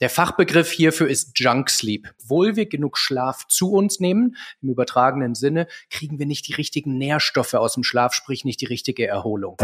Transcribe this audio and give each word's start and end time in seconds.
Der 0.00 0.10
Fachbegriff 0.10 0.70
hierfür 0.70 1.08
ist 1.08 1.36
Junk 1.40 1.70
Sleep. 1.70 2.08
Obwohl 2.22 2.54
wir 2.54 2.66
genug 2.66 2.96
Schlaf 2.98 3.48
zu 3.48 3.72
uns 3.72 3.98
nehmen, 3.98 4.36
im 4.62 4.68
übertragenen 4.68 5.34
Sinne, 5.34 5.66
kriegen 5.90 6.20
wir 6.20 6.26
nicht 6.26 6.46
die 6.46 6.52
richtigen 6.52 6.98
Nährstoffe 6.98 7.54
aus 7.54 7.74
dem 7.74 7.82
Schlaf, 7.82 8.14
sprich 8.14 8.44
nicht 8.44 8.60
die 8.60 8.66
richtige 8.66 9.08
Erholung. 9.08 9.56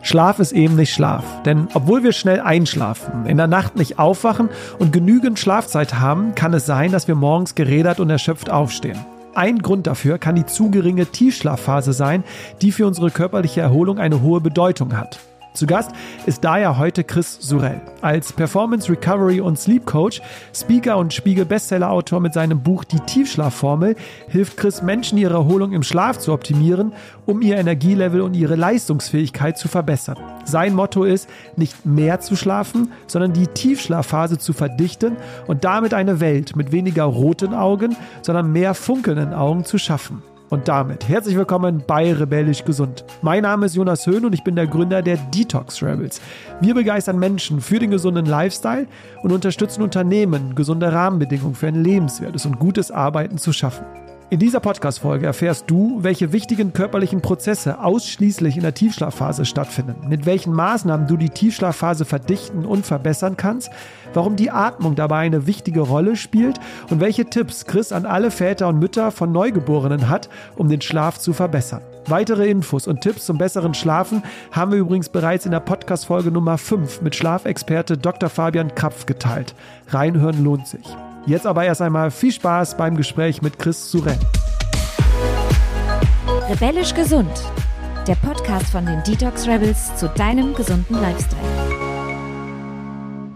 Schlaf 0.00 0.38
ist 0.38 0.52
eben 0.52 0.76
nicht 0.76 0.94
Schlaf. 0.94 1.42
Denn 1.42 1.68
obwohl 1.74 2.02
wir 2.02 2.12
schnell 2.12 2.40
einschlafen, 2.40 3.26
in 3.26 3.36
der 3.36 3.46
Nacht 3.46 3.76
nicht 3.76 3.98
aufwachen 3.98 4.48
und 4.78 4.94
genügend 4.94 5.38
Schlafzeit 5.38 5.94
haben, 6.00 6.34
kann 6.34 6.54
es 6.54 6.64
sein, 6.64 6.92
dass 6.92 7.08
wir 7.08 7.14
morgens 7.14 7.54
gerädert 7.54 8.00
und 8.00 8.08
erschöpft 8.08 8.48
aufstehen. 8.48 9.04
Ein 9.34 9.58
Grund 9.58 9.86
dafür 9.86 10.16
kann 10.16 10.36
die 10.36 10.46
zu 10.46 10.70
geringe 10.70 11.04
Tiefschlafphase 11.04 11.92
sein, 11.92 12.24
die 12.62 12.72
für 12.72 12.86
unsere 12.86 13.10
körperliche 13.10 13.60
Erholung 13.60 13.98
eine 13.98 14.22
hohe 14.22 14.40
Bedeutung 14.40 14.96
hat. 14.96 15.18
Zu 15.54 15.66
Gast 15.66 15.92
ist 16.26 16.42
daher 16.42 16.78
heute 16.78 17.04
Chris 17.04 17.38
Surell. 17.40 17.80
Als 18.00 18.32
Performance 18.32 18.90
Recovery 18.90 19.40
und 19.40 19.56
Sleep 19.56 19.86
Coach, 19.86 20.20
Speaker 20.52 20.98
und 20.98 21.14
Spiegel 21.14 21.44
Bestseller 21.44 21.92
Autor 21.92 22.18
mit 22.18 22.34
seinem 22.34 22.60
Buch 22.60 22.82
Die 22.82 22.98
Tiefschlafformel 22.98 23.94
hilft 24.26 24.56
Chris 24.56 24.82
Menschen 24.82 25.16
ihre 25.16 25.34
Erholung 25.34 25.70
im 25.70 25.84
Schlaf 25.84 26.18
zu 26.18 26.32
optimieren, 26.32 26.92
um 27.24 27.40
ihr 27.40 27.56
Energielevel 27.56 28.20
und 28.22 28.34
ihre 28.34 28.56
Leistungsfähigkeit 28.56 29.56
zu 29.56 29.68
verbessern. 29.68 30.18
Sein 30.44 30.74
Motto 30.74 31.04
ist, 31.04 31.28
nicht 31.54 31.86
mehr 31.86 32.18
zu 32.18 32.34
schlafen, 32.34 32.90
sondern 33.06 33.32
die 33.32 33.46
Tiefschlafphase 33.46 34.38
zu 34.38 34.54
verdichten 34.54 35.16
und 35.46 35.62
damit 35.62 35.94
eine 35.94 36.18
Welt 36.18 36.56
mit 36.56 36.72
weniger 36.72 37.04
roten 37.04 37.54
Augen, 37.54 37.96
sondern 38.22 38.50
mehr 38.50 38.74
funkelnden 38.74 39.32
Augen 39.32 39.64
zu 39.64 39.78
schaffen. 39.78 40.24
Und 40.54 40.68
damit 40.68 41.08
herzlich 41.08 41.34
willkommen 41.34 41.82
bei 41.84 42.12
Rebellisch 42.12 42.64
Gesund. 42.64 43.04
Mein 43.22 43.42
Name 43.42 43.66
ist 43.66 43.74
Jonas 43.74 44.06
Höhn 44.06 44.24
und 44.24 44.34
ich 44.34 44.44
bin 44.44 44.54
der 44.54 44.68
Gründer 44.68 45.02
der 45.02 45.16
Detox 45.16 45.82
Rebels. 45.82 46.20
Wir 46.60 46.74
begeistern 46.74 47.18
Menschen 47.18 47.60
für 47.60 47.80
den 47.80 47.90
gesunden 47.90 48.24
Lifestyle 48.24 48.86
und 49.24 49.32
unterstützen 49.32 49.82
Unternehmen, 49.82 50.54
gesunde 50.54 50.92
Rahmenbedingungen 50.92 51.56
für 51.56 51.66
ein 51.66 51.82
lebenswertes 51.82 52.46
und 52.46 52.60
gutes 52.60 52.92
Arbeiten 52.92 53.36
zu 53.36 53.52
schaffen. 53.52 53.84
In 54.30 54.38
dieser 54.38 54.60
Podcast-Folge 54.60 55.26
erfährst 55.26 55.70
du, 55.70 55.98
welche 56.02 56.32
wichtigen 56.32 56.72
körperlichen 56.72 57.20
Prozesse 57.20 57.78
ausschließlich 57.78 58.56
in 58.56 58.62
der 58.62 58.72
Tiefschlafphase 58.72 59.44
stattfinden, 59.44 60.08
mit 60.08 60.24
welchen 60.24 60.54
Maßnahmen 60.54 61.06
du 61.06 61.18
die 61.18 61.28
Tiefschlafphase 61.28 62.06
verdichten 62.06 62.64
und 62.64 62.86
verbessern 62.86 63.36
kannst, 63.36 63.70
warum 64.14 64.34
die 64.36 64.50
Atmung 64.50 64.94
dabei 64.94 65.18
eine 65.18 65.46
wichtige 65.46 65.82
Rolle 65.82 66.16
spielt 66.16 66.58
und 66.88 67.00
welche 67.00 67.26
Tipps 67.26 67.66
Chris 67.66 67.92
an 67.92 68.06
alle 68.06 68.30
Väter 68.30 68.68
und 68.68 68.78
Mütter 68.78 69.10
von 69.10 69.30
Neugeborenen 69.30 70.08
hat, 70.08 70.30
um 70.56 70.70
den 70.70 70.80
Schlaf 70.80 71.18
zu 71.18 71.34
verbessern. 71.34 71.82
Weitere 72.06 72.48
Infos 72.48 72.86
und 72.86 73.02
Tipps 73.02 73.26
zum 73.26 73.36
besseren 73.36 73.74
Schlafen 73.74 74.22
haben 74.52 74.72
wir 74.72 74.78
übrigens 74.78 75.10
bereits 75.10 75.44
in 75.44 75.52
der 75.52 75.60
Podcast-Folge 75.60 76.30
Nummer 76.30 76.56
5 76.56 77.02
mit 77.02 77.14
Schlafexperte 77.14 77.98
Dr. 77.98 78.30
Fabian 78.30 78.74
Krapf 78.74 79.04
geteilt. 79.04 79.54
Reinhören 79.88 80.42
lohnt 80.42 80.66
sich. 80.66 80.84
Jetzt 81.26 81.46
aber 81.46 81.64
erst 81.64 81.80
einmal 81.80 82.10
viel 82.10 82.32
Spaß 82.32 82.76
beim 82.76 82.98
Gespräch 82.98 83.40
mit 83.40 83.58
Chris 83.58 83.90
Surell. 83.90 84.18
Rebellisch 86.50 86.92
gesund. 86.92 87.30
Der 88.06 88.14
Podcast 88.16 88.66
von 88.66 88.84
den 88.84 89.02
Detox 89.04 89.48
Rebels 89.48 89.96
zu 89.96 90.06
deinem 90.10 90.54
gesunden 90.54 91.00
Lifestyle. 91.00 91.40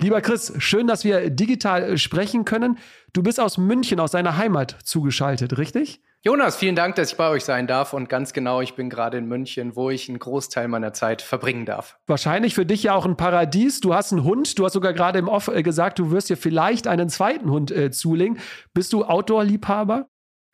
Lieber 0.01 0.21
Chris, 0.21 0.53
schön, 0.59 0.87
dass 0.87 1.05
wir 1.05 1.31
digital 1.31 1.97
sprechen 1.97 2.45
können. 2.45 2.77
Du 3.15 3.23
bist 3.23 3.41
aus 3.41 3.57
München, 3.57 4.01
aus 4.01 4.11
deiner 4.11 4.37
Heimat 4.37 4.77
zugeschaltet, 4.85 5.57
richtig? 5.57 6.03
Jonas, 6.25 6.57
vielen 6.57 6.75
Dank, 6.75 6.97
dass 6.97 7.13
ich 7.13 7.17
bei 7.17 7.29
euch 7.29 7.45
sein 7.45 7.69
darf. 7.69 7.93
Und 7.93 8.09
ganz 8.09 8.33
genau, 8.33 8.61
ich 8.61 8.75
bin 8.75 8.91
gerade 8.91 9.19
in 9.19 9.27
München, 9.27 9.77
wo 9.77 9.89
ich 9.89 10.09
einen 10.09 10.19
Großteil 10.19 10.67
meiner 10.67 10.93
Zeit 10.93 11.23
verbringen 11.23 11.65
darf. 11.65 11.97
Wahrscheinlich 12.09 12.57
für 12.57 12.67
dich 12.67 12.83
ja 12.83 12.95
auch 12.95 13.07
ein 13.07 13.17
Paradies. 13.17 13.79
Du 13.79 13.95
hast 13.95 14.13
einen 14.13 14.25
Hund. 14.25 14.59
Du 14.59 14.65
hast 14.65 14.73
sogar 14.73 14.93
gerade 14.93 15.21
im 15.21 15.29
Off 15.29 15.47
äh, 15.47 15.63
gesagt, 15.63 16.01
du 16.01 16.11
wirst 16.11 16.29
dir 16.29 16.37
vielleicht 16.37 16.89
einen 16.89 17.09
zweiten 17.09 17.51
Hund 17.51 17.71
äh, 17.71 17.93
zulegen. 17.93 18.41
Bist 18.75 18.93
du 18.93 19.05
Outdoor-Liebhaber? 19.05 20.09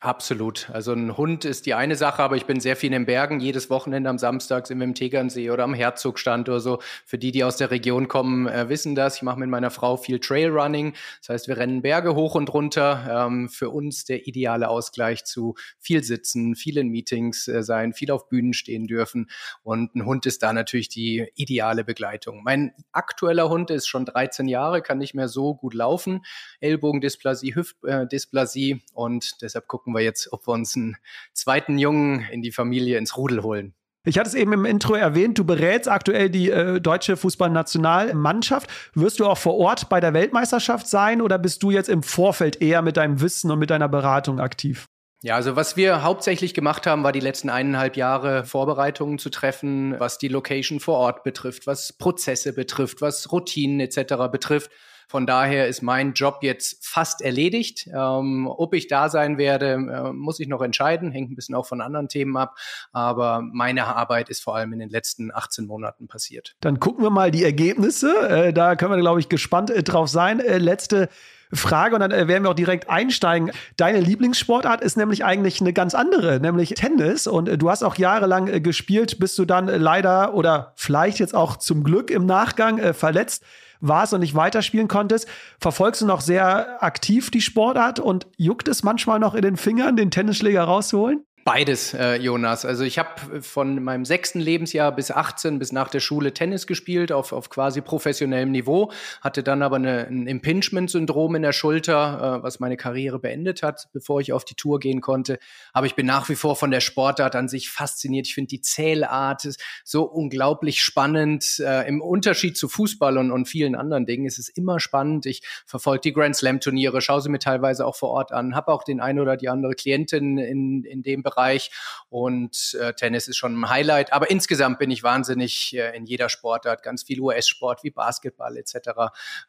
Absolut. 0.05 0.69
Also 0.69 0.93
ein 0.93 1.17
Hund 1.17 1.45
ist 1.45 1.65
die 1.65 1.73
eine 1.73 1.95
Sache, 1.95 2.21
aber 2.21 2.35
ich 2.35 2.45
bin 2.45 2.59
sehr 2.59 2.75
viel 2.75 2.89
in 2.89 2.91
den 2.91 3.05
Bergen. 3.07 3.39
Jedes 3.39 3.71
Wochenende 3.71 4.07
am 4.07 4.19
Samstag 4.19 4.67
sind 4.67 4.77
wir 4.77 4.83
im 4.83 4.93
Tegernsee 4.93 5.49
oder 5.49 5.63
am 5.63 5.73
Herzogstand 5.73 6.47
oder 6.47 6.59
so. 6.59 6.79
Für 7.07 7.17
die, 7.17 7.31
die 7.31 7.43
aus 7.43 7.57
der 7.57 7.71
Region 7.71 8.07
kommen, 8.07 8.45
äh, 8.45 8.69
wissen 8.69 8.93
das. 8.93 9.15
Ich 9.15 9.23
mache 9.23 9.39
mit 9.39 9.49
meiner 9.49 9.71
Frau 9.71 9.97
viel 9.97 10.19
Trailrunning. 10.19 10.93
Das 11.21 11.29
heißt, 11.29 11.47
wir 11.47 11.57
rennen 11.57 11.81
Berge 11.81 12.13
hoch 12.13 12.35
und 12.35 12.53
runter. 12.53 13.25
Ähm, 13.25 13.49
für 13.49 13.71
uns 13.71 14.05
der 14.05 14.27
ideale 14.27 14.69
Ausgleich 14.69 15.25
zu 15.25 15.55
viel 15.79 16.03
sitzen, 16.03 16.55
viel 16.55 16.77
in 16.77 16.89
Meetings 16.89 17.47
äh, 17.47 17.63
sein, 17.63 17.93
viel 17.93 18.11
auf 18.11 18.29
Bühnen 18.29 18.53
stehen 18.53 18.85
dürfen. 18.85 19.31
Und 19.63 19.95
ein 19.95 20.05
Hund 20.05 20.27
ist 20.27 20.43
da 20.43 20.53
natürlich 20.53 20.89
die 20.89 21.31
ideale 21.33 21.83
Begleitung. 21.83 22.43
Mein 22.43 22.73
aktueller 22.91 23.49
Hund 23.49 23.71
ist 23.71 23.87
schon 23.87 24.05
13 24.05 24.47
Jahre, 24.49 24.83
kann 24.83 24.99
nicht 24.99 25.15
mehr 25.15 25.29
so 25.29 25.55
gut 25.55 25.73
laufen. 25.73 26.23
Ellbogendysplasie, 26.59 27.55
Hüftdysplasie 27.55 28.83
und 28.93 29.41
deshalb 29.41 29.67
gucken 29.67 29.94
wir 29.95 30.01
jetzt, 30.01 30.31
ob 30.31 30.47
wir 30.47 30.53
uns 30.53 30.75
einen 30.75 30.97
zweiten 31.33 31.77
Jungen 31.77 32.27
in 32.31 32.41
die 32.41 32.51
Familie 32.51 32.97
ins 32.97 33.17
Rudel 33.17 33.41
holen. 33.41 33.73
Ich 34.07 34.19
hatte 34.19 34.29
es 34.29 34.35
eben 34.35 34.53
im 34.53 34.65
Intro 34.65 34.93
erwähnt, 34.93 35.39
du 35.39 35.45
berätst 35.45 35.89
aktuell 35.89 36.29
die 36.29 36.51
äh, 36.51 36.79
deutsche 36.79 37.17
Fußballnationalmannschaft. 37.17 38.69
Wirst 38.93 39.19
du 39.19 39.25
auch 39.25 39.37
vor 39.37 39.55
Ort 39.55 39.89
bei 39.89 39.99
der 39.99 40.13
Weltmeisterschaft 40.13 40.87
sein 40.87 41.21
oder 41.21 41.39
bist 41.39 41.63
du 41.63 41.71
jetzt 41.71 41.89
im 41.89 42.03
Vorfeld 42.03 42.61
eher 42.61 42.83
mit 42.83 42.97
deinem 42.97 43.19
Wissen 43.19 43.49
und 43.49 43.57
mit 43.57 43.71
deiner 43.71 43.89
Beratung 43.89 44.39
aktiv? 44.39 44.85
Ja, 45.23 45.35
also 45.35 45.55
was 45.55 45.75
wir 45.75 46.03
hauptsächlich 46.03 46.53
gemacht 46.53 46.85
haben, 46.85 47.03
war 47.03 47.11
die 47.11 47.19
letzten 47.19 47.49
eineinhalb 47.49 47.97
Jahre 47.97 48.43
Vorbereitungen 48.43 49.17
zu 49.17 49.31
treffen, 49.31 49.99
was 49.99 50.19
die 50.19 50.27
Location 50.27 50.79
vor 50.79 50.99
Ort 50.99 51.23
betrifft, 51.23 51.65
was 51.65 51.93
Prozesse 51.93 52.53
betrifft, 52.53 53.01
was 53.01 53.31
Routinen 53.31 53.79
etc. 53.79 54.29
betrifft. 54.31 54.69
Von 55.07 55.25
daher 55.25 55.67
ist 55.67 55.81
mein 55.81 56.13
Job 56.13 56.39
jetzt 56.41 56.85
fast 56.85 57.21
erledigt. 57.21 57.87
Ähm, 57.93 58.47
ob 58.47 58.73
ich 58.73 58.87
da 58.87 59.09
sein 59.09 59.37
werde, 59.37 59.73
äh, 59.73 60.13
muss 60.13 60.39
ich 60.39 60.47
noch 60.47 60.61
entscheiden, 60.61 61.11
hängt 61.11 61.31
ein 61.31 61.35
bisschen 61.35 61.55
auch 61.55 61.65
von 61.65 61.81
anderen 61.81 62.09
Themen 62.09 62.35
ab. 62.37 62.57
Aber 62.91 63.41
meine 63.41 63.85
Arbeit 63.85 64.29
ist 64.29 64.43
vor 64.43 64.55
allem 64.55 64.73
in 64.73 64.79
den 64.79 64.89
letzten 64.89 65.31
18 65.33 65.65
Monaten 65.67 66.07
passiert. 66.07 66.55
Dann 66.61 66.79
gucken 66.79 67.03
wir 67.03 67.09
mal 67.09 67.31
die 67.31 67.43
Ergebnisse. 67.43 68.13
Äh, 68.29 68.53
da 68.53 68.75
können 68.75 68.91
wir, 68.91 68.99
glaube 68.99 69.19
ich, 69.19 69.29
gespannt 69.29 69.69
äh, 69.69 69.83
drauf 69.83 70.09
sein. 70.09 70.39
Äh, 70.39 70.57
letzte 70.57 71.09
Frage 71.53 71.95
und 71.95 72.01
dann 72.01 72.11
äh, 72.11 72.27
werden 72.27 72.43
wir 72.43 72.49
auch 72.49 72.55
direkt 72.55 72.89
einsteigen. 72.89 73.51
Deine 73.77 73.99
Lieblingssportart 73.99 74.81
ist 74.81 74.97
nämlich 74.97 75.23
eigentlich 75.23 75.61
eine 75.61 75.73
ganz 75.73 75.93
andere, 75.93 76.39
nämlich 76.39 76.71
Tennis. 76.71 77.27
Und 77.27 77.47
äh, 77.47 77.57
du 77.57 77.69
hast 77.69 77.83
auch 77.83 77.95
jahrelang 77.95 78.63
gespielt, 78.63 79.19
bis 79.19 79.35
du 79.35 79.45
dann 79.45 79.67
leider 79.67 80.33
oder 80.33 80.73
vielleicht 80.75 81.19
jetzt 81.19 81.35
auch 81.35 81.57
zum 81.57 81.83
Glück 81.83 82.09
im 82.09 82.25
Nachgang 82.25 82.93
verletzt 82.93 83.43
warst 83.79 84.13
und 84.13 84.21
nicht 84.21 84.35
weiterspielen 84.35 84.87
konntest, 84.87 85.27
verfolgst 85.59 86.01
du 86.01 86.05
noch 86.05 86.21
sehr 86.21 86.83
aktiv 86.83 87.31
die 87.31 87.41
Sportart 87.41 87.99
und 87.99 88.27
juckt 88.37 88.67
es 88.67 88.83
manchmal 88.83 89.19
noch 89.19 89.35
in 89.35 89.41
den 89.41 89.57
Fingern, 89.57 89.95
den 89.95 90.11
Tennisschläger 90.11 90.63
rauszuholen? 90.63 91.25
Beides, 91.45 91.93
äh, 91.93 92.15
Jonas. 92.15 92.65
Also 92.65 92.83
ich 92.85 92.97
habe 92.97 93.43
von 93.43 93.83
meinem 93.83 94.03
sechsten 94.03 94.39
Lebensjahr 94.39 94.91
bis 94.91 95.11
18, 95.11 95.59
bis 95.59 95.71
nach 95.71 95.89
der 95.89 95.99
Schule 95.99 96.33
Tennis 96.33 96.65
gespielt, 96.65 97.11
auf, 97.11 97.33
auf 97.33 97.51
quasi 97.51 97.81
professionellem 97.81 98.49
Niveau, 98.49 98.91
hatte 99.21 99.43
dann 99.43 99.61
aber 99.61 99.75
eine, 99.75 100.07
ein 100.07 100.25
Impingement-Syndrom 100.25 101.35
in 101.35 101.43
der 101.43 101.53
Schulter, 101.53 102.39
äh, 102.39 102.43
was 102.43 102.59
meine 102.59 102.77
Karriere 102.77 103.19
beendet 103.19 103.61
hat, 103.61 103.89
bevor 103.93 104.21
ich 104.21 104.33
auf 104.33 104.43
die 104.43 104.55
Tour 104.55 104.79
gehen 104.79 105.01
konnte. 105.01 105.37
Aber 105.71 105.85
ich 105.85 105.93
bin 105.93 106.07
nach 106.07 106.29
wie 106.29 106.35
vor 106.35 106.55
von 106.55 106.71
der 106.71 106.79
Sportart 106.79 107.35
an 107.35 107.47
sich 107.47 107.69
fasziniert. 107.69 108.25
Ich 108.25 108.33
finde 108.33 108.47
die 108.47 108.61
Zählart 108.61 109.47
so 109.83 110.01
unglaublich 110.01 110.83
spannend. 110.83 111.59
Äh, 111.59 111.87
Im 111.87 112.01
Unterschied 112.01 112.57
zu 112.57 112.67
Fußball 112.67 113.19
und, 113.19 113.29
und 113.29 113.47
vielen 113.47 113.75
anderen 113.75 114.07
Dingen 114.07 114.25
ist 114.25 114.39
es 114.39 114.49
immer 114.49 114.79
spannend. 114.79 115.27
Ich 115.27 115.43
verfolge 115.67 116.01
die 116.01 116.13
Grand 116.13 116.35
Slam-Turniere, 116.35 117.01
schaue 117.01 117.21
sie 117.21 117.29
mir 117.29 117.37
teilweise 117.37 117.85
auch 117.85 117.95
vor 117.95 118.09
Ort 118.09 118.31
an, 118.31 118.55
habe 118.55 118.73
auch 118.73 118.83
den 118.83 118.99
ein 118.99 119.19
oder 119.19 119.37
die 119.37 119.47
andere 119.47 119.75
Klientin 119.75 120.39
in, 120.39 120.83
in 120.83 121.03
dem 121.03 121.21
Bereich 121.21 121.34
Bereich 121.35 121.71
und 122.09 122.77
äh, 122.79 122.93
Tennis 122.93 123.27
ist 123.27 123.37
schon 123.37 123.59
ein 123.59 123.69
Highlight. 123.69 124.13
Aber 124.13 124.29
insgesamt 124.29 124.79
bin 124.79 124.91
ich 124.91 125.03
wahnsinnig 125.03 125.75
äh, 125.75 125.95
in 125.95 126.05
jeder 126.05 126.29
Sportart, 126.29 126.83
ganz 126.83 127.03
viel 127.03 127.19
US-Sport 127.19 127.83
wie 127.83 127.91
Basketball 127.91 128.57
etc. 128.57 128.75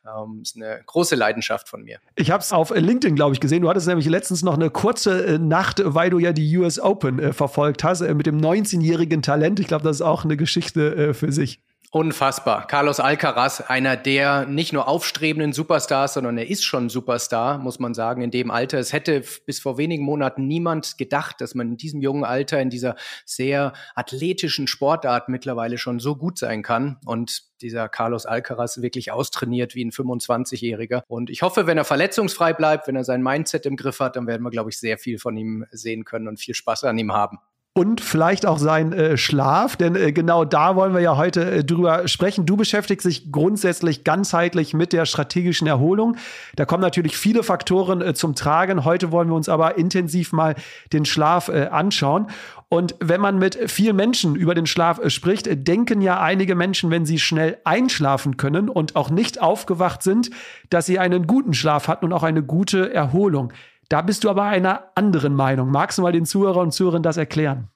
Ähm, 0.05 0.41
ist 0.43 0.56
eine 0.56 0.83
große 0.85 1.15
Leidenschaft 1.15 1.69
von 1.69 1.83
mir. 1.83 1.99
Ich 2.17 2.31
habe 2.31 2.43
es 2.43 2.53
auf 2.53 2.71
LinkedIn, 2.71 3.17
glaube 3.17 3.35
ich, 3.35 3.41
gesehen. 3.41 3.62
Du 3.62 3.69
hattest 3.69 3.87
nämlich 3.87 4.06
letztens 4.06 4.43
noch 4.43 4.55
eine 4.55 4.71
kurze 4.71 5.25
äh, 5.27 5.38
Nacht, 5.38 5.81
weil 5.85 6.11
du 6.11 6.19
ja 6.19 6.33
die 6.33 6.56
US 6.59 6.79
Open 6.79 7.19
äh, 7.19 7.33
verfolgt 7.33 7.85
hast, 7.85 8.00
äh, 8.00 8.15
mit 8.15 8.27
dem 8.27 8.39
19-jährigen 8.39 9.23
Talent. 9.23 9.61
Ich 9.61 9.69
glaube, 9.69 9.85
das 9.85 9.97
ist 9.97 10.03
auch 10.03 10.25
eine 10.25 10.37
Geschichte 10.37 10.94
äh, 10.94 11.15
für 11.15 11.32
sich. 11.32 11.61
Unfassbar. 11.93 12.67
Carlos 12.67 13.00
Alcaraz, 13.00 13.61
einer 13.61 13.97
der 13.97 14.47
nicht 14.47 14.73
nur 14.73 14.88
aufstrebenden 14.88 15.53
Superstars, 15.53 16.15
sondern 16.15 16.37
er 16.37 16.49
ist 16.49 16.65
schon 16.65 16.88
Superstar, 16.88 17.59
muss 17.59 17.79
man 17.79 17.94
sagen, 17.94 18.23
in 18.23 18.31
dem 18.31 18.50
Alter. 18.50 18.79
Es 18.79 18.93
hätte 18.93 19.23
bis 19.47 19.61
vor 19.61 19.79
wenigen 19.79 20.05
Monaten 20.05 20.47
niemand 20.47 20.99
gedacht, 20.99 21.41
dass 21.41 21.55
man 21.55 21.69
in 21.73 21.77
diesem 21.77 22.00
jungen 22.00 22.25
Alter, 22.25 22.61
in 22.61 22.71
dieser 22.71 22.97
sehr 23.25 23.73
athletischen 23.94 24.67
Sportart 24.67 25.29
mittlerweile 25.29 25.79
schon 25.79 26.00
so 26.00 26.17
gut 26.17 26.38
sein 26.38 26.62
kann. 26.62 26.99
Und 27.05 27.44
dieser 27.62 27.89
Carlos 27.89 28.27
Alcaraz 28.27 28.82
wirklich 28.82 29.12
austrainiert 29.12 29.75
wie 29.75 29.85
ein 29.85 29.93
25-Jähriger. 29.93 31.03
Und 31.06 31.31
ich 31.31 31.43
hoffe, 31.43 31.67
wenn 31.67 31.79
er 31.79 31.85
verletzungsfrei 31.85 32.53
bleibt, 32.53 32.89
wenn 32.89 32.97
er 32.97 33.05
sein 33.05 33.23
Mindset 33.23 33.65
im 33.65 33.77
Griff 33.77 34.00
hat, 34.00 34.17
dann 34.17 34.27
werden 34.27 34.43
wir, 34.43 34.50
glaube 34.50 34.71
ich, 34.71 34.79
sehr 34.79 34.99
viel 34.99 35.19
von 35.19 35.37
ihm 35.37 35.65
sehen 35.71 36.05
können 36.05 36.29
und 36.29 36.41
viel 36.41 36.55
Spaß 36.55 36.85
an 36.85 36.99
ihm 36.99 37.12
haben. 37.12 37.39
Und 37.76 38.00
vielleicht 38.00 38.46
auch 38.46 38.56
sein 38.56 38.94
äh, 38.94 39.19
Schlaf, 39.19 39.76
denn 39.76 39.96
äh, 39.96 40.11
genau 40.11 40.46
da 40.46 40.76
wollen 40.76 40.94
wir 40.94 41.02
ja 41.02 41.19
heute 41.19 41.44
äh, 41.44 41.62
drüber 41.62 42.08
sprechen. 42.08 42.46
Du 42.46 42.56
beschäftigst 42.56 43.06
dich 43.06 43.31
grundsätzlich 43.31 44.02
ganzheitlich 44.02 44.73
mit 44.73 44.94
der 44.94 45.05
strategischen 45.05 45.67
Erholung. 45.67 46.17
Da 46.56 46.64
kommen 46.64 46.81
natürlich 46.81 47.19
viele 47.19 47.43
Faktoren 47.43 48.00
äh, 48.00 48.14
zum 48.14 48.34
Tragen. 48.34 48.87
Heute 48.87 49.12
wollen 49.12 49.28
wir 49.28 49.34
uns 49.34 49.50
aber 49.50 49.76
intensiv 49.76 50.32
mal 50.32 50.55
den 50.94 51.05
Schlaf 51.05 51.49
äh, 51.49 51.67
anschauen. 51.67 52.28
Und 52.70 52.94
wenn 52.99 53.20
man 53.20 53.38
mit 53.38 53.70
vielen 53.70 53.94
Menschen 53.94 54.37
über 54.37 54.55
den 54.55 54.67
Schlaf 54.67 54.99
äh, 54.99 55.11
spricht, 55.11 55.46
denken 55.69 56.00
ja 56.00 56.19
einige 56.19 56.55
Menschen, 56.55 56.90
wenn 56.90 57.05
sie 57.05 57.19
schnell 57.19 57.58
einschlafen 57.64 58.38
können 58.38 58.70
und 58.70 58.96
auch 58.96 59.11
nicht 59.11 59.43
aufgewacht 59.43 60.02
sind, 60.02 60.31
dass 60.70 60.87
sie 60.87 60.99
einen 60.99 61.26
guten 61.26 61.52
Schlaf 61.52 61.88
hatten 61.88 62.06
und 62.06 62.14
auch 62.14 62.22
eine 62.22 62.43
gute 62.43 62.90
Erholung. 62.94 63.52
Da 63.88 64.03
bist 64.03 64.25
du 64.25 64.31
aber 64.31 64.44
einer 64.44 64.91
anderen 64.94 65.35
Meinung. 65.35 65.71
Magst 65.71 65.99
du 65.99 66.03
mal 66.03 66.12
den 66.12 66.27
Zuhörer 66.27 66.61
und 66.61 66.73
Zuhörern 66.73 67.03
das 67.03 67.17
erklären? 67.17 67.71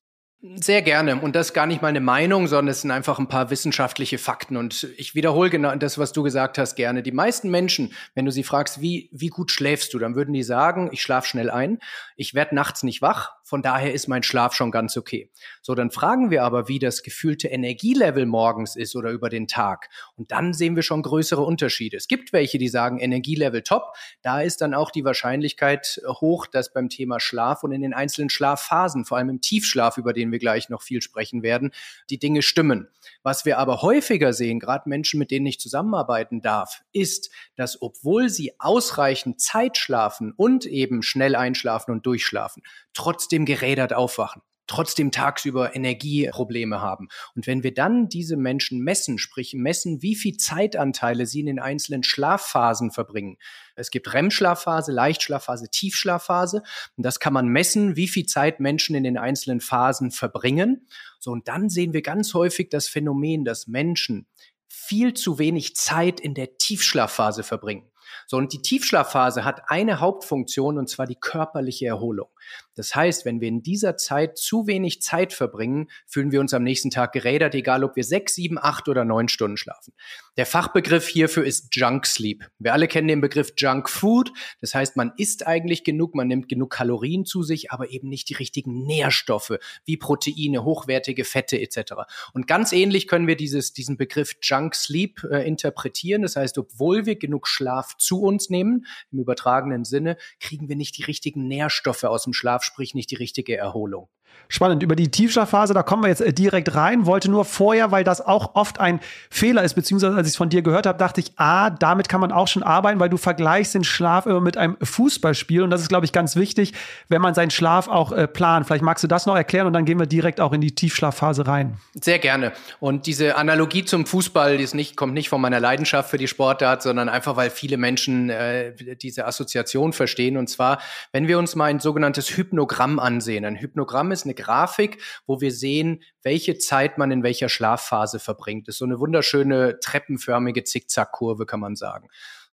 Sehr 0.54 0.80
gerne. 0.80 1.20
Und 1.20 1.36
das 1.36 1.48
ist 1.48 1.52
gar 1.52 1.66
nicht 1.66 1.82
mal 1.82 1.88
eine 1.88 2.00
Meinung, 2.00 2.46
sondern 2.46 2.68
es 2.68 2.80
sind 2.80 2.90
einfach 2.90 3.18
ein 3.18 3.28
paar 3.28 3.50
wissenschaftliche 3.50 4.16
Fakten. 4.16 4.56
Und 4.56 4.84
ich 4.96 5.14
wiederhole 5.14 5.50
genau 5.50 5.74
das, 5.74 5.98
was 5.98 6.12
du 6.12 6.22
gesagt 6.22 6.56
hast, 6.56 6.76
gerne. 6.76 7.02
Die 7.02 7.12
meisten 7.12 7.50
Menschen, 7.50 7.92
wenn 8.14 8.24
du 8.24 8.30
sie 8.32 8.42
fragst, 8.42 8.80
wie, 8.80 9.10
wie 9.12 9.28
gut 9.28 9.50
schläfst 9.50 9.92
du, 9.92 9.98
dann 9.98 10.14
würden 10.14 10.32
die 10.32 10.42
sagen, 10.42 10.88
ich 10.92 11.02
schlafe 11.02 11.28
schnell 11.28 11.50
ein, 11.50 11.78
ich 12.20 12.34
werde 12.34 12.54
nachts 12.54 12.82
nicht 12.82 13.00
wach, 13.00 13.30
von 13.44 13.62
daher 13.62 13.94
ist 13.94 14.06
mein 14.06 14.22
Schlaf 14.22 14.52
schon 14.52 14.70
ganz 14.70 14.98
okay. 14.98 15.30
So, 15.62 15.74
dann 15.74 15.90
fragen 15.90 16.30
wir 16.30 16.44
aber, 16.44 16.68
wie 16.68 16.78
das 16.78 17.02
gefühlte 17.02 17.48
Energielevel 17.48 18.26
morgens 18.26 18.76
ist 18.76 18.94
oder 18.94 19.10
über 19.10 19.30
den 19.30 19.48
Tag. 19.48 19.88
Und 20.16 20.30
dann 20.30 20.52
sehen 20.52 20.76
wir 20.76 20.82
schon 20.82 21.00
größere 21.00 21.40
Unterschiede. 21.40 21.96
Es 21.96 22.08
gibt 22.08 22.34
welche, 22.34 22.58
die 22.58 22.68
sagen 22.68 22.98
Energielevel 22.98 23.62
top. 23.62 23.94
Da 24.20 24.42
ist 24.42 24.60
dann 24.60 24.74
auch 24.74 24.90
die 24.90 25.02
Wahrscheinlichkeit 25.02 25.98
hoch, 26.06 26.46
dass 26.46 26.74
beim 26.74 26.90
Thema 26.90 27.20
Schlaf 27.20 27.64
und 27.64 27.72
in 27.72 27.80
den 27.80 27.94
einzelnen 27.94 28.28
Schlafphasen, 28.28 29.06
vor 29.06 29.16
allem 29.16 29.30
im 29.30 29.40
Tiefschlaf, 29.40 29.96
über 29.96 30.12
den 30.12 30.30
wir 30.30 30.38
gleich 30.38 30.68
noch 30.68 30.82
viel 30.82 31.00
sprechen 31.00 31.42
werden, 31.42 31.72
die 32.10 32.18
Dinge 32.18 32.42
stimmen. 32.42 32.88
Was 33.22 33.46
wir 33.46 33.56
aber 33.56 33.80
häufiger 33.80 34.34
sehen, 34.34 34.60
gerade 34.60 34.90
Menschen, 34.90 35.18
mit 35.18 35.30
denen 35.30 35.46
ich 35.46 35.58
zusammenarbeiten 35.58 36.42
darf, 36.42 36.82
ist, 36.92 37.30
dass 37.56 37.80
obwohl 37.80 38.28
sie 38.28 38.52
ausreichend 38.60 39.40
Zeit 39.40 39.78
schlafen 39.78 40.34
und 40.36 40.66
eben 40.66 41.02
schnell 41.02 41.34
einschlafen 41.34 41.92
und 41.92 42.09
durchschlafen, 42.10 42.62
trotzdem 42.92 43.44
gerädert 43.44 43.92
aufwachen 43.92 44.42
trotzdem 44.70 45.10
tagsüber 45.10 45.74
Energieprobleme 45.74 46.80
haben. 46.80 47.08
Und 47.34 47.48
wenn 47.48 47.64
wir 47.64 47.74
dann 47.74 48.08
diese 48.08 48.36
Menschen 48.36 48.78
messen, 48.78 49.18
sprich 49.18 49.52
messen, 49.52 50.00
wie 50.00 50.14
viel 50.14 50.36
Zeitanteile 50.36 51.26
sie 51.26 51.40
in 51.40 51.46
den 51.46 51.58
einzelnen 51.58 52.04
Schlafphasen 52.04 52.92
verbringen. 52.92 53.36
Es 53.74 53.90
gibt 53.90 54.14
REM-Schlafphase, 54.14 54.92
Leichtschlafphase, 54.92 55.70
Tiefschlafphase. 55.70 56.62
Und 56.96 57.04
das 57.04 57.18
kann 57.18 57.32
man 57.32 57.48
messen, 57.48 57.96
wie 57.96 58.06
viel 58.06 58.26
Zeit 58.26 58.60
Menschen 58.60 58.94
in 58.94 59.02
den 59.02 59.18
einzelnen 59.18 59.60
Phasen 59.60 60.12
verbringen. 60.12 60.86
So, 61.18 61.32
und 61.32 61.48
dann 61.48 61.68
sehen 61.68 61.92
wir 61.92 62.02
ganz 62.02 62.32
häufig 62.34 62.68
das 62.68 62.86
Phänomen, 62.86 63.44
dass 63.44 63.66
Menschen 63.66 64.28
viel 64.68 65.14
zu 65.14 65.40
wenig 65.40 65.74
Zeit 65.74 66.20
in 66.20 66.34
der 66.34 66.58
Tiefschlafphase 66.58 67.42
verbringen. 67.42 67.89
So, 68.26 68.36
und 68.36 68.52
die 68.52 68.62
Tiefschlafphase 68.62 69.44
hat 69.44 69.62
eine 69.68 70.00
Hauptfunktion, 70.00 70.78
und 70.78 70.88
zwar 70.88 71.06
die 71.06 71.18
körperliche 71.18 71.86
Erholung. 71.86 72.28
Das 72.74 72.94
heißt, 72.94 73.24
wenn 73.24 73.40
wir 73.40 73.48
in 73.48 73.62
dieser 73.62 73.96
Zeit 73.96 74.38
zu 74.38 74.66
wenig 74.66 75.02
Zeit 75.02 75.32
verbringen, 75.32 75.90
fühlen 76.06 76.32
wir 76.32 76.40
uns 76.40 76.54
am 76.54 76.62
nächsten 76.62 76.90
Tag 76.90 77.12
gerädert, 77.12 77.54
egal 77.54 77.84
ob 77.84 77.96
wir 77.96 78.04
sechs, 78.04 78.34
sieben, 78.34 78.58
acht 78.58 78.88
oder 78.88 79.04
neun 79.04 79.28
Stunden 79.28 79.56
schlafen. 79.56 79.92
Der 80.36 80.46
Fachbegriff 80.46 81.06
hierfür 81.06 81.44
ist 81.44 81.74
Junk 81.76 82.06
Sleep. 82.06 82.48
Wir 82.58 82.72
alle 82.72 82.88
kennen 82.88 83.08
den 83.08 83.20
Begriff 83.20 83.52
Junk 83.56 83.90
Food. 83.90 84.32
Das 84.60 84.74
heißt, 84.74 84.96
man 84.96 85.12
isst 85.16 85.46
eigentlich 85.46 85.84
genug, 85.84 86.14
man 86.14 86.28
nimmt 86.28 86.48
genug 86.48 86.70
Kalorien 86.70 87.24
zu 87.26 87.42
sich, 87.42 87.70
aber 87.70 87.90
eben 87.90 88.08
nicht 88.08 88.28
die 88.28 88.34
richtigen 88.34 88.84
Nährstoffe 88.86 89.58
wie 89.84 89.96
Proteine, 89.96 90.64
hochwertige 90.64 91.24
Fette 91.24 91.60
etc. 91.60 91.92
Und 92.32 92.46
ganz 92.46 92.72
ähnlich 92.72 93.08
können 93.08 93.26
wir 93.26 93.36
dieses, 93.36 93.72
diesen 93.72 93.96
Begriff 93.96 94.36
Junk 94.40 94.74
Sleep 94.74 95.22
äh, 95.30 95.46
interpretieren. 95.46 96.22
Das 96.22 96.36
heißt, 96.36 96.56
obwohl 96.58 97.06
wir 97.06 97.16
genug 97.16 97.46
Schlaf 97.46 97.96
zu 97.98 98.22
uns 98.22 98.48
nehmen, 98.48 98.86
im 99.12 99.18
übertragenen 99.18 99.84
Sinne, 99.84 100.16
kriegen 100.38 100.68
wir 100.68 100.76
nicht 100.76 100.96
die 100.96 101.04
richtigen 101.04 101.46
Nährstoffe 101.48 102.04
aus 102.04 102.24
dem 102.24 102.32
Schlaf, 102.40 102.64
sprich 102.64 102.94
nicht 102.94 103.10
die 103.10 103.16
richtige 103.16 103.54
Erholung. 103.54 104.08
Spannend. 104.52 104.82
Über 104.82 104.96
die 104.96 105.12
Tiefschlafphase, 105.12 105.74
da 105.74 105.84
kommen 105.84 106.02
wir 106.02 106.08
jetzt 106.08 106.20
äh, 106.20 106.32
direkt 106.32 106.74
rein. 106.74 107.06
Wollte 107.06 107.30
nur 107.30 107.44
vorher, 107.44 107.92
weil 107.92 108.02
das 108.02 108.20
auch 108.20 108.56
oft 108.56 108.80
ein 108.80 108.98
Fehler 109.30 109.62
ist, 109.62 109.74
beziehungsweise 109.74 110.16
als 110.16 110.26
ich 110.26 110.32
es 110.32 110.36
von 110.36 110.48
dir 110.48 110.62
gehört 110.62 110.86
habe, 110.86 110.98
dachte 110.98 111.20
ich, 111.20 111.32
ah, 111.36 111.70
damit 111.70 112.08
kann 112.08 112.20
man 112.20 112.32
auch 112.32 112.48
schon 112.48 112.64
arbeiten, 112.64 112.98
weil 112.98 113.08
du 113.08 113.16
vergleichst 113.16 113.76
den 113.76 113.84
Schlaf 113.84 114.26
immer 114.26 114.40
mit 114.40 114.56
einem 114.56 114.76
Fußballspiel. 114.82 115.62
Und 115.62 115.70
das 115.70 115.82
ist, 115.82 115.88
glaube 115.88 116.04
ich, 116.04 116.12
ganz 116.12 116.34
wichtig, 116.34 116.72
wenn 117.08 117.22
man 117.22 117.32
seinen 117.32 117.50
Schlaf 117.52 117.86
auch 117.86 118.10
äh, 118.10 118.26
plant. 118.26 118.66
Vielleicht 118.66 118.82
magst 118.82 119.04
du 119.04 119.08
das 119.08 119.24
noch 119.24 119.36
erklären 119.36 119.68
und 119.68 119.72
dann 119.72 119.84
gehen 119.84 120.00
wir 120.00 120.06
direkt 120.06 120.40
auch 120.40 120.52
in 120.52 120.60
die 120.60 120.74
Tiefschlafphase 120.74 121.46
rein. 121.46 121.76
Sehr 121.94 122.18
gerne. 122.18 122.52
Und 122.80 123.06
diese 123.06 123.36
Analogie 123.36 123.84
zum 123.84 124.04
Fußball, 124.04 124.58
die 124.58 124.64
ist 124.64 124.74
nicht, 124.74 124.96
kommt 124.96 125.14
nicht 125.14 125.28
von 125.28 125.40
meiner 125.40 125.60
Leidenschaft 125.60 126.10
für 126.10 126.18
die 126.18 126.26
Sportart, 126.26 126.82
sondern 126.82 127.08
einfach, 127.08 127.36
weil 127.36 127.50
viele 127.50 127.76
Menschen 127.76 128.30
äh, 128.30 128.72
diese 128.96 129.26
Assoziation 129.26 129.92
verstehen. 129.92 130.36
Und 130.36 130.48
zwar, 130.48 130.80
wenn 131.12 131.28
wir 131.28 131.38
uns 131.38 131.54
mal 131.54 131.66
ein 131.66 131.78
sogenanntes 131.78 132.36
Hypnogramm 132.36 132.98
ansehen. 132.98 133.44
Ein 133.44 133.54
Hypnogramm 133.54 134.10
ist 134.10 134.19
eine 134.24 134.34
Grafik, 134.34 135.02
wo 135.26 135.40
wir 135.40 135.52
sehen, 135.52 136.02
welche 136.22 136.58
Zeit 136.58 136.98
man 136.98 137.10
in 137.10 137.22
welcher 137.22 137.48
Schlafphase 137.48 138.18
verbringt. 138.18 138.68
Das 138.68 138.74
ist 138.74 138.78
so 138.78 138.84
eine 138.84 139.00
wunderschöne 139.00 139.80
treppenförmige 139.80 140.64
Zickzackkurve, 140.64 141.46
kann 141.46 141.60
man 141.60 141.76
sagen. 141.76 142.08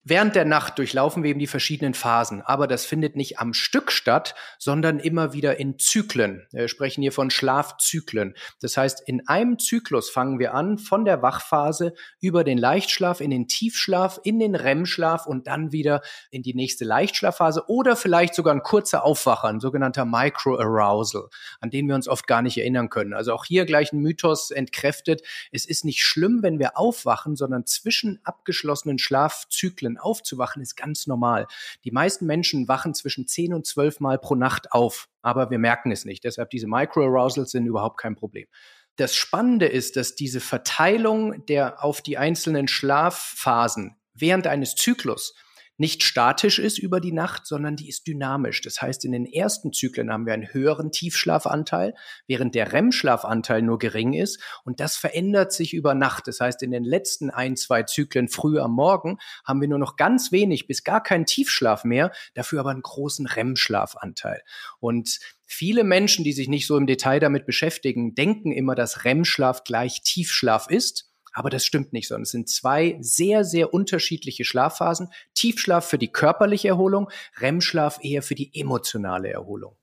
Während 0.10 0.38
der 0.38 0.46
Nacht 0.46 0.78
durchlaufen 0.78 1.22
wir 1.22 1.32
eben 1.32 1.40
die 1.40 1.48
verschiedenen 1.48 1.94
Phasen, 1.94 2.42
aber 2.42 2.68
das 2.68 2.86
findet 2.86 3.18
nicht 3.18 3.40
am 3.40 3.54
Stück 3.54 3.92
statt, 3.92 4.36
sondern 4.58 5.00
immer 5.00 5.34
wieder 5.34 5.60
in 5.60 5.80
Zyklen. 5.80 6.48
Wir 6.54 6.70
sprechen 6.70 7.02
hier 7.02 7.12
von 7.12 7.30
Schlafzyklen. 7.30 8.34
Das 8.62 8.78
heißt, 8.78 9.02
in 9.06 9.28
einem 9.28 9.60
Zyklus 9.60 10.10
fangen 10.10 10.40
wir 10.40 10.54
an 10.54 10.78
von 10.78 11.04
der 11.04 11.22
Wachphase 11.24 11.94
über 12.22 12.46
den 12.46 12.58
Leichtschlaf 12.58 13.20
in 13.20 13.32
den 13.32 13.50
Tiefschlaf, 13.50 14.22
in 14.24 14.40
den 14.40 14.56
REM-Schlaf 14.56 15.26
und 15.26 15.48
dann 15.48 15.74
wieder 15.74 16.00
in 16.32 16.42
die 16.42 16.54
nächste 16.54 16.86
Leichtschlafphase 16.86 17.66
oder 17.68 17.98
vielleicht 17.98 18.34
sogar 18.34 18.56
ein 18.56 18.64
kurzer 18.64 19.04
Aufwacher, 19.04 19.50
ein 19.50 19.60
sogenannter 19.60 20.06
Micro-Arousal, 20.06 21.28
an 21.60 21.70
den 21.70 21.86
wir 21.86 21.96
uns 21.96 22.08
oft 22.08 22.28
gar 22.28 22.42
nicht 22.42 22.58
erinnern 22.58 22.88
können. 22.88 23.14
Also 23.14 23.34
auch 23.34 23.44
hier 23.44 23.66
gleich 23.66 23.92
ein 23.92 24.00
Mythos 24.00 24.52
entkräftet. 24.52 25.22
Es 25.52 25.66
ist 25.66 25.84
nicht 25.84 26.06
schlimm, 26.06 26.44
wenn 26.44 26.60
wir 26.60 26.78
aufwachen, 26.78 27.36
sondern 27.36 27.66
zwischen 27.66 28.22
abgeschlossenen 28.24 29.00
Schlafzyklen 29.00 29.97
aufzuwachen, 30.00 30.62
ist 30.62 30.76
ganz 30.76 31.08
normal. 31.08 31.48
Die 31.84 31.92
meisten 31.92 32.26
Menschen 32.26 32.68
wachen 32.68 32.94
zwischen 32.94 33.28
10 33.28 33.54
und 33.54 33.66
12 33.66 34.00
Mal 34.00 34.20
pro 34.20 34.36
Nacht 34.36 34.72
auf, 34.72 35.10
aber 35.22 35.50
wir 35.50 35.60
merken 35.60 35.92
es 35.92 36.06
nicht. 36.06 36.24
Deshalb 36.24 36.50
diese 36.50 36.68
Microarousals 36.68 37.52
sind 37.52 37.66
überhaupt 37.66 37.98
kein 38.00 38.16
Problem. 38.16 38.48
Das 38.96 39.16
Spannende 39.16 39.68
ist, 39.68 39.96
dass 39.96 40.16
diese 40.16 40.40
Verteilung 40.40 41.46
der 41.46 41.84
auf 41.84 42.02
die 42.02 42.18
einzelnen 42.18 42.68
Schlafphasen 42.68 43.96
während 44.14 44.48
eines 44.48 44.76
Zyklus 44.76 45.36
nicht 45.78 46.04
statisch 46.04 46.60
ist 46.60 46.80
über 46.80 47.00
die 47.00 47.12
Nacht, 47.12 47.46
sondern 47.46 47.76
die 47.76 47.88
ist 47.88 48.08
dynamisch. 48.08 48.62
Das 48.62 48.82
heißt, 48.82 49.06
in 49.06 49.12
den 49.12 49.26
ersten 49.26 49.72
Zyklen 49.74 50.12
haben 50.12 50.26
wir 50.26 50.34
einen 50.34 50.54
höheren 50.54 50.92
Tiefschlafanteil, 50.92 51.94
während 52.26 52.56
der 52.56 52.74
REM-Schlafanteil 52.74 53.62
nur 53.62 53.78
gering 53.78 54.14
ist. 54.14 54.42
Und 54.64 54.80
das 54.80 54.98
verändert 54.98 55.54
sich 55.54 55.74
über 55.74 55.94
Nacht. 55.94 56.28
Das 56.28 56.40
heißt, 56.40 56.64
in 56.64 56.72
den 56.72 56.84
letzten 56.84 57.30
ein, 57.30 57.56
zwei 57.56 57.84
Zyklen 57.84 58.28
früh 58.28 58.60
am 58.60 58.72
Morgen 58.72 59.20
haben 59.46 59.62
wir 59.62 59.68
nur 59.68 59.80
noch 59.80 59.96
ganz 59.96 60.32
wenig 60.32 60.68
bis 60.68 60.84
gar 60.84 61.02
keinen 61.02 61.26
Tiefschlaf 61.26 61.84
mehr, 61.84 62.12
dafür 62.34 62.62
aber 62.62 62.72
einen 62.72 62.82
großen 62.82 63.28
REM-Schlafanteil. 63.28 64.42
Und 64.80 65.20
Viele 65.50 65.86
Menschen, 65.86 66.26
die 66.26 66.34
sich 66.34 66.50
nicht 66.50 66.68
so 66.68 66.76
im 66.76 66.88
Detail 66.88 67.22
damit 67.22 67.46
beschäftigen, 67.46 68.14
denken 68.16 68.52
immer, 68.52 68.76
dass 68.76 69.06
REM-Schlaf 69.06 69.64
gleich 69.64 70.02
Tiefschlaf 70.02 70.68
ist. 70.70 71.07
Aber 71.38 71.52
das 71.52 71.68
stimmt 71.68 71.94
nicht, 71.94 72.08
sondern 72.08 72.24
es 72.24 72.32
sind 72.32 72.50
zwei 72.50 72.98
sehr, 73.00 73.44
sehr 73.44 73.72
unterschiedliche 73.72 74.44
Schlafphasen. 74.44 75.10
Tiefschlaf 75.36 75.88
für 75.88 76.00
die 76.00 76.08
körperliche 76.08 76.70
Erholung, 76.70 77.12
REM-Schlaf 77.40 78.00
eher 78.02 78.24
für 78.24 78.34
die 78.34 78.60
emotionale 78.60 79.30
Erholung. 79.30 79.76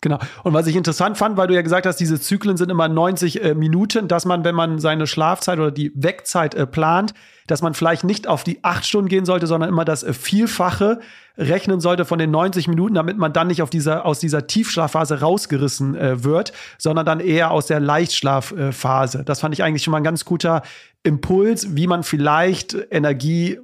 Genau. 0.00 0.18
Und 0.44 0.52
was 0.52 0.66
ich 0.68 0.76
interessant 0.76 1.18
fand, 1.18 1.36
weil 1.36 1.48
du 1.48 1.54
ja 1.54 1.62
gesagt 1.62 1.84
hast, 1.84 1.96
diese 1.96 2.20
Zyklen 2.20 2.56
sind 2.56 2.70
immer 2.70 2.88
90 2.88 3.42
äh, 3.42 3.54
Minuten, 3.54 4.06
dass 4.06 4.26
man, 4.26 4.44
wenn 4.44 4.54
man 4.54 4.78
seine 4.78 5.06
Schlafzeit 5.08 5.58
oder 5.58 5.72
die 5.72 5.90
Wegzeit 5.94 6.54
äh, 6.54 6.66
plant, 6.66 7.14
dass 7.48 7.62
man 7.62 7.74
vielleicht 7.74 8.04
nicht 8.04 8.28
auf 8.28 8.44
die 8.44 8.62
acht 8.62 8.86
Stunden 8.86 9.08
gehen 9.08 9.24
sollte, 9.24 9.48
sondern 9.48 9.68
immer 9.68 9.84
das 9.84 10.04
äh, 10.04 10.12
Vielfache 10.12 11.00
rechnen 11.36 11.80
sollte 11.80 12.04
von 12.04 12.18
den 12.18 12.30
90 12.30 12.68
Minuten, 12.68 12.94
damit 12.94 13.18
man 13.18 13.32
dann 13.32 13.48
nicht 13.48 13.62
auf 13.62 13.70
dieser, 13.70 14.06
aus 14.06 14.20
dieser 14.20 14.46
Tiefschlafphase 14.46 15.20
rausgerissen 15.20 15.96
äh, 15.96 16.22
wird, 16.22 16.52
sondern 16.78 17.04
dann 17.04 17.18
eher 17.18 17.50
aus 17.50 17.66
der 17.66 17.80
Leichtschlafphase. 17.80 19.24
das 19.24 19.40
fand 19.40 19.54
ich 19.54 19.64
eigentlich 19.64 19.82
schon 19.82 19.92
mal 19.92 19.98
ein 19.98 20.04
ganz 20.04 20.24
guter 20.24 20.62
Impuls, 21.02 21.76
wie 21.76 21.86
man 21.86 22.02
vielleicht 22.02 22.76
Energie 22.90 23.58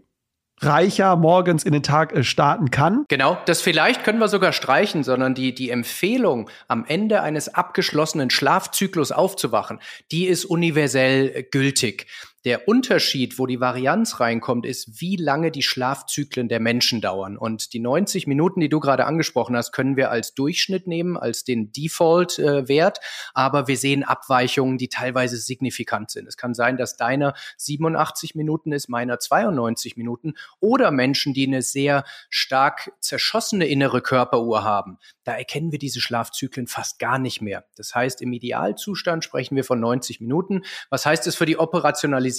reicher 0.64 1.16
morgens 1.16 1.64
in 1.64 1.72
den 1.72 1.82
Tag 1.82 2.12
äh, 2.12 2.24
starten 2.24 2.70
kann. 2.70 3.04
Genau, 3.08 3.38
das 3.46 3.60
vielleicht 3.60 4.04
können 4.04 4.18
wir 4.18 4.28
sogar 4.28 4.52
streichen, 4.52 5.04
sondern 5.04 5.34
die, 5.34 5.54
die 5.54 5.70
Empfehlung, 5.70 6.50
am 6.68 6.84
Ende 6.86 7.22
eines 7.22 7.54
abgeschlossenen 7.54 8.30
Schlafzyklus 8.30 9.12
aufzuwachen, 9.12 9.80
die 10.10 10.26
ist 10.26 10.44
universell 10.44 11.32
äh, 11.34 11.42
gültig. 11.42 12.06
Der 12.44 12.68
Unterschied, 12.68 13.38
wo 13.38 13.46
die 13.46 13.58
Varianz 13.58 14.20
reinkommt, 14.20 14.66
ist, 14.66 15.00
wie 15.00 15.16
lange 15.16 15.50
die 15.50 15.62
Schlafzyklen 15.62 16.46
der 16.46 16.60
Menschen 16.60 17.00
dauern. 17.00 17.38
Und 17.38 17.72
die 17.72 17.80
90 17.80 18.26
Minuten, 18.26 18.60
die 18.60 18.68
du 18.68 18.80
gerade 18.80 19.06
angesprochen 19.06 19.56
hast, 19.56 19.72
können 19.72 19.96
wir 19.96 20.10
als 20.10 20.34
Durchschnitt 20.34 20.86
nehmen, 20.86 21.16
als 21.16 21.44
den 21.44 21.72
Default-Wert. 21.72 22.98
Äh, 22.98 23.00
aber 23.32 23.66
wir 23.66 23.78
sehen 23.78 24.04
Abweichungen, 24.04 24.76
die 24.76 24.90
teilweise 24.90 25.38
signifikant 25.38 26.10
sind. 26.10 26.28
Es 26.28 26.36
kann 26.36 26.52
sein, 26.52 26.76
dass 26.76 26.98
deiner 26.98 27.32
87 27.56 28.34
Minuten 28.34 28.72
ist, 28.72 28.90
meiner 28.90 29.18
92 29.18 29.96
Minuten. 29.96 30.34
Oder 30.60 30.90
Menschen, 30.90 31.32
die 31.32 31.46
eine 31.46 31.62
sehr 31.62 32.04
stark 32.28 32.92
zerschossene 33.00 33.66
innere 33.66 34.02
Körperuhr 34.02 34.64
haben. 34.64 34.98
Da 35.24 35.32
erkennen 35.32 35.72
wir 35.72 35.78
diese 35.78 36.02
Schlafzyklen 36.02 36.66
fast 36.66 36.98
gar 36.98 37.18
nicht 37.18 37.40
mehr. 37.40 37.64
Das 37.74 37.94
heißt, 37.94 38.20
im 38.20 38.34
Idealzustand 38.34 39.24
sprechen 39.24 39.56
wir 39.56 39.64
von 39.64 39.80
90 39.80 40.20
Minuten. 40.20 40.62
Was 40.90 41.06
heißt 41.06 41.26
es 41.26 41.36
für 41.36 41.46
die 41.46 41.58
Operationalisierung? 41.58 42.33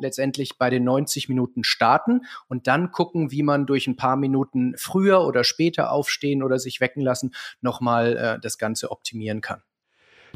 Letztendlich 0.00 0.58
bei 0.58 0.70
den 0.70 0.84
90 0.84 1.28
Minuten 1.28 1.64
starten 1.64 2.22
und 2.48 2.66
dann 2.66 2.90
gucken, 2.90 3.30
wie 3.30 3.42
man 3.42 3.66
durch 3.66 3.86
ein 3.86 3.96
paar 3.96 4.16
Minuten 4.16 4.74
früher 4.76 5.26
oder 5.26 5.44
später 5.44 5.92
aufstehen 5.92 6.42
oder 6.42 6.58
sich 6.58 6.80
wecken 6.80 7.02
lassen, 7.02 7.32
nochmal 7.60 8.16
äh, 8.16 8.40
das 8.40 8.58
Ganze 8.58 8.90
optimieren 8.90 9.40
kann. 9.40 9.62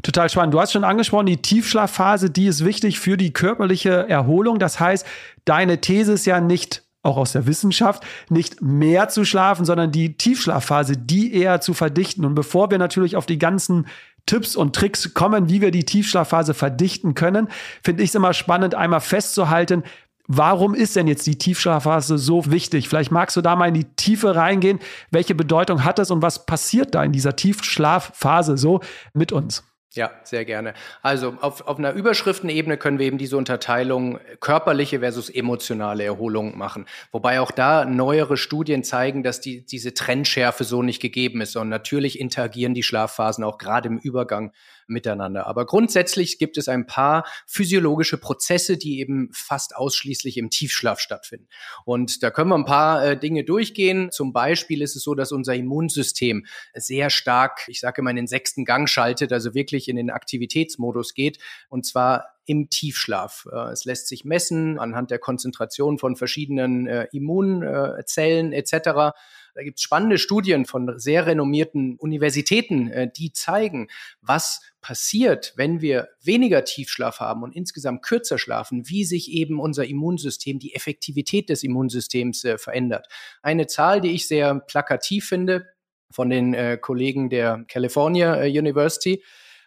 Total 0.03 0.29
spannend. 0.29 0.53
Du 0.53 0.59
hast 0.59 0.71
schon 0.71 0.83
angesprochen, 0.83 1.25
die 1.25 1.41
Tiefschlafphase, 1.41 2.29
die 2.29 2.47
ist 2.47 2.63
wichtig 2.63 2.99
für 2.99 3.17
die 3.17 3.33
körperliche 3.33 4.07
Erholung. 4.07 4.59
Das 4.59 4.79
heißt, 4.79 5.05
deine 5.45 5.81
These 5.81 6.13
ist 6.13 6.25
ja 6.25 6.41
nicht 6.41 6.83
auch 7.01 7.17
aus 7.17 7.33
der 7.33 7.45
Wissenschaft, 7.45 8.03
nicht 8.29 8.61
mehr 8.61 9.09
zu 9.09 9.25
schlafen, 9.25 9.63
sondern 9.63 9.91
die 9.91 10.17
Tiefschlafphase, 10.17 10.97
die 10.97 11.33
eher 11.33 11.61
zu 11.61 11.73
verdichten. 11.73 12.25
Und 12.25 12.35
bevor 12.35 12.71
wir 12.71 12.79
natürlich 12.79 13.15
auf 13.15 13.27
die 13.27 13.37
ganzen 13.37 13.87
Tipps 14.25 14.55
und 14.55 14.75
Tricks 14.75 15.13
kommen, 15.13 15.49
wie 15.49 15.61
wir 15.61 15.71
die 15.71 15.85
Tiefschlafphase 15.85 16.53
verdichten 16.53 17.13
können, 17.13 17.47
finde 17.83 18.03
ich 18.03 18.09
es 18.09 18.15
immer 18.15 18.33
spannend, 18.33 18.75
einmal 18.75 19.01
festzuhalten, 19.01 19.83
Warum 20.27 20.73
ist 20.73 20.95
denn 20.95 21.07
jetzt 21.07 21.27
die 21.27 21.37
Tiefschlafphase 21.37 22.17
so 22.17 22.49
wichtig? 22.49 22.89
Vielleicht 22.89 23.11
magst 23.11 23.37
du 23.37 23.41
da 23.41 23.55
mal 23.55 23.67
in 23.67 23.75
die 23.75 23.83
Tiefe 23.83 24.35
reingehen. 24.35 24.79
Welche 25.11 25.35
Bedeutung 25.35 25.83
hat 25.83 25.99
das 25.99 26.09
und 26.09 26.23
was 26.23 26.47
passiert 26.47 26.95
da 26.95 27.03
in 27.03 27.11
dieser 27.11 27.35
Tiefschlafphase 27.35 28.57
so 28.57 28.79
mit 29.13 29.31
uns? 29.31 29.63
Ja, 29.95 30.11
sehr 30.23 30.43
gerne. 30.43 30.73
Also 31.01 31.37
auf, 31.39 31.65
auf 31.67 31.79
einer 31.79 31.93
Überschriftenebene 31.93 32.75
können 32.75 32.99
wir 32.99 33.05
eben 33.05 33.17
diese 33.17 33.37
Unterteilung 33.37 34.19
körperliche 34.41 34.99
versus 34.99 35.29
emotionale 35.29 36.03
Erholung 36.03 36.57
machen. 36.57 36.85
Wobei 37.13 37.39
auch 37.39 37.51
da 37.51 37.85
neuere 37.85 38.35
Studien 38.35 38.83
zeigen, 38.83 39.23
dass 39.23 39.39
die, 39.39 39.65
diese 39.65 39.93
Trennschärfe 39.93 40.65
so 40.65 40.83
nicht 40.83 41.01
gegeben 41.01 41.39
ist. 41.39 41.55
Und 41.55 41.69
natürlich 41.69 42.19
interagieren 42.19 42.73
die 42.73 42.83
Schlafphasen 42.83 43.45
auch 43.45 43.57
gerade 43.57 43.87
im 43.87 43.97
Übergang 43.97 44.51
miteinander. 44.87 45.47
Aber 45.47 45.65
grundsätzlich 45.65 46.37
gibt 46.37 46.57
es 46.57 46.67
ein 46.67 46.85
paar 46.85 47.25
physiologische 47.47 48.17
Prozesse, 48.17 48.77
die 48.77 48.99
eben 48.99 49.29
fast 49.33 49.75
ausschließlich 49.75 50.37
im 50.37 50.49
Tiefschlaf 50.49 50.99
stattfinden. 50.99 51.47
Und 51.85 52.23
da 52.23 52.31
können 52.31 52.49
wir 52.49 52.57
ein 52.57 52.65
paar 52.65 53.05
äh, 53.05 53.19
Dinge 53.19 53.43
durchgehen. 53.43 54.11
Zum 54.11 54.33
Beispiel 54.33 54.81
ist 54.81 54.95
es 54.95 55.03
so, 55.03 55.15
dass 55.15 55.31
unser 55.31 55.55
Immunsystem 55.55 56.45
sehr 56.73 57.09
stark, 57.09 57.65
ich 57.67 57.79
sage 57.79 58.01
immer, 58.01 58.09
in 58.09 58.15
den 58.15 58.27
sechsten 58.27 58.65
Gang 58.65 58.89
schaltet, 58.89 59.31
also 59.33 59.53
wirklich 59.53 59.87
in 59.87 59.95
den 59.95 60.09
Aktivitätsmodus 60.09 61.13
geht. 61.13 61.39
Und 61.69 61.85
zwar 61.85 62.35
im 62.45 62.69
Tiefschlaf. 62.69 63.47
Äh, 63.51 63.71
es 63.71 63.85
lässt 63.85 64.07
sich 64.07 64.23
messen 64.23 64.79
anhand 64.79 65.11
der 65.11 65.19
Konzentration 65.19 65.97
von 65.97 66.15
verschiedenen 66.15 66.87
äh, 66.87 67.07
Immunzellen 67.11 68.53
etc. 68.53 69.15
Da 69.55 69.63
gibt 69.63 69.79
es 69.79 69.83
spannende 69.83 70.17
Studien 70.17 70.65
von 70.65 70.99
sehr 70.99 71.25
renommierten 71.25 71.95
Universitäten, 71.97 72.89
äh, 72.89 73.09
die 73.11 73.31
zeigen, 73.31 73.87
was 74.21 74.61
passiert, 74.81 75.53
wenn 75.55 75.81
wir 75.81 76.09
weniger 76.21 76.63
Tiefschlaf 76.63 77.19
haben 77.19 77.41
und 77.41 77.55
insgesamt 77.55 78.03
kürzer 78.03 78.37
schlafen, 78.37 78.87
wie 78.87 79.05
sich 79.05 79.31
eben 79.31 79.59
unser 79.59 79.85
Immunsystem, 79.85 80.59
die 80.59 80.75
Effektivität 80.75 81.49
des 81.49 81.63
Immunsystems 81.63 82.43
äh, 82.43 82.57
verändert. 82.57 83.07
Eine 83.41 83.65
Zahl, 83.65 84.01
die 84.01 84.11
ich 84.11 84.27
sehr 84.27 84.59
plakativ 84.59 85.25
finde 85.27 85.65
von 86.11 86.29
den 86.29 86.53
äh, 86.53 86.77
Kollegen 86.79 87.29
der 87.29 87.65
California 87.67 88.41
äh, 88.41 88.49
University, 88.49 89.23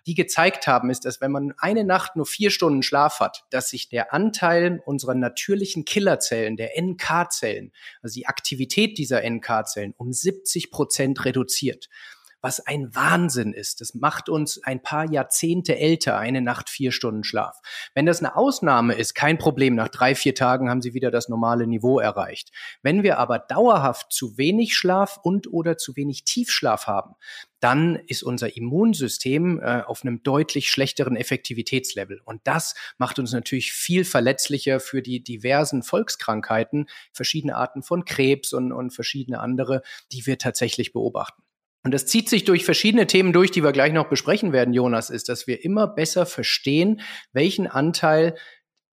die 0.09 0.15
gezeigt 0.15 0.67
haben, 0.67 0.89
ist, 0.89 1.05
dass 1.05 1.21
wenn 1.21 1.31
man 1.31 1.53
eine 1.59 1.85
Nacht 1.85 2.17
nur 2.17 2.25
vier 2.25 2.51
Stunden 2.51 2.83
Schlaf 2.83 3.21
hat, 3.21 3.45
dass 3.51 3.69
sich 3.69 3.91
der 3.91 4.15
Anteil 4.15 4.83
unserer 4.87 5.15
natürlichen 5.15 5.85
Killerzellen, 5.85 6.57
der 6.57 6.71
NK-Zellen, 6.81 7.73
also 8.03 8.15
die 8.15 8.27
Aktivität 8.27 8.97
dieser 8.97 9.23
NK-Zellen 9.29 9.93
um 9.99 10.11
70 10.15 10.71
Prozent 10.71 11.27
reduziert 11.27 11.91
was 12.41 12.61
ein 12.61 12.95
Wahnsinn 12.95 13.53
ist. 13.53 13.81
Das 13.81 13.95
macht 13.95 14.29
uns 14.29 14.63
ein 14.63 14.83
paar 14.83 15.11
Jahrzehnte 15.11 15.79
älter, 15.79 16.19
eine 16.19 16.41
Nacht 16.41 16.71
vier 16.71 16.93
Stunden 16.93 17.25
Schlaf. 17.25 17.59
Wenn 17.95 18.07
das 18.07 18.21
eine 18.21 18.37
Ausnahme 18.37 18.95
ist, 18.95 19.15
kein 19.15 19.39
Problem. 19.39 19.75
Nach 19.75 19.89
drei, 19.89 20.15
vier 20.15 20.35
Tagen 20.35 20.71
haben 20.71 20.83
Sie 20.83 20.95
wieder 20.95 21.11
das 21.11 21.29
normale 21.29 21.67
Niveau 21.67 21.99
erreicht. 21.99 22.51
Wenn 22.83 23.03
wir 23.03 23.19
aber 23.19 23.39
dauerhaft 23.39 24.13
zu 24.13 24.39
wenig 24.39 24.77
Schlaf 24.77 25.19
und 25.23 25.53
oder 25.53 25.77
zu 25.77 25.97
wenig 25.97 26.25
Tiefschlaf 26.25 26.87
haben, 26.87 27.15
dann 27.61 27.97
ist 28.07 28.23
unser 28.23 28.57
Immunsystem 28.57 29.61
äh, 29.61 29.83
auf 29.83 30.03
einem 30.03 30.23
deutlich 30.23 30.71
schlechteren 30.71 31.17
Effektivitätslevel. 31.17 32.21
Und 32.25 32.41
das 32.45 32.75
macht 32.99 33.19
uns 33.19 33.33
natürlich 33.33 33.73
viel 33.73 34.05
verletzlicher 34.05 34.81
für 34.81 35.03
die 35.03 35.23
diversen 35.23 35.83
Volkskrankheiten, 35.83 36.89
verschiedene 37.13 37.57
Arten 37.57 37.83
von 37.83 38.05
Krebs 38.05 38.53
und, 38.53 38.73
und 38.73 38.91
verschiedene 38.93 39.41
andere, 39.41 39.83
die 40.13 40.27
wir 40.27 40.39
tatsächlich 40.39 40.93
beobachten. 40.93 41.43
Und 41.85 41.95
das 41.95 42.07
zieht 42.07 42.29
sich 42.29 42.45
durch 42.45 42.65
verschiedene 42.65 43.07
Themen 43.07 43.33
durch, 43.33 43.51
die 43.51 43.63
wir 43.63 43.73
gleich 43.73 43.93
noch 43.93 44.09
besprechen 44.09 44.53
werden, 44.53 44.75
Jonas, 44.75 45.11
ist, 45.11 45.29
dass 45.29 45.47
wir 45.47 45.65
immer 45.65 45.87
besser 45.87 46.27
verstehen, 46.27 47.01
welchen 47.33 47.67
Anteil 47.67 48.35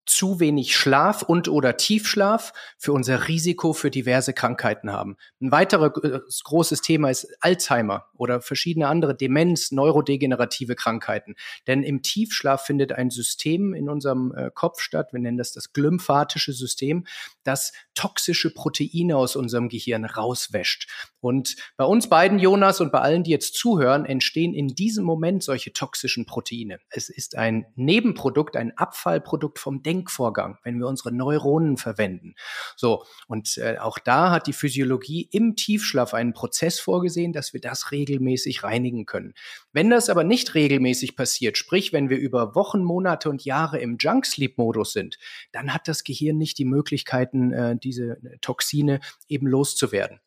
zu 0.06 0.40
wenig 0.40 0.76
Schlaf 0.76 1.22
und 1.24 1.48
oder 1.48 1.78
Tiefschlaf 1.78 2.54
für 2.78 2.94
unser 2.94 3.28
Risiko 3.28 3.74
für 3.74 3.90
diverse 3.90 4.34
Krankheiten 4.34 4.92
haben. 4.92 5.18
Ein 5.42 5.52
weiteres 5.52 5.92
äh, 6.04 6.20
großes 6.44 6.82
Thema 6.82 7.10
ist 7.10 7.28
Alzheimer 7.42 8.06
oder 8.14 8.42
verschiedene 8.42 8.88
andere 8.88 9.16
Demenz, 9.16 9.72
neurodegenerative 9.72 10.76
Krankheiten. 10.76 11.36
Denn 11.68 11.84
im 11.84 12.02
Tiefschlaf 12.02 12.66
findet 12.66 12.94
ein 12.94 13.10
System 13.10 13.74
in 13.74 13.90
unserem 13.90 14.34
äh, 14.36 14.52
Kopf 14.54 14.82
statt, 14.82 15.12
wir 15.12 15.20
nennen 15.20 15.38
das 15.38 15.52
das 15.52 15.74
glymphatische 15.74 16.54
System, 16.54 17.06
das 17.44 17.74
toxische 17.94 18.54
Proteine 18.54 19.18
aus 19.18 19.36
unserem 19.36 19.70
Gehirn 19.70 20.06
rauswäscht. 20.06 20.90
Und 21.20 21.56
bei 21.78 21.86
uns 21.86 22.08
beiden, 22.08 22.38
Jonas, 22.38 22.82
und 22.82 22.92
bei 22.92 23.00
allen, 23.00 23.24
die 23.24 23.32
jetzt 23.32 23.56
zuhören, 23.56 24.06
entstehen 24.06 24.54
in 24.54 24.68
diesem 24.68 25.04
Moment 25.04 25.42
solche 25.44 25.74
toxischen 25.74 26.26
Proteine. 26.26 26.80
Es 26.90 27.10
ist 27.10 27.36
ein 27.36 27.66
Nebenprodukt, 27.76 28.56
ein 28.56 28.78
Abfallprodukt 28.78 29.58
vom 29.58 29.82
Denkvorgang, 29.96 30.58
wenn 30.64 30.80
wir 30.80 30.88
unsere 30.88 31.14
Neuronen 31.14 31.78
verwenden. 31.78 32.36
So, 32.76 33.06
und 33.28 33.58
äh, 33.58 33.78
auch 33.80 33.98
da 33.98 34.32
hat 34.32 34.48
die 34.48 34.54
Physiologie 34.54 35.28
im 35.32 35.56
Tiefschlaf 35.56 36.14
einen 36.14 36.34
Prozess 36.34 36.80
vorgesehen, 36.80 37.34
dass 37.34 37.54
wir 37.54 37.62
das 37.62 37.92
regelmäßig 37.92 38.64
reinigen 38.64 39.06
können. 39.06 39.34
Wenn 39.72 39.90
das 39.90 40.10
aber 40.10 40.24
nicht 40.24 40.54
regelmäßig 40.56 41.16
passiert, 41.16 41.58
sprich, 41.58 41.94
wenn 41.94 42.10
wir 42.10 42.18
über 42.18 42.56
Wochen, 42.56 42.84
Monate 42.84 43.30
und 43.30 43.46
Jahre 43.46 43.80
im 43.80 43.98
Junk-Sleep-Modus 44.00 44.94
sind, 44.94 45.18
dann 45.52 45.74
hat 45.74 45.88
das 45.88 46.04
Gehirn 46.04 46.38
nicht 46.38 46.58
die 46.58 46.66
Möglichkeiten, 46.66 47.54
äh, 47.54 47.78
diese 47.78 48.18
Toxine 48.42 49.00
eben 49.28 49.48
loszuwerden. 49.48 50.20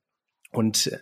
Und 0.51 0.87
äh, 0.87 1.01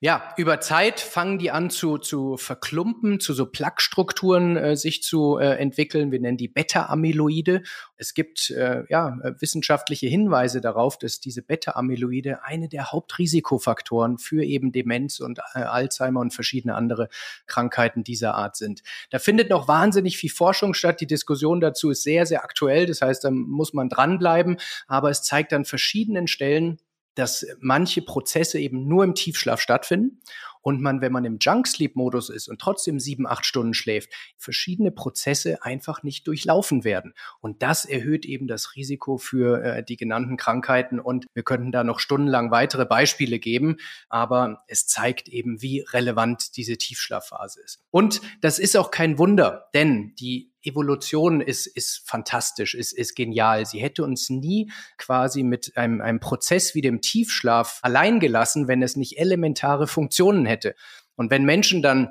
ja, 0.00 0.32
über 0.38 0.58
Zeit 0.60 1.00
fangen 1.00 1.38
die 1.38 1.50
an 1.50 1.68
zu, 1.68 1.98
zu 1.98 2.38
verklumpen, 2.38 3.20
zu 3.20 3.34
so 3.34 3.44
Plaquestrukturen 3.44 4.56
äh, 4.56 4.74
sich 4.74 5.02
zu 5.02 5.36
äh, 5.36 5.56
entwickeln. 5.58 6.12
Wir 6.12 6.20
nennen 6.20 6.38
die 6.38 6.48
Beta-Amyloide. 6.48 7.62
Es 7.98 8.14
gibt 8.14 8.48
äh, 8.50 8.84
ja, 8.88 9.18
äh, 9.22 9.32
wissenschaftliche 9.38 10.06
Hinweise 10.06 10.62
darauf, 10.62 10.98
dass 10.98 11.20
diese 11.20 11.42
Beta-Amyloide 11.42 12.42
eine 12.44 12.70
der 12.70 12.90
Hauptrisikofaktoren 12.90 14.16
für 14.16 14.42
eben 14.42 14.72
Demenz 14.72 15.20
und 15.20 15.40
äh, 15.54 15.58
Alzheimer 15.58 16.20
und 16.20 16.32
verschiedene 16.32 16.74
andere 16.74 17.10
Krankheiten 17.46 18.02
dieser 18.02 18.34
Art 18.34 18.56
sind. 18.56 18.82
Da 19.10 19.18
findet 19.18 19.50
noch 19.50 19.68
wahnsinnig 19.68 20.16
viel 20.16 20.30
Forschung 20.30 20.72
statt. 20.72 21.02
Die 21.02 21.06
Diskussion 21.06 21.60
dazu 21.60 21.90
ist 21.90 22.02
sehr, 22.02 22.24
sehr 22.24 22.42
aktuell. 22.42 22.86
Das 22.86 23.02
heißt, 23.02 23.24
da 23.24 23.30
muss 23.30 23.74
man 23.74 23.90
dranbleiben. 23.90 24.56
Aber 24.86 25.10
es 25.10 25.22
zeigt 25.22 25.52
an 25.52 25.66
verschiedenen 25.66 26.28
Stellen, 26.28 26.78
dass 27.16 27.44
manche 27.58 28.02
Prozesse 28.02 28.60
eben 28.60 28.86
nur 28.86 29.02
im 29.02 29.14
Tiefschlaf 29.14 29.60
stattfinden 29.60 30.20
und 30.66 30.82
man, 30.82 31.00
wenn 31.00 31.12
man 31.12 31.24
im 31.24 31.38
Junk-Sleep-Modus 31.40 32.28
ist 32.28 32.48
und 32.48 32.60
trotzdem 32.60 32.98
sieben, 32.98 33.24
acht 33.24 33.46
Stunden 33.46 33.72
schläft, 33.72 34.12
verschiedene 34.36 34.90
Prozesse 34.90 35.62
einfach 35.62 36.02
nicht 36.02 36.26
durchlaufen 36.26 36.82
werden. 36.82 37.14
Und 37.40 37.62
das 37.62 37.84
erhöht 37.84 38.26
eben 38.26 38.48
das 38.48 38.74
Risiko 38.74 39.16
für 39.16 39.62
äh, 39.62 39.84
die 39.84 39.96
genannten 39.96 40.36
Krankheiten. 40.36 40.98
Und 40.98 41.26
wir 41.34 41.44
könnten 41.44 41.70
da 41.70 41.84
noch 41.84 42.00
stundenlang 42.00 42.50
weitere 42.50 42.84
Beispiele 42.84 43.38
geben, 43.38 43.76
aber 44.08 44.64
es 44.66 44.88
zeigt 44.88 45.28
eben, 45.28 45.62
wie 45.62 45.84
relevant 45.92 46.56
diese 46.56 46.76
Tiefschlafphase 46.76 47.62
ist. 47.62 47.84
Und 47.92 48.20
das 48.40 48.58
ist 48.58 48.76
auch 48.76 48.90
kein 48.90 49.18
Wunder, 49.18 49.68
denn 49.72 50.16
die 50.16 50.50
Evolution 50.66 51.40
ist, 51.40 51.66
ist 51.66 52.02
fantastisch, 52.08 52.74
ist, 52.74 52.92
ist 52.92 53.14
genial. 53.14 53.66
Sie 53.66 53.80
hätte 53.80 54.02
uns 54.02 54.30
nie 54.30 54.70
quasi 54.98 55.42
mit 55.42 55.76
einem, 55.76 56.00
einem 56.00 56.20
Prozess 56.20 56.74
wie 56.74 56.80
dem 56.80 57.00
Tiefschlaf 57.00 57.80
allein 57.82 58.20
gelassen, 58.20 58.68
wenn 58.68 58.82
es 58.82 58.96
nicht 58.96 59.18
elementare 59.18 59.86
Funktionen 59.86 60.46
hätte. 60.46 60.74
Und 61.16 61.30
wenn 61.30 61.44
Menschen 61.44 61.82
dann, 61.82 62.08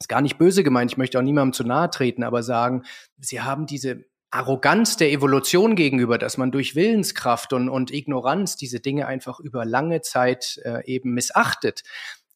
ist 0.00 0.08
gar 0.08 0.20
nicht 0.20 0.38
böse 0.38 0.62
gemeint, 0.62 0.92
ich 0.92 0.96
möchte 0.96 1.18
auch 1.18 1.22
niemandem 1.22 1.52
zu 1.52 1.64
nahe 1.64 1.90
treten, 1.90 2.22
aber 2.22 2.42
sagen, 2.42 2.82
sie 3.18 3.40
haben 3.40 3.66
diese 3.66 4.04
Arroganz 4.30 4.96
der 4.96 5.10
Evolution 5.10 5.74
gegenüber, 5.74 6.18
dass 6.18 6.36
man 6.36 6.50
durch 6.50 6.74
Willenskraft 6.74 7.52
und, 7.52 7.68
und 7.68 7.90
Ignoranz 7.90 8.56
diese 8.56 8.78
Dinge 8.78 9.06
einfach 9.06 9.40
über 9.40 9.64
lange 9.64 10.02
Zeit 10.02 10.60
äh, 10.64 10.84
eben 10.84 11.14
missachtet, 11.14 11.82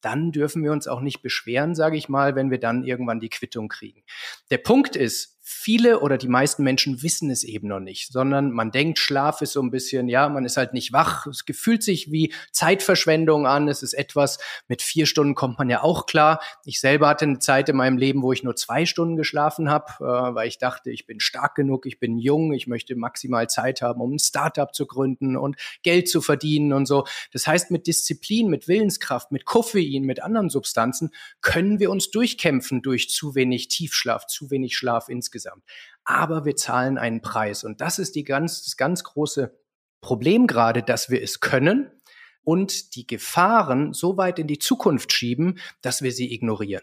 dann 0.00 0.32
dürfen 0.32 0.64
wir 0.64 0.72
uns 0.72 0.88
auch 0.88 1.00
nicht 1.00 1.22
beschweren, 1.22 1.74
sage 1.74 1.96
ich 1.96 2.08
mal, 2.08 2.34
wenn 2.34 2.50
wir 2.50 2.58
dann 2.58 2.82
irgendwann 2.84 3.20
die 3.20 3.28
Quittung 3.28 3.68
kriegen. 3.68 4.02
Der 4.50 4.58
Punkt 4.58 4.96
ist, 4.96 5.31
viele 5.52 6.00
oder 6.00 6.18
die 6.18 6.28
meisten 6.28 6.62
Menschen 6.64 7.02
wissen 7.02 7.30
es 7.30 7.44
eben 7.44 7.68
noch 7.68 7.80
nicht, 7.80 8.12
sondern 8.12 8.50
man 8.50 8.70
denkt, 8.70 8.98
Schlaf 8.98 9.42
ist 9.42 9.52
so 9.52 9.62
ein 9.62 9.70
bisschen, 9.70 10.08
ja, 10.08 10.28
man 10.28 10.44
ist 10.44 10.56
halt 10.56 10.72
nicht 10.72 10.92
wach. 10.92 11.26
Es 11.26 11.44
fühlt 11.52 11.82
sich 11.82 12.10
wie 12.10 12.32
Zeitverschwendung 12.50 13.46
an. 13.46 13.68
Es 13.68 13.82
ist 13.82 13.92
etwas, 13.92 14.38
mit 14.68 14.82
vier 14.82 15.06
Stunden 15.06 15.34
kommt 15.34 15.58
man 15.58 15.68
ja 15.68 15.82
auch 15.82 16.06
klar. 16.06 16.40
Ich 16.64 16.80
selber 16.80 17.08
hatte 17.08 17.26
eine 17.26 17.38
Zeit 17.38 17.68
in 17.68 17.76
meinem 17.76 17.98
Leben, 17.98 18.22
wo 18.22 18.32
ich 18.32 18.42
nur 18.42 18.56
zwei 18.56 18.86
Stunden 18.86 19.16
geschlafen 19.16 19.70
habe, 19.70 19.92
äh, 20.00 20.34
weil 20.34 20.48
ich 20.48 20.58
dachte, 20.58 20.90
ich 20.90 21.06
bin 21.06 21.20
stark 21.20 21.54
genug, 21.54 21.84
ich 21.86 22.00
bin 22.00 22.18
jung, 22.18 22.52
ich 22.52 22.66
möchte 22.66 22.96
maximal 22.96 23.48
Zeit 23.48 23.82
haben, 23.82 24.00
um 24.00 24.14
ein 24.14 24.18
Startup 24.18 24.74
zu 24.74 24.86
gründen 24.86 25.36
und 25.36 25.56
Geld 25.82 26.08
zu 26.08 26.22
verdienen 26.22 26.72
und 26.72 26.86
so. 26.86 27.04
Das 27.32 27.46
heißt, 27.46 27.70
mit 27.70 27.86
Disziplin, 27.86 28.48
mit 28.48 28.68
Willenskraft, 28.68 29.30
mit 29.30 29.44
Koffein, 29.44 30.04
mit 30.04 30.22
anderen 30.22 30.48
Substanzen 30.50 31.10
können 31.40 31.78
wir 31.78 31.90
uns 31.90 32.10
durchkämpfen 32.10 32.82
durch 32.82 33.10
zu 33.10 33.34
wenig 33.34 33.68
Tiefschlaf, 33.68 34.26
zu 34.26 34.50
wenig 34.50 34.76
Schlaf 34.76 35.08
insgesamt 35.08 35.41
insgesamt. 35.42 35.64
Aber 36.04 36.44
wir 36.44 36.56
zahlen 36.56 36.98
einen 36.98 37.20
Preis. 37.20 37.64
Und 37.64 37.80
das 37.80 37.98
ist 37.98 38.14
die 38.14 38.24
ganz, 38.24 38.64
das 38.64 38.76
ganz 38.76 39.04
große 39.04 39.56
Problem 40.00 40.46
gerade, 40.46 40.82
dass 40.82 41.10
wir 41.10 41.22
es 41.22 41.40
können 41.40 41.90
und 42.44 42.96
die 42.96 43.06
Gefahren 43.06 43.92
so 43.92 44.16
weit 44.16 44.38
in 44.38 44.48
die 44.48 44.58
Zukunft 44.58 45.12
schieben, 45.12 45.60
dass 45.80 46.02
wir 46.02 46.10
sie 46.10 46.34
ignorieren. 46.34 46.82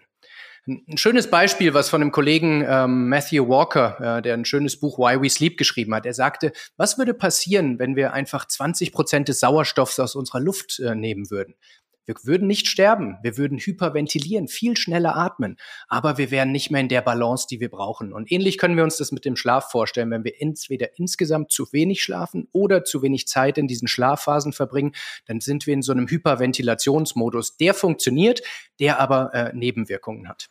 Ein 0.68 0.98
schönes 0.98 1.30
Beispiel, 1.30 1.74
was 1.74 1.90
von 1.90 2.02
dem 2.02 2.12
Kollegen 2.12 2.64
ähm, 2.68 3.10
Matthew 3.10 3.48
Walker, 3.48 4.18
äh, 4.18 4.22
der 4.22 4.36
ein 4.36 4.46
schönes 4.46 4.80
Buch 4.80 5.00
Why 5.00 5.20
We 5.20 5.30
Sleep 5.30 5.58
geschrieben 5.58 5.96
hat. 5.96 6.06
Er 6.06 6.14
sagte, 6.14 6.52
was 6.78 6.98
würde 6.98 7.14
passieren, 7.14 7.80
wenn 7.80 7.96
wir 7.96 8.14
einfach 8.14 8.46
20 8.46 8.92
Prozent 8.92 9.30
des 9.30 9.40
Sauerstoffs 9.40 10.00
aus 10.00 10.16
unserer 10.16 10.42
Luft 10.42 10.80
äh, 10.80 10.96
nehmen 10.96 11.32
würden? 11.32 11.56
Wir 12.06 12.16
würden 12.24 12.48
nicht 12.48 12.68
sterben, 12.68 13.18
wir 13.22 13.38
würden 13.38 13.58
hyperventilieren, 13.58 14.48
viel 14.48 14.76
schneller 14.78 15.16
atmen, 15.16 15.58
aber 15.88 16.18
wir 16.18 16.32
wären 16.32 16.52
nicht 16.52 16.72
mehr 16.72 16.82
in 16.82 16.90
der 16.90 17.02
Balance, 17.02 17.48
die 17.50 17.60
wir 17.60 17.70
brauchen. 17.70 18.14
Und 18.14 18.32
ähnlich 18.32 18.58
können 18.58 18.78
wir 18.78 18.84
uns 18.84 18.98
das 18.98 19.12
mit 19.12 19.26
dem 19.26 19.36
Schlaf 19.36 19.70
vorstellen, 19.70 20.12
wenn 20.12 20.24
wir 20.24 20.42
entweder 20.42 20.98
insgesamt 20.98 21.52
zu 21.52 21.72
wenig 21.72 22.02
schlafen 22.02 22.48
oder 22.52 22.84
zu 22.84 23.02
wenig 23.02 23.28
Zeit 23.28 23.58
in 23.58 23.68
diesen 23.68 23.88
Schlafphasen 23.88 24.54
verbringen, 24.54 24.94
dann 25.26 25.40
sind 25.40 25.68
wir 25.68 25.74
in 25.74 25.82
so 25.82 25.92
einem 25.92 26.08
Hyperventilationsmodus. 26.08 27.58
Der 27.58 27.74
funktioniert, 27.74 28.42
der 28.80 29.00
aber 29.00 29.34
äh, 29.34 29.52
Nebenwirkungen 29.54 30.28
hat. 30.28 30.50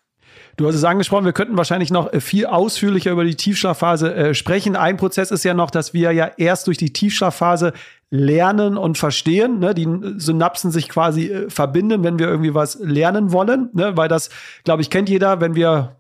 Du 0.57 0.67
hast 0.67 0.75
es 0.75 0.85
angesprochen, 0.85 1.25
wir 1.25 1.33
könnten 1.33 1.57
wahrscheinlich 1.57 1.91
noch 1.91 2.13
äh, 2.13 2.21
viel 2.21 2.47
ausführlicher 2.47 3.13
über 3.13 3.25
die 3.25 3.37
Tiefschlafphase 3.37 4.15
äh, 4.15 4.35
sprechen. 4.35 4.77
Ein 4.77 4.97
Prozess 4.97 5.31
ist 5.31 5.45
ja 5.45 5.55
noch, 5.55 5.71
dass 5.71 5.95
wir 5.95 6.13
ja 6.13 6.31
erst 6.37 6.67
durch 6.67 6.79
die 6.79 6.93
Tiefschlafphase 6.93 7.73
lernen 8.11 8.79
und 8.79 8.97
verstehen, 8.97 9.59
ne? 9.59 9.75
die 9.75 9.87
Synapsen 10.17 10.71
sich 10.71 10.89
quasi 10.89 11.27
äh, 11.27 11.51
verbinden, 11.51 12.05
wenn 12.05 12.19
wir 12.19 12.29
irgendwie 12.29 12.55
was 12.55 12.79
lernen 12.81 13.33
wollen, 13.33 13.71
ne? 13.75 13.97
weil 13.97 14.09
das, 14.09 14.31
glaube 14.65 14.83
ich, 14.83 14.91
kennt 14.91 15.09
jeder, 15.09 15.41
wenn 15.41 15.55
wir 15.55 15.97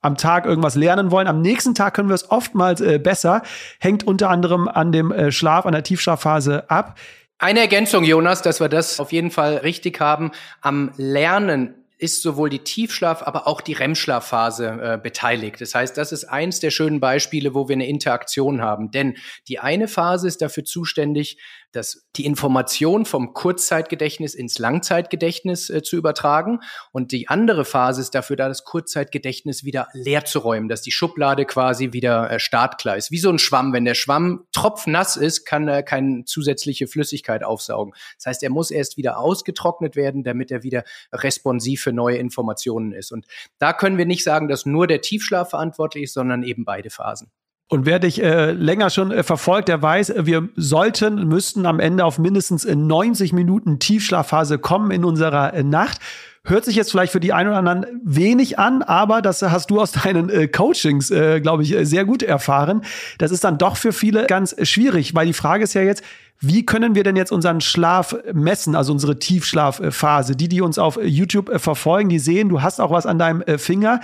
am 0.00 0.16
Tag 0.16 0.46
irgendwas 0.46 0.74
lernen 0.74 1.10
wollen. 1.10 1.28
Am 1.28 1.42
nächsten 1.42 1.74
Tag 1.74 1.94
können 1.94 2.08
wir 2.08 2.14
es 2.14 2.30
oftmals 2.30 2.80
äh, 2.80 2.98
besser. 2.98 3.42
Hängt 3.78 4.06
unter 4.06 4.30
anderem 4.30 4.68
an 4.68 4.92
dem 4.92 5.12
äh, 5.12 5.30
Schlaf, 5.30 5.66
an 5.66 5.72
der 5.72 5.82
Tiefschlafphase 5.82 6.70
ab. 6.70 6.98
Eine 7.38 7.60
Ergänzung, 7.60 8.04
Jonas, 8.04 8.42
dass 8.42 8.60
wir 8.60 8.68
das 8.68 9.00
auf 9.00 9.12
jeden 9.12 9.30
Fall 9.30 9.56
richtig 9.58 10.00
haben. 10.00 10.30
Am 10.60 10.92
Lernen 10.96 11.74
ist 12.00 12.22
sowohl 12.22 12.48
die 12.50 12.60
Tiefschlaf, 12.60 13.22
aber 13.22 13.46
auch 13.46 13.60
die 13.60 13.74
REM-Schlafphase 13.74 14.66
äh, 14.66 14.98
beteiligt. 15.02 15.60
Das 15.60 15.74
heißt, 15.74 15.96
das 15.96 16.12
ist 16.12 16.24
eins 16.24 16.58
der 16.60 16.70
schönen 16.70 16.98
Beispiele, 16.98 17.54
wo 17.54 17.68
wir 17.68 17.74
eine 17.74 17.86
Interaktion 17.86 18.62
haben. 18.62 18.90
Denn 18.90 19.16
die 19.48 19.58
eine 19.58 19.86
Phase 19.86 20.26
ist 20.26 20.40
dafür 20.40 20.64
zuständig, 20.64 21.38
dass 21.72 22.06
die 22.16 22.24
Information 22.24 23.04
vom 23.04 23.32
Kurzzeitgedächtnis 23.32 24.34
ins 24.34 24.58
Langzeitgedächtnis 24.58 25.70
äh, 25.70 25.82
zu 25.82 25.96
übertragen. 25.96 26.60
Und 26.92 27.12
die 27.12 27.28
andere 27.28 27.64
Phase 27.64 28.00
ist 28.00 28.14
dafür 28.14 28.36
da, 28.36 28.48
das 28.48 28.64
Kurzzeitgedächtnis 28.64 29.64
wieder 29.64 29.88
leer 29.92 30.24
zu 30.24 30.40
räumen, 30.40 30.68
dass 30.68 30.82
die 30.82 30.90
Schublade 30.90 31.44
quasi 31.44 31.92
wieder 31.92 32.30
äh, 32.30 32.40
startklar 32.40 32.96
ist. 32.96 33.10
Wie 33.10 33.18
so 33.18 33.30
ein 33.30 33.38
Schwamm. 33.38 33.72
Wenn 33.72 33.84
der 33.84 33.94
Schwamm 33.94 34.46
tropfnass 34.52 35.16
ist, 35.16 35.44
kann 35.44 35.68
er 35.68 35.82
keine 35.82 36.24
zusätzliche 36.24 36.86
Flüssigkeit 36.86 37.44
aufsaugen. 37.44 37.94
Das 38.16 38.26
heißt, 38.26 38.42
er 38.42 38.50
muss 38.50 38.70
erst 38.70 38.96
wieder 38.96 39.18
ausgetrocknet 39.18 39.96
werden, 39.96 40.24
damit 40.24 40.50
er 40.50 40.62
wieder 40.62 40.84
responsiv 41.12 41.82
für 41.82 41.92
neue 41.92 42.16
Informationen 42.16 42.92
ist. 42.92 43.12
Und 43.12 43.26
da 43.58 43.72
können 43.72 43.98
wir 43.98 44.06
nicht 44.06 44.24
sagen, 44.24 44.48
dass 44.48 44.66
nur 44.66 44.86
der 44.86 45.00
Tiefschlaf 45.00 45.50
verantwortlich 45.50 46.04
ist, 46.04 46.14
sondern 46.14 46.42
eben 46.42 46.64
beide 46.64 46.90
Phasen. 46.90 47.30
Und 47.70 47.86
wer 47.86 48.00
dich 48.00 48.20
äh, 48.20 48.50
länger 48.50 48.90
schon 48.90 49.12
äh, 49.12 49.22
verfolgt, 49.22 49.68
der 49.68 49.80
weiß, 49.80 50.10
äh, 50.10 50.26
wir 50.26 50.48
sollten, 50.56 51.28
müssten 51.28 51.66
am 51.66 51.78
Ende 51.78 52.04
auf 52.04 52.18
mindestens 52.18 52.64
90 52.64 53.30
äh, 53.30 53.34
Minuten 53.36 53.78
Tiefschlafphase 53.78 54.58
kommen 54.58 54.90
in 54.90 55.04
unserer 55.04 55.54
äh, 55.54 55.62
Nacht. 55.62 56.00
Hört 56.42 56.64
sich 56.64 56.74
jetzt 56.74 56.90
vielleicht 56.90 57.12
für 57.12 57.20
die 57.20 57.32
einen 57.32 57.50
oder 57.50 57.58
anderen 57.58 57.86
wenig 58.02 58.58
an, 58.58 58.82
aber 58.82 59.22
das 59.22 59.40
hast 59.42 59.70
du 59.70 59.80
aus 59.80 59.92
deinen 59.92 60.30
äh, 60.30 60.48
Coachings, 60.48 61.12
äh, 61.12 61.40
glaube 61.40 61.62
ich, 61.62 61.72
äh, 61.72 61.84
sehr 61.86 62.04
gut 62.04 62.24
erfahren. 62.24 62.82
Das 63.18 63.30
ist 63.30 63.44
dann 63.44 63.56
doch 63.56 63.76
für 63.76 63.92
viele 63.92 64.26
ganz 64.26 64.56
schwierig, 64.68 65.14
weil 65.14 65.26
die 65.26 65.32
Frage 65.32 65.62
ist 65.62 65.74
ja 65.74 65.82
jetzt, 65.82 66.02
wie 66.42 66.64
können 66.64 66.94
wir 66.94 67.02
denn 67.02 67.16
jetzt 67.16 67.32
unseren 67.32 67.60
Schlaf 67.60 68.16
messen, 68.32 68.74
also 68.74 68.92
unsere 68.92 69.18
Tiefschlafphase? 69.18 70.34
Die, 70.34 70.48
die 70.48 70.62
uns 70.62 70.78
auf 70.78 70.98
YouTube 71.02 71.50
äh, 71.50 71.58
verfolgen, 71.58 72.08
die 72.08 72.18
sehen, 72.18 72.48
du 72.48 72.62
hast 72.62 72.80
auch 72.80 72.90
was 72.90 73.04
an 73.04 73.18
deinem 73.18 73.42
äh, 73.42 73.58
Finger. 73.58 74.00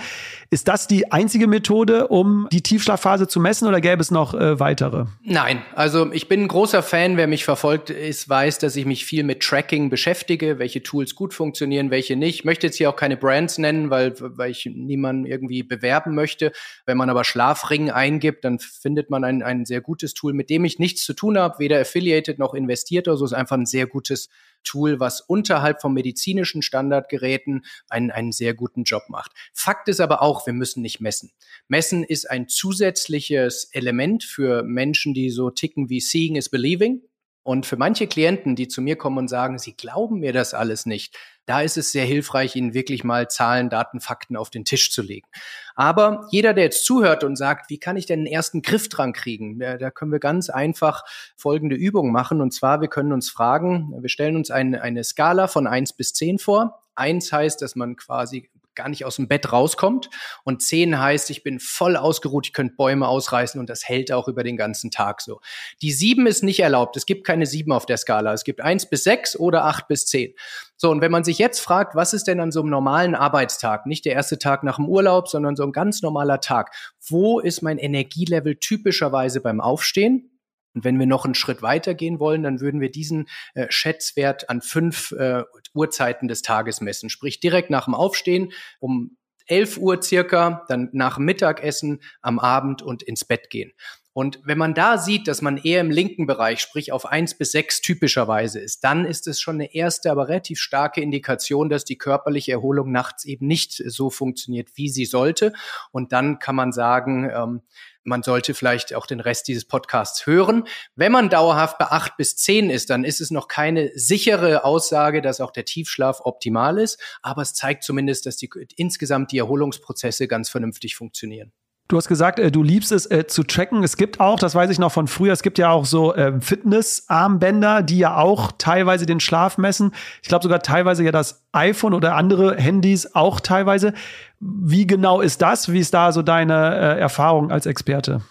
Ist 0.51 0.67
das 0.67 0.87
die 0.87 1.11
einzige 1.11 1.47
Methode, 1.47 2.07
um 2.07 2.47
die 2.51 2.61
Tiefschlafphase 2.61 3.27
zu 3.27 3.39
messen 3.39 3.67
oder 3.67 3.81
gäbe 3.81 4.01
es 4.01 4.11
noch 4.11 4.35
äh, 4.35 4.59
weitere? 4.59 5.05
Nein, 5.23 5.63
also 5.73 6.11
ich 6.11 6.27
bin 6.27 6.43
ein 6.43 6.47
großer 6.47 6.83
Fan, 6.83 7.17
wer 7.17 7.25
mich 7.25 7.43
verfolgt 7.43 7.89
ist, 7.89 8.29
weiß, 8.29 8.59
dass 8.59 8.75
ich 8.75 8.85
mich 8.85 9.03
viel 9.03 9.23
mit 9.23 9.41
Tracking 9.41 9.89
beschäftige, 9.89 10.59
welche 10.59 10.83
Tools 10.83 11.15
gut 11.15 11.33
funktionieren, 11.33 11.89
welche 11.89 12.15
nicht. 12.15 12.35
Ich 12.35 12.45
möchte 12.45 12.67
jetzt 12.67 12.77
hier 12.77 12.91
auch 12.91 12.95
keine 12.95 13.17
Brands 13.17 13.57
nennen, 13.57 13.89
weil, 13.89 14.13
weil 14.19 14.51
ich 14.51 14.69
niemanden 14.71 15.25
irgendwie 15.25 15.63
bewerben 15.63 16.13
möchte. 16.13 16.51
Wenn 16.85 16.97
man 16.97 17.09
aber 17.09 17.23
Schlafring 17.23 17.89
eingibt, 17.89 18.45
dann 18.45 18.59
findet 18.59 19.09
man 19.09 19.23
ein, 19.23 19.41
ein 19.41 19.65
sehr 19.65 19.81
gutes 19.81 20.13
Tool, 20.13 20.33
mit 20.33 20.51
dem 20.51 20.65
ich 20.65 20.77
nichts 20.77 21.03
zu 21.03 21.13
tun 21.13 21.37
habe, 21.37 21.57
weder 21.57 21.81
Affiliate 21.81 22.26
gedatet 22.27 22.39
noch 22.39 22.53
investiert 22.53 23.07
oder 23.07 23.17
so. 23.17 23.25
Ist 23.25 23.33
einfach 23.33 23.57
ein 23.57 23.65
sehr 23.65 23.87
gutes 23.87 24.29
Tool, 24.63 24.99
was 24.99 25.21
unterhalb 25.21 25.81
von 25.81 25.93
medizinischen 25.93 26.61
Standardgeräten 26.61 27.65
einen, 27.89 28.11
einen 28.11 28.31
sehr 28.31 28.53
guten 28.53 28.83
Job 28.83 29.03
macht. 29.09 29.31
Fakt 29.53 29.87
ist 29.87 29.99
aber 29.99 30.21
auch, 30.21 30.45
wir 30.45 30.53
müssen 30.53 30.81
nicht 30.81 30.99
messen. 30.99 31.31
Messen 31.67 32.03
ist 32.03 32.29
ein 32.29 32.47
zusätzliches 32.47 33.69
Element 33.71 34.23
für 34.23 34.63
Menschen, 34.63 35.13
die 35.13 35.29
so 35.29 35.49
ticken 35.49 35.89
wie 35.89 36.01
Seeing 36.01 36.35
is 36.35 36.49
Believing. 36.49 37.01
Und 37.47 37.65
für 37.65 37.77
manche 37.77 38.07
Klienten, 38.07 38.57
die 38.57 38.67
zu 38.67 38.81
mir 38.81 38.97
kommen 38.97 39.19
und 39.19 39.29
sagen, 39.29 39.57
sie 39.57 39.71
glauben 39.71 40.19
mir 40.19 40.33
das 40.33 40.53
alles 40.53 40.85
nicht, 40.85 41.17
da 41.45 41.61
ist 41.61 41.77
es 41.77 41.93
sehr 41.93 42.03
hilfreich, 42.03 42.57
ihnen 42.57 42.73
wirklich 42.73 43.05
mal 43.05 43.29
Zahlen, 43.29 43.69
Daten, 43.69 44.01
Fakten 44.01 44.35
auf 44.35 44.49
den 44.49 44.65
Tisch 44.65 44.91
zu 44.91 45.01
legen. 45.01 45.29
Aber 45.73 46.27
jeder, 46.29 46.53
der 46.53 46.65
jetzt 46.65 46.83
zuhört 46.83 47.23
und 47.23 47.37
sagt, 47.37 47.69
wie 47.69 47.77
kann 47.77 47.95
ich 47.95 48.05
denn 48.05 48.19
einen 48.19 48.27
ersten 48.27 48.63
Griff 48.63 48.89
dran 48.89 49.13
kriegen? 49.13 49.59
Da 49.59 49.91
können 49.91 50.11
wir 50.11 50.19
ganz 50.19 50.49
einfach 50.49 51.05
folgende 51.37 51.77
Übung 51.77 52.11
machen. 52.11 52.41
Und 52.41 52.53
zwar, 52.53 52.81
wir 52.81 52.89
können 52.89 53.13
uns 53.13 53.29
fragen, 53.29 53.93
wir 53.97 54.09
stellen 54.09 54.35
uns 54.35 54.51
eine, 54.51 54.81
eine 54.81 55.05
Skala 55.05 55.47
von 55.47 55.67
eins 55.67 55.93
bis 55.93 56.11
zehn 56.11 56.39
vor. 56.39 56.83
Eins 56.95 57.31
heißt, 57.31 57.61
dass 57.61 57.77
man 57.77 57.95
quasi 57.95 58.49
gar 58.77 58.87
nicht 58.87 59.03
aus 59.03 59.17
dem 59.17 59.27
Bett 59.27 59.51
rauskommt. 59.51 60.09
Und 60.45 60.61
zehn 60.61 60.97
heißt, 60.97 61.29
ich 61.29 61.43
bin 61.43 61.59
voll 61.59 61.97
ausgeruht, 61.97 62.47
ich 62.47 62.53
könnte 62.53 62.75
Bäume 62.75 63.09
ausreißen 63.09 63.59
und 63.59 63.69
das 63.69 63.89
hält 63.89 64.13
auch 64.13 64.29
über 64.29 64.43
den 64.43 64.55
ganzen 64.55 64.91
Tag 64.91 65.19
so. 65.19 65.41
Die 65.81 65.91
sieben 65.91 66.27
ist 66.27 66.43
nicht 66.43 66.61
erlaubt. 66.61 66.95
Es 66.95 67.05
gibt 67.05 67.27
keine 67.27 67.45
sieben 67.45 67.73
auf 67.73 67.85
der 67.85 67.97
Skala. 67.97 68.31
Es 68.31 68.45
gibt 68.45 68.61
eins 68.61 68.89
bis 68.89 69.03
sechs 69.03 69.37
oder 69.37 69.65
acht 69.65 69.89
bis 69.89 70.05
zehn. 70.05 70.33
So, 70.77 70.91
und 70.91 71.01
wenn 71.01 71.11
man 71.11 71.23
sich 71.23 71.39
jetzt 71.39 71.59
fragt, 71.59 71.95
was 71.95 72.13
ist 72.13 72.27
denn 72.27 72.39
an 72.39 72.51
so 72.51 72.61
einem 72.61 72.69
normalen 72.69 73.15
Arbeitstag, 73.15 73.87
nicht 73.87 74.05
der 74.05 74.13
erste 74.13 74.37
Tag 74.37 74.63
nach 74.63 74.75
dem 74.75 74.87
Urlaub, 74.87 75.27
sondern 75.27 75.55
so 75.55 75.63
ein 75.63 75.71
ganz 75.71 76.03
normaler 76.03 76.39
Tag, 76.39 76.73
wo 77.09 77.39
ist 77.39 77.63
mein 77.63 77.79
Energielevel 77.79 78.57
typischerweise 78.57 79.41
beim 79.41 79.59
Aufstehen? 79.59 80.37
Und 80.77 80.83
wenn 80.83 80.99
wir 80.99 81.07
noch 81.07 81.25
einen 81.25 81.33
Schritt 81.33 81.63
weiter 81.63 81.95
gehen 81.95 82.19
wollen, 82.19 82.43
dann 82.43 82.59
würden 82.59 82.79
wir 82.79 82.91
diesen 82.91 83.27
äh, 83.55 83.65
Schätzwert 83.69 84.51
an 84.51 84.61
fünf 84.61 85.11
äh, 85.13 85.41
Uhrzeiten 85.77 86.27
des 86.27 86.41
Tages 86.41 86.81
messen. 86.81 87.09
Sprich 87.09 87.39
direkt 87.39 87.69
nach 87.69 87.85
dem 87.85 87.93
Aufstehen 87.93 88.51
um 88.79 89.17
11 89.47 89.77
Uhr 89.77 90.01
circa, 90.01 90.65
dann 90.67 90.89
nach 90.91 91.17
Mittagessen, 91.17 92.01
am 92.21 92.39
Abend 92.39 92.81
und 92.81 93.03
ins 93.03 93.23
Bett 93.23 93.49
gehen. 93.49 93.71
Und 94.17 94.39
wenn 94.43 94.57
man 94.57 94.73
da 94.73 94.97
sieht, 94.97 95.27
dass 95.27 95.43
man 95.43 95.57
eher 95.57 95.79
im 95.79 95.91
linken 95.91 96.25
Bereich, 96.25 96.59
sprich 96.59 96.91
auf 96.91 97.05
eins 97.05 97.37
bis 97.37 97.51
sechs 97.51 97.81
typischerweise 97.81 98.59
ist, 98.59 98.83
dann 98.83 99.05
ist 99.05 99.27
es 99.27 99.39
schon 99.39 99.57
eine 99.57 99.75
erste, 99.75 100.09
aber 100.09 100.27
relativ 100.27 100.59
starke 100.59 101.01
Indikation, 101.01 101.69
dass 101.69 101.85
die 101.85 101.99
körperliche 101.99 102.51
Erholung 102.51 102.91
nachts 102.91 103.25
eben 103.25 103.45
nicht 103.45 103.73
so 103.73 104.09
funktioniert, 104.09 104.69
wie 104.73 104.89
sie 104.89 105.05
sollte. 105.05 105.53
Und 105.91 106.13
dann 106.13 106.39
kann 106.39 106.55
man 106.55 106.71
sagen, 106.71 107.29
ähm, 107.31 107.61
man 108.07 108.23
sollte 108.23 108.53
vielleicht 108.53 108.95
auch 108.95 109.05
den 109.05 109.19
Rest 109.19 109.47
dieses 109.47 109.65
Podcasts 109.65 110.25
hören. 110.25 110.63
Wenn 110.95 111.11
man 111.11 111.29
dauerhaft 111.29 111.77
bei 111.77 111.85
acht 111.85 112.17
bis 112.17 112.37
zehn 112.37 112.69
ist, 112.69 112.89
dann 112.89 113.03
ist 113.03 113.21
es 113.21 113.31
noch 113.31 113.47
keine 113.47 113.91
sichere 113.95 114.63
Aussage, 114.63 115.21
dass 115.21 115.41
auch 115.41 115.51
der 115.51 115.65
Tiefschlaf 115.65 116.21
optimal 116.23 116.79
ist, 116.79 116.99
aber 117.21 117.41
es 117.41 117.53
zeigt 117.53 117.83
zumindest, 117.83 118.25
dass 118.25 118.37
die, 118.37 118.49
insgesamt 118.77 119.31
die 119.31 119.37
Erholungsprozesse 119.37 120.27
ganz 120.27 120.49
vernünftig 120.49 120.95
funktionieren. 120.95 121.51
Du 121.87 121.95
hast 121.95 122.07
gesagt, 122.07 122.37
äh, 122.39 122.51
du 122.51 122.63
liebst 122.63 122.91
es 122.91 123.09
äh, 123.09 123.27
zu 123.27 123.43
tracken. 123.43 123.83
Es 123.83 123.95
gibt 123.95 124.19
auch, 124.19 124.39
das 124.39 124.55
weiß 124.55 124.69
ich 124.69 124.79
noch 124.79 124.91
von 124.91 125.07
früher, 125.07 125.31
es 125.31 125.41
gibt 125.41 125.57
ja 125.57 125.69
auch 125.69 125.85
so 125.85 126.13
äh, 126.13 126.39
Fitness-Armbänder, 126.41 127.81
die 127.81 127.99
ja 127.99 128.17
auch 128.17 128.51
teilweise 128.57 129.05
den 129.05 129.19
Schlaf 129.19 129.57
messen. 129.57 129.91
Ich 130.21 130.27
glaube 130.27 130.43
sogar 130.43 130.61
teilweise 130.61 131.03
ja 131.03 131.11
das 131.11 131.45
iPhone 131.53 131.93
oder 131.93 132.15
andere 132.15 132.55
Handys 132.55 133.15
auch 133.15 133.39
teilweise. 133.39 133.93
Wie 134.39 134.85
genau 134.85 135.21
ist 135.21 135.41
das? 135.41 135.71
Wie 135.71 135.79
ist 135.79 135.93
da 135.93 136.11
so 136.11 136.21
deine 136.21 136.75
äh, 136.75 136.99
Erfahrung 136.99 137.51
als 137.51 137.65
Experte? 137.65 138.21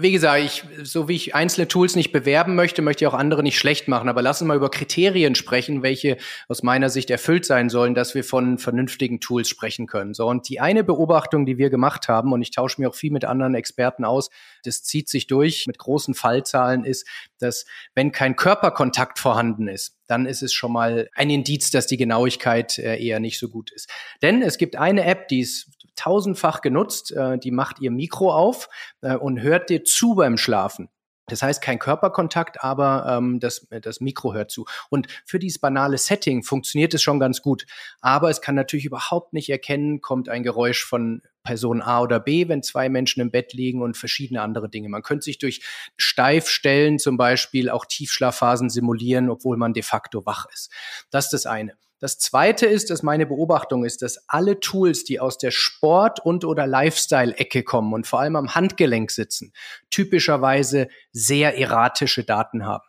Wie 0.00 0.12
gesagt, 0.12 0.44
ich, 0.44 0.62
so 0.84 1.08
wie 1.08 1.16
ich 1.16 1.34
einzelne 1.34 1.66
Tools 1.66 1.96
nicht 1.96 2.12
bewerben 2.12 2.54
möchte, 2.54 2.82
möchte 2.82 3.02
ich 3.02 3.08
auch 3.08 3.14
andere 3.14 3.42
nicht 3.42 3.58
schlecht 3.58 3.88
machen. 3.88 4.08
Aber 4.08 4.22
lass 4.22 4.40
uns 4.40 4.46
mal 4.46 4.56
über 4.56 4.70
Kriterien 4.70 5.34
sprechen, 5.34 5.82
welche 5.82 6.18
aus 6.46 6.62
meiner 6.62 6.88
Sicht 6.88 7.10
erfüllt 7.10 7.44
sein 7.44 7.68
sollen, 7.68 7.96
dass 7.96 8.14
wir 8.14 8.22
von 8.22 8.58
vernünftigen 8.58 9.18
Tools 9.18 9.48
sprechen 9.48 9.88
können. 9.88 10.14
So, 10.14 10.28
und 10.28 10.48
die 10.48 10.60
eine 10.60 10.84
Beobachtung, 10.84 11.46
die 11.46 11.58
wir 11.58 11.68
gemacht 11.68 12.06
haben, 12.06 12.32
und 12.32 12.42
ich 12.42 12.52
tausche 12.52 12.80
mir 12.80 12.90
auch 12.90 12.94
viel 12.94 13.10
mit 13.10 13.24
anderen 13.24 13.56
Experten 13.56 14.04
aus, 14.04 14.30
das 14.62 14.84
zieht 14.84 15.08
sich 15.08 15.26
durch 15.26 15.66
mit 15.66 15.78
großen 15.78 16.14
Fallzahlen, 16.14 16.84
ist, 16.84 17.04
dass 17.40 17.66
wenn 17.96 18.12
kein 18.12 18.36
Körperkontakt 18.36 19.18
vorhanden 19.18 19.66
ist, 19.66 19.96
dann 20.06 20.26
ist 20.26 20.42
es 20.42 20.52
schon 20.52 20.72
mal 20.72 21.10
ein 21.12 21.28
Indiz, 21.28 21.72
dass 21.72 21.88
die 21.88 21.96
Genauigkeit 21.96 22.78
äh, 22.78 23.04
eher 23.04 23.18
nicht 23.18 23.40
so 23.40 23.48
gut 23.48 23.72
ist. 23.72 23.90
Denn 24.22 24.42
es 24.42 24.58
gibt 24.58 24.76
eine 24.76 25.04
App, 25.04 25.26
die 25.26 25.40
ist 25.40 25.77
tausendfach 25.98 26.60
genutzt. 26.60 27.12
Äh, 27.12 27.38
die 27.38 27.50
macht 27.50 27.80
ihr 27.80 27.90
Mikro 27.90 28.32
auf 28.32 28.68
äh, 29.00 29.16
und 29.16 29.42
hört 29.42 29.70
dir 29.70 29.84
zu 29.84 30.14
beim 30.14 30.36
Schlafen. 30.36 30.88
Das 31.28 31.42
heißt, 31.42 31.60
kein 31.62 31.78
Körperkontakt, 31.78 32.64
aber 32.64 33.06
ähm, 33.06 33.38
das, 33.38 33.66
das 33.82 34.00
Mikro 34.00 34.34
hört 34.34 34.50
zu. 34.50 34.66
Und 34.90 35.08
für 35.24 35.38
dieses 35.38 35.58
banale 35.58 35.98
Setting 35.98 36.42
funktioniert 36.42 36.94
es 36.94 37.02
schon 37.02 37.20
ganz 37.20 37.42
gut. 37.42 37.66
Aber 38.00 38.30
es 38.30 38.40
kann 38.40 38.54
natürlich 38.54 38.86
überhaupt 38.86 39.32
nicht 39.32 39.50
erkennen, 39.50 40.00
kommt 40.00 40.28
ein 40.28 40.42
Geräusch 40.42 40.84
von 40.84 41.22
Person 41.42 41.82
A 41.82 42.00
oder 42.00 42.20
B, 42.20 42.48
wenn 42.48 42.62
zwei 42.62 42.88
Menschen 42.88 43.20
im 43.20 43.30
Bett 43.30 43.52
liegen 43.52 43.82
und 43.82 43.96
verschiedene 43.96 44.42
andere 44.42 44.68
Dinge. 44.68 44.88
Man 44.88 45.02
könnte 45.02 45.24
sich 45.24 45.38
durch 45.38 45.62
Steifstellen 45.96 46.98
zum 46.98 47.16
Beispiel 47.16 47.70
auch 47.70 47.84
Tiefschlafphasen 47.84 48.70
simulieren, 48.70 49.30
obwohl 49.30 49.56
man 49.56 49.74
de 49.74 49.82
facto 49.82 50.24
wach 50.26 50.46
ist. 50.52 50.72
Das 51.10 51.26
ist 51.26 51.32
das 51.32 51.46
eine. 51.46 51.74
Das 52.00 52.18
zweite 52.18 52.66
ist, 52.66 52.90
dass 52.90 53.02
meine 53.02 53.26
Beobachtung 53.26 53.84
ist, 53.84 54.02
dass 54.02 54.28
alle 54.28 54.60
Tools, 54.60 55.04
die 55.04 55.18
aus 55.18 55.36
der 55.38 55.50
Sport- 55.50 56.20
und 56.24 56.44
oder 56.44 56.66
Lifestyle-Ecke 56.66 57.64
kommen 57.64 57.92
und 57.92 58.06
vor 58.06 58.20
allem 58.20 58.36
am 58.36 58.54
Handgelenk 58.54 59.10
sitzen, 59.10 59.52
typischerweise 59.90 60.88
sehr 61.12 61.58
erratische 61.58 62.22
Daten 62.24 62.64
haben. 62.64 62.84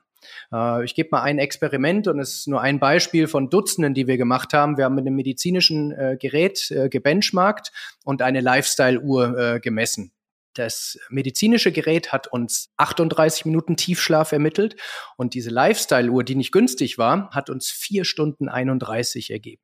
Äh, 0.54 0.86
ich 0.86 0.96
gebe 0.96 1.10
mal 1.12 1.22
ein 1.22 1.40
Experiment 1.40 2.08
und 2.08 2.20
es 2.20 2.40
ist 2.40 2.48
nur 2.48 2.62
ein 2.62 2.80
Beispiel 2.80 3.28
von 3.28 3.50
Dutzenden, 3.50 3.94
die 3.94 4.08
wir 4.08 4.18
gemacht 4.18 4.54
haben. 4.54 4.78
Wir 4.78 4.86
haben 4.86 4.96
mit 4.96 5.08
einem 5.08 5.16
medizinischen 5.16 5.92
äh, 5.92 6.18
Gerät 6.20 6.70
äh, 6.72 6.90
gebenchmarkt 6.90 7.72
und 8.04 8.22
eine 8.22 8.42
Lifestyle-Uhr 8.42 9.38
äh, 9.38 9.60
gemessen. 9.60 10.12
Das 10.54 10.98
medizinische 11.10 11.72
Gerät 11.72 12.12
hat 12.12 12.28
uns 12.28 12.72
38 12.78 13.46
Minuten 13.46 13.78
Tiefschlaf 13.78 14.32
ermittelt 14.32 14.76
und 15.16 15.34
diese 15.34 15.50
Lifestyle-Uhr, 15.50 16.24
die 16.24 16.36
nicht 16.36 16.52
günstig 16.52 16.98
war, 16.98 17.30
hat 17.32 17.50
uns 17.50 17.70
vier 17.70 18.04
Stunden 18.04 18.50
31 18.50 19.30
ergeben. 19.32 19.64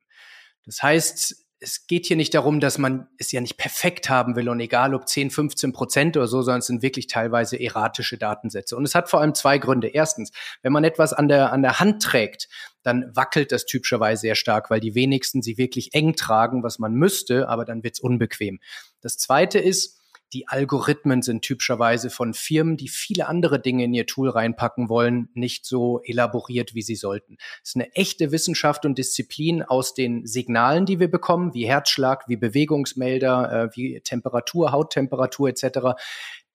Das 0.64 0.82
heißt, 0.82 1.46
es 1.58 1.86
geht 1.86 2.06
hier 2.06 2.16
nicht 2.16 2.34
darum, 2.34 2.60
dass 2.60 2.76
man 2.76 3.08
es 3.18 3.32
ja 3.32 3.40
nicht 3.40 3.56
perfekt 3.56 4.10
haben 4.10 4.36
will 4.36 4.48
und 4.48 4.60
egal 4.60 4.94
ob 4.94 5.08
10, 5.08 5.30
15 5.30 5.72
Prozent 5.72 6.16
oder 6.16 6.26
so, 6.26 6.42
sondern 6.42 6.58
es 6.58 6.66
sind 6.66 6.82
wirklich 6.82 7.06
teilweise 7.06 7.58
erratische 7.58 8.18
Datensätze. 8.18 8.76
Und 8.76 8.84
es 8.84 8.94
hat 8.94 9.08
vor 9.08 9.20
allem 9.20 9.34
zwei 9.34 9.56
Gründe. 9.56 9.88
Erstens, 9.88 10.32
wenn 10.62 10.72
man 10.72 10.84
etwas 10.84 11.14
an 11.14 11.28
der, 11.28 11.52
an 11.52 11.62
der 11.62 11.80
Hand 11.80 12.02
trägt, 12.02 12.48
dann 12.82 13.10
wackelt 13.14 13.52
das 13.52 13.64
typischerweise 13.64 14.20
sehr 14.20 14.34
stark, 14.34 14.70
weil 14.70 14.80
die 14.80 14.94
wenigsten 14.94 15.40
sie 15.40 15.56
wirklich 15.56 15.94
eng 15.94 16.14
tragen, 16.14 16.62
was 16.62 16.78
man 16.78 16.92
müsste, 16.92 17.48
aber 17.48 17.64
dann 17.64 17.82
wird's 17.82 18.00
unbequem. 18.00 18.60
Das 19.00 19.16
zweite 19.16 19.58
ist, 19.58 19.95
die 20.32 20.48
Algorithmen 20.48 21.22
sind 21.22 21.42
typischerweise 21.42 22.10
von 22.10 22.34
Firmen, 22.34 22.76
die 22.76 22.88
viele 22.88 23.28
andere 23.28 23.60
Dinge 23.60 23.84
in 23.84 23.94
ihr 23.94 24.06
Tool 24.06 24.28
reinpacken 24.28 24.88
wollen, 24.88 25.28
nicht 25.34 25.64
so 25.64 26.00
elaboriert, 26.02 26.74
wie 26.74 26.82
sie 26.82 26.96
sollten. 26.96 27.36
Es 27.62 27.70
ist 27.70 27.76
eine 27.76 27.92
echte 27.94 28.32
Wissenschaft 28.32 28.84
und 28.84 28.98
Disziplin 28.98 29.62
aus 29.62 29.94
den 29.94 30.26
Signalen, 30.26 30.84
die 30.84 30.98
wir 30.98 31.10
bekommen, 31.10 31.54
wie 31.54 31.66
Herzschlag, 31.66 32.28
wie 32.28 32.36
Bewegungsmelder, 32.36 33.52
äh, 33.52 33.76
wie 33.76 34.00
Temperatur, 34.00 34.72
Hauttemperatur 34.72 35.48
etc. 35.48 35.96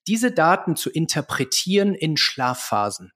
Diese 0.07 0.31
Daten 0.31 0.75
zu 0.75 0.89
interpretieren 0.89 1.93
in 1.93 2.17
Schlafphasen. 2.17 3.13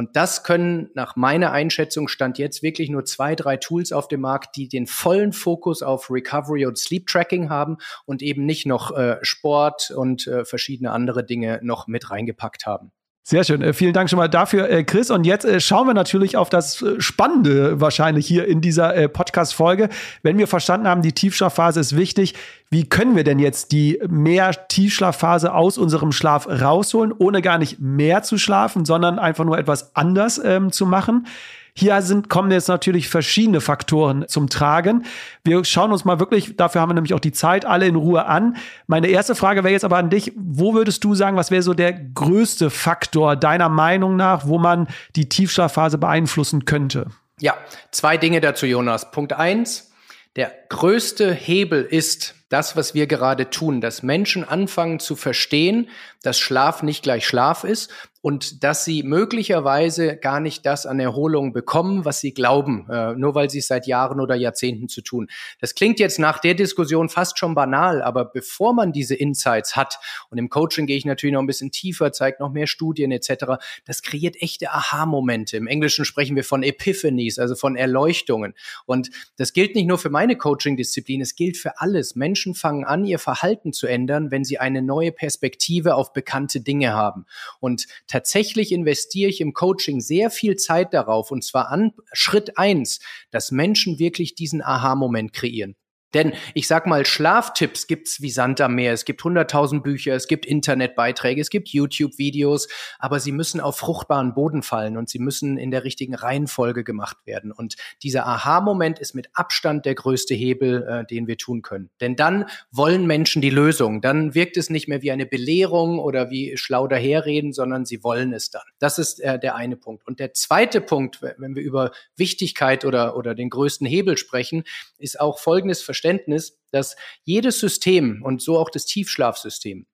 Und 0.00 0.16
das 0.16 0.44
können 0.44 0.88
nach 0.94 1.14
meiner 1.14 1.52
Einschätzung 1.52 2.08
stand 2.08 2.38
jetzt 2.38 2.62
wirklich 2.62 2.88
nur 2.88 3.04
zwei, 3.04 3.34
drei 3.34 3.58
Tools 3.58 3.92
auf 3.92 4.08
dem 4.08 4.22
Markt, 4.22 4.56
die 4.56 4.66
den 4.66 4.86
vollen 4.86 5.34
Fokus 5.34 5.82
auf 5.82 6.10
Recovery 6.10 6.64
und 6.64 6.78
Sleep 6.78 7.06
Tracking 7.06 7.50
haben 7.50 7.76
und 8.06 8.22
eben 8.22 8.46
nicht 8.46 8.64
noch 8.64 8.96
äh, 8.96 9.18
Sport 9.20 9.90
und 9.94 10.26
äh, 10.26 10.46
verschiedene 10.46 10.92
andere 10.92 11.22
Dinge 11.22 11.60
noch 11.62 11.86
mit 11.86 12.10
reingepackt 12.10 12.64
haben. 12.64 12.92
Sehr 13.22 13.44
schön. 13.44 13.60
Äh, 13.62 13.72
vielen 13.74 13.92
Dank 13.92 14.08
schon 14.08 14.18
mal 14.18 14.28
dafür, 14.28 14.70
äh, 14.70 14.82
Chris. 14.82 15.10
Und 15.10 15.24
jetzt 15.24 15.44
äh, 15.44 15.60
schauen 15.60 15.86
wir 15.86 15.94
natürlich 15.94 16.36
auf 16.36 16.48
das 16.48 16.84
Spannende 16.98 17.80
wahrscheinlich 17.80 18.26
hier 18.26 18.46
in 18.46 18.60
dieser 18.60 19.08
Podcast-Folge. 19.08 19.88
Wenn 20.22 20.38
wir 20.38 20.46
verstanden 20.46 20.88
haben, 20.88 21.02
die 21.02 21.12
Tiefschlafphase 21.12 21.80
ist 21.80 21.96
wichtig, 21.96 22.34
wie 22.70 22.88
können 22.88 23.16
wir 23.16 23.24
denn 23.24 23.38
jetzt 23.38 23.72
die 23.72 24.00
mehr 24.08 24.68
Tiefschlafphase 24.68 25.52
aus 25.52 25.76
unserem 25.76 26.12
Schlaf 26.12 26.46
rausholen, 26.48 27.12
ohne 27.16 27.42
gar 27.42 27.58
nicht 27.58 27.78
mehr 27.78 28.22
zu 28.22 28.38
schlafen, 28.38 28.84
sondern 28.84 29.18
einfach 29.18 29.44
nur 29.44 29.58
etwas 29.58 29.94
anders 29.94 30.40
ähm, 30.42 30.72
zu 30.72 30.86
machen? 30.86 31.26
Hier 31.74 32.00
sind, 32.02 32.28
kommen 32.28 32.50
jetzt 32.50 32.68
natürlich 32.68 33.08
verschiedene 33.08 33.60
Faktoren 33.60 34.26
zum 34.28 34.48
Tragen. 34.48 35.04
Wir 35.44 35.64
schauen 35.64 35.92
uns 35.92 36.04
mal 36.04 36.20
wirklich, 36.20 36.56
dafür 36.56 36.80
haben 36.80 36.90
wir 36.90 36.94
nämlich 36.94 37.14
auch 37.14 37.20
die 37.20 37.32
Zeit, 37.32 37.64
alle 37.64 37.86
in 37.86 37.96
Ruhe 37.96 38.26
an. 38.26 38.56
Meine 38.86 39.08
erste 39.08 39.34
Frage 39.34 39.64
wäre 39.64 39.72
jetzt 39.72 39.84
aber 39.84 39.98
an 39.98 40.10
dich. 40.10 40.32
Wo 40.36 40.74
würdest 40.74 41.04
du 41.04 41.14
sagen, 41.14 41.36
was 41.36 41.50
wäre 41.50 41.62
so 41.62 41.74
der 41.74 41.92
größte 41.92 42.70
Faktor 42.70 43.36
deiner 43.36 43.68
Meinung 43.68 44.16
nach, 44.16 44.46
wo 44.46 44.58
man 44.58 44.88
die 45.16 45.28
Tiefschlafphase 45.28 45.98
beeinflussen 45.98 46.64
könnte? 46.64 47.06
Ja, 47.38 47.56
zwei 47.90 48.16
Dinge 48.16 48.40
dazu, 48.40 48.66
Jonas. 48.66 49.10
Punkt 49.10 49.32
eins. 49.32 49.92
Der 50.36 50.52
größte 50.68 51.32
Hebel 51.32 51.82
ist, 51.82 52.34
das, 52.50 52.76
was 52.76 52.94
wir 52.94 53.06
gerade 53.06 53.48
tun, 53.48 53.80
dass 53.80 54.02
Menschen 54.02 54.46
anfangen 54.46 54.98
zu 54.98 55.16
verstehen, 55.16 55.88
dass 56.22 56.38
Schlaf 56.38 56.82
nicht 56.82 57.02
gleich 57.02 57.26
Schlaf 57.26 57.64
ist 57.64 57.90
und 58.22 58.62
dass 58.64 58.84
sie 58.84 59.02
möglicherweise 59.02 60.16
gar 60.16 60.40
nicht 60.40 60.66
das 60.66 60.84
an 60.84 61.00
Erholung 61.00 61.52
bekommen, 61.52 62.04
was 62.04 62.20
sie 62.20 62.34
glauben, 62.34 62.86
äh, 62.90 63.14
nur 63.14 63.34
weil 63.34 63.48
sie 63.48 63.60
es 63.60 63.66
seit 63.66 63.86
Jahren 63.86 64.20
oder 64.20 64.34
Jahrzehnten 64.34 64.88
zu 64.88 65.00
tun. 65.00 65.28
Das 65.60 65.74
klingt 65.74 65.98
jetzt 65.98 66.18
nach 66.18 66.38
der 66.38 66.54
Diskussion 66.54 67.08
fast 67.08 67.38
schon 67.38 67.54
banal, 67.54 68.02
aber 68.02 68.26
bevor 68.26 68.74
man 68.74 68.92
diese 68.92 69.14
Insights 69.14 69.74
hat, 69.74 69.98
und 70.28 70.38
im 70.38 70.50
Coaching 70.50 70.86
gehe 70.86 70.96
ich 70.96 71.06
natürlich 71.06 71.32
noch 71.32 71.40
ein 71.40 71.46
bisschen 71.46 71.70
tiefer, 71.70 72.12
zeigt 72.12 72.40
noch 72.40 72.50
mehr 72.50 72.66
Studien 72.66 73.10
etc., 73.10 73.56
das 73.86 74.02
kreiert 74.02 74.36
echte 74.40 74.70
Aha-Momente. 74.70 75.56
Im 75.56 75.66
Englischen 75.66 76.04
sprechen 76.04 76.36
wir 76.36 76.44
von 76.44 76.62
Epiphanies, 76.62 77.38
also 77.38 77.54
von 77.54 77.76
Erleuchtungen. 77.76 78.54
Und 78.84 79.10
das 79.36 79.52
gilt 79.52 79.74
nicht 79.74 79.86
nur 79.86 79.98
für 79.98 80.10
meine 80.10 80.36
Coaching-Disziplin, 80.36 81.22
es 81.22 81.34
gilt 81.34 81.56
für 81.56 81.80
alles. 81.80 82.16
Menschen 82.16 82.54
fangen 82.54 82.84
an, 82.84 83.04
ihr 83.04 83.18
Verhalten 83.18 83.72
zu 83.72 83.86
ändern, 83.86 84.30
wenn 84.30 84.44
sie 84.44 84.58
eine 84.58 84.82
neue 84.82 85.12
Perspektive 85.12 85.94
auf 85.94 86.09
bekannte 86.12 86.60
Dinge 86.60 86.92
haben. 86.92 87.26
Und 87.60 87.86
tatsächlich 88.06 88.72
investiere 88.72 89.30
ich 89.30 89.40
im 89.40 89.52
Coaching 89.52 90.00
sehr 90.00 90.30
viel 90.30 90.56
Zeit 90.56 90.94
darauf, 90.94 91.30
und 91.30 91.44
zwar 91.44 91.70
an 91.70 91.92
Schritt 92.12 92.58
eins, 92.58 93.00
dass 93.30 93.50
Menschen 93.50 93.98
wirklich 93.98 94.34
diesen 94.34 94.62
Aha-Moment 94.62 95.32
kreieren. 95.32 95.76
Denn 96.14 96.32
ich 96.54 96.66
sag 96.66 96.86
mal, 96.86 97.06
Schlaftipps 97.06 97.86
gibt's 97.86 98.20
wie 98.20 98.30
Sand 98.30 98.60
am 98.60 98.74
Meer. 98.74 98.92
Es 98.92 99.04
gibt 99.04 99.22
hunderttausend 99.22 99.82
Bücher, 99.82 100.14
es 100.14 100.26
gibt 100.26 100.46
Internetbeiträge, 100.46 101.40
es 101.40 101.50
gibt 101.50 101.68
YouTube-Videos, 101.68 102.68
aber 102.98 103.20
sie 103.20 103.32
müssen 103.32 103.60
auf 103.60 103.78
fruchtbaren 103.78 104.34
Boden 104.34 104.62
fallen 104.62 104.96
und 104.96 105.08
sie 105.08 105.18
müssen 105.18 105.56
in 105.56 105.70
der 105.70 105.84
richtigen 105.84 106.14
Reihenfolge 106.14 106.84
gemacht 106.84 107.18
werden. 107.24 107.52
Und 107.52 107.76
dieser 108.02 108.26
Aha-Moment 108.26 108.98
ist 108.98 109.14
mit 109.14 109.28
Abstand 109.34 109.86
der 109.86 109.94
größte 109.94 110.34
Hebel, 110.34 110.86
äh, 110.88 111.06
den 111.06 111.26
wir 111.26 111.36
tun 111.36 111.62
können. 111.62 111.90
Denn 112.00 112.16
dann 112.16 112.46
wollen 112.70 113.06
Menschen 113.06 113.42
die 113.42 113.50
Lösung. 113.50 114.00
Dann 114.00 114.34
wirkt 114.34 114.56
es 114.56 114.70
nicht 114.70 114.88
mehr 114.88 115.02
wie 115.02 115.12
eine 115.12 115.26
Belehrung 115.26 115.98
oder 115.98 116.30
wie 116.30 116.56
schlau 116.56 116.86
daherreden, 116.86 117.52
sondern 117.52 117.84
sie 117.84 118.02
wollen 118.02 118.32
es 118.32 118.50
dann. 118.50 118.62
Das 118.78 118.98
ist 118.98 119.20
äh, 119.20 119.38
der 119.38 119.56
eine 119.56 119.76
Punkt. 119.76 120.06
Und 120.06 120.20
der 120.20 120.34
zweite 120.34 120.80
Punkt, 120.80 121.22
wenn 121.22 121.54
wir 121.54 121.62
über 121.62 121.92
Wichtigkeit 122.16 122.84
oder, 122.84 123.16
oder 123.16 123.34
den 123.34 123.50
größten 123.50 123.86
Hebel 123.86 124.16
sprechen, 124.16 124.64
ist 124.98 125.20
auch 125.20 125.38
folgendes 125.38 125.82
Verständnis, 126.00 126.58
dass 126.70 126.96
jedes 127.24 127.60
System 127.60 128.22
und 128.22 128.40
so 128.40 128.58
auch 128.58 128.70
das 128.70 128.86
Tiefschlafsystem 128.86 129.86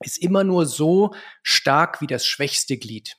ist 0.00 0.18
immer 0.18 0.42
nur 0.42 0.66
so 0.66 1.14
stark 1.44 2.00
wie 2.00 2.08
das 2.08 2.26
schwächste 2.26 2.76
Glied. 2.76 3.16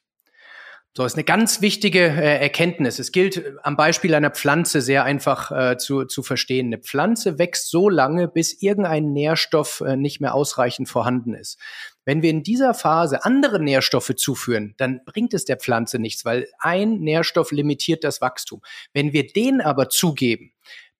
So 0.97 1.03
ist 1.03 1.15
eine 1.15 1.25
ganz 1.25 1.61
wichtige 1.61 1.99
äh, 1.99 2.39
Erkenntnis. 2.41 2.99
Es 2.99 3.11
gilt 3.11 3.37
äh, 3.37 3.53
am 3.63 3.75
Beispiel 3.75 4.13
einer 4.13 4.29
Pflanze 4.29 4.79
sehr 4.79 5.03
einfach 5.03 5.51
äh, 5.51 5.77
zu, 5.77 6.05
zu 6.05 6.23
verstehen. 6.23 6.67
Eine 6.67 6.77
Pflanze 6.77 7.37
wächst 7.37 7.69
so 7.69 7.89
lange, 7.89 8.29
bis 8.29 8.61
irgendein 8.61 9.11
Nährstoff 9.11 9.81
äh, 9.81 9.97
nicht 9.97 10.21
mehr 10.21 10.33
ausreichend 10.33 10.87
vorhanden 10.87 11.33
ist. 11.33 11.59
Wenn 12.05 12.21
wir 12.21 12.29
in 12.29 12.43
dieser 12.43 12.73
Phase 12.73 13.25
andere 13.25 13.61
Nährstoffe 13.61 14.15
zuführen, 14.15 14.73
dann 14.77 15.01
bringt 15.05 15.33
es 15.33 15.43
der 15.43 15.57
Pflanze 15.57 15.99
nichts, 15.99 16.23
weil 16.23 16.47
ein 16.59 16.99
Nährstoff 16.99 17.51
limitiert 17.51 18.05
das 18.05 18.21
Wachstum. 18.21 18.61
Wenn 18.93 19.11
wir 19.11 19.27
den 19.27 19.59
aber 19.59 19.89
zugeben, 19.89 20.53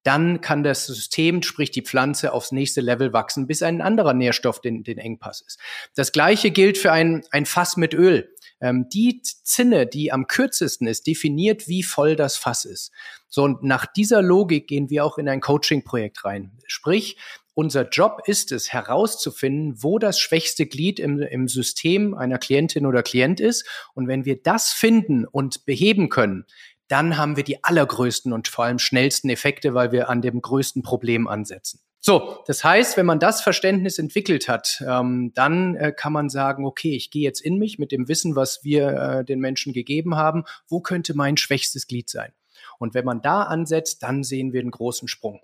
dann 0.05 0.39
kann 0.39 0.63
das 0.63 0.85
System, 0.85 1.41
sprich 1.41 1.71
die 1.71 1.81
Pflanze, 1.81 2.31
aufs 2.31 2.51
nächste 2.51 2.79
Level 2.81 3.11
wachsen, 3.11 3.47
bis 3.47 3.63
ein 3.63 3.81
anderer 3.81 4.13
Nährstoff 4.13 4.61
den, 4.61 4.83
den 4.83 4.99
Engpass 4.99 5.41
ist. 5.41 5.59
Das 5.95 6.11
gleiche 6.11 6.51
gilt 6.51 6.77
für 6.77 6.91
ein, 6.91 7.23
ein 7.31 7.45
Fass 7.45 7.75
mit 7.75 7.93
Öl. 7.93 8.29
Ähm, 8.61 8.87
die 8.93 9.21
Zinne, 9.23 9.87
die 9.87 10.11
am 10.11 10.27
kürzesten 10.27 10.87
ist, 10.87 11.07
definiert, 11.07 11.67
wie 11.67 11.81
voll 11.81 12.15
das 12.15 12.37
Fass 12.37 12.65
ist. 12.65 12.91
So, 13.29 13.43
und 13.43 13.63
nach 13.63 13.87
dieser 13.87 14.21
Logik 14.21 14.67
gehen 14.67 14.89
wir 14.89 15.03
auch 15.03 15.17
in 15.17 15.27
ein 15.27 15.41
Coaching-Projekt 15.41 16.23
rein. 16.23 16.51
Sprich, 16.67 17.17
unser 17.55 17.87
Job 17.87 18.21
ist 18.25 18.51
es, 18.51 18.73
herauszufinden, 18.73 19.81
wo 19.81 19.97
das 19.97 20.19
schwächste 20.19 20.65
Glied 20.65 20.99
im, 20.99 21.21
im 21.21 21.47
System 21.47 22.13
einer 22.13 22.37
Klientin 22.37 22.85
oder 22.85 23.01
Klient 23.01 23.39
ist. 23.39 23.65
Und 23.93 24.07
wenn 24.07 24.25
wir 24.25 24.41
das 24.41 24.71
finden 24.71 25.25
und 25.25 25.65
beheben 25.65 26.09
können, 26.09 26.45
dann 26.87 27.17
haben 27.17 27.35
wir 27.35 27.43
die 27.43 27.63
allergrößten 27.63 28.33
und 28.33 28.47
vor 28.47 28.65
allem 28.65 28.79
schnellsten 28.79 29.29
Effekte, 29.29 29.73
weil 29.73 29.91
wir 29.91 30.09
an 30.09 30.21
dem 30.21 30.41
größten 30.41 30.83
Problem 30.83 31.27
ansetzen. 31.27 31.79
So, 31.99 32.43
das 32.45 32.63
heißt, 32.63 32.97
wenn 32.97 33.07
man 33.07 33.19
das 33.19 33.41
Verständnis 33.41 33.97
entwickelt 33.97 34.47
hat, 34.47 34.83
ähm, 34.87 35.31
dann 35.33 35.75
äh, 35.75 35.91
kann 35.91 36.13
man 36.13 36.29
sagen, 36.29 36.63
okay, 36.63 36.95
ich 36.95 37.09
gehe 37.09 37.23
jetzt 37.23 37.41
in 37.41 37.57
mich 37.57 37.79
mit 37.79 37.91
dem 37.91 38.07
Wissen, 38.07 38.35
was 38.35 38.63
wir 38.63 38.89
äh, 38.89 39.25
den 39.25 39.39
Menschen 39.39 39.73
gegeben 39.73 40.15
haben, 40.15 40.43
wo 40.67 40.81
könnte 40.81 41.15
mein 41.15 41.35
schwächstes 41.35 41.87
Glied 41.87 42.07
sein? 42.07 42.31
Und 42.77 42.93
wenn 42.93 43.05
man 43.05 43.23
da 43.23 43.41
ansetzt, 43.41 44.03
dann 44.03 44.23
sehen 44.23 44.53
wir 44.53 44.61
einen 44.61 44.69
großen 44.69 45.07
Sprung. 45.07 45.41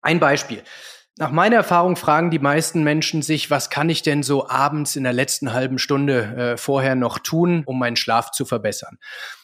Ein 0.00 0.18
Beispiel. 0.18 0.62
Nach 1.18 1.32
meiner 1.32 1.56
Erfahrung 1.56 1.96
fragen 1.96 2.30
die 2.30 2.38
meisten 2.38 2.84
Menschen 2.84 3.22
sich, 3.22 3.50
was 3.50 3.68
kann 3.68 3.90
ich 3.90 4.02
denn 4.02 4.22
so 4.22 4.48
abends 4.48 4.96
in 4.96 5.02
der 5.02 5.12
letzten 5.12 5.52
halben 5.52 5.78
Stunde 5.78 6.22
äh, 6.36 6.56
vorher 6.56 6.94
noch 6.94 7.18
tun, 7.18 7.64
um 7.66 7.78
meinen 7.78 7.96
Schlaf 7.96 8.30
zu 8.30 8.46
verbessern? 8.46 8.98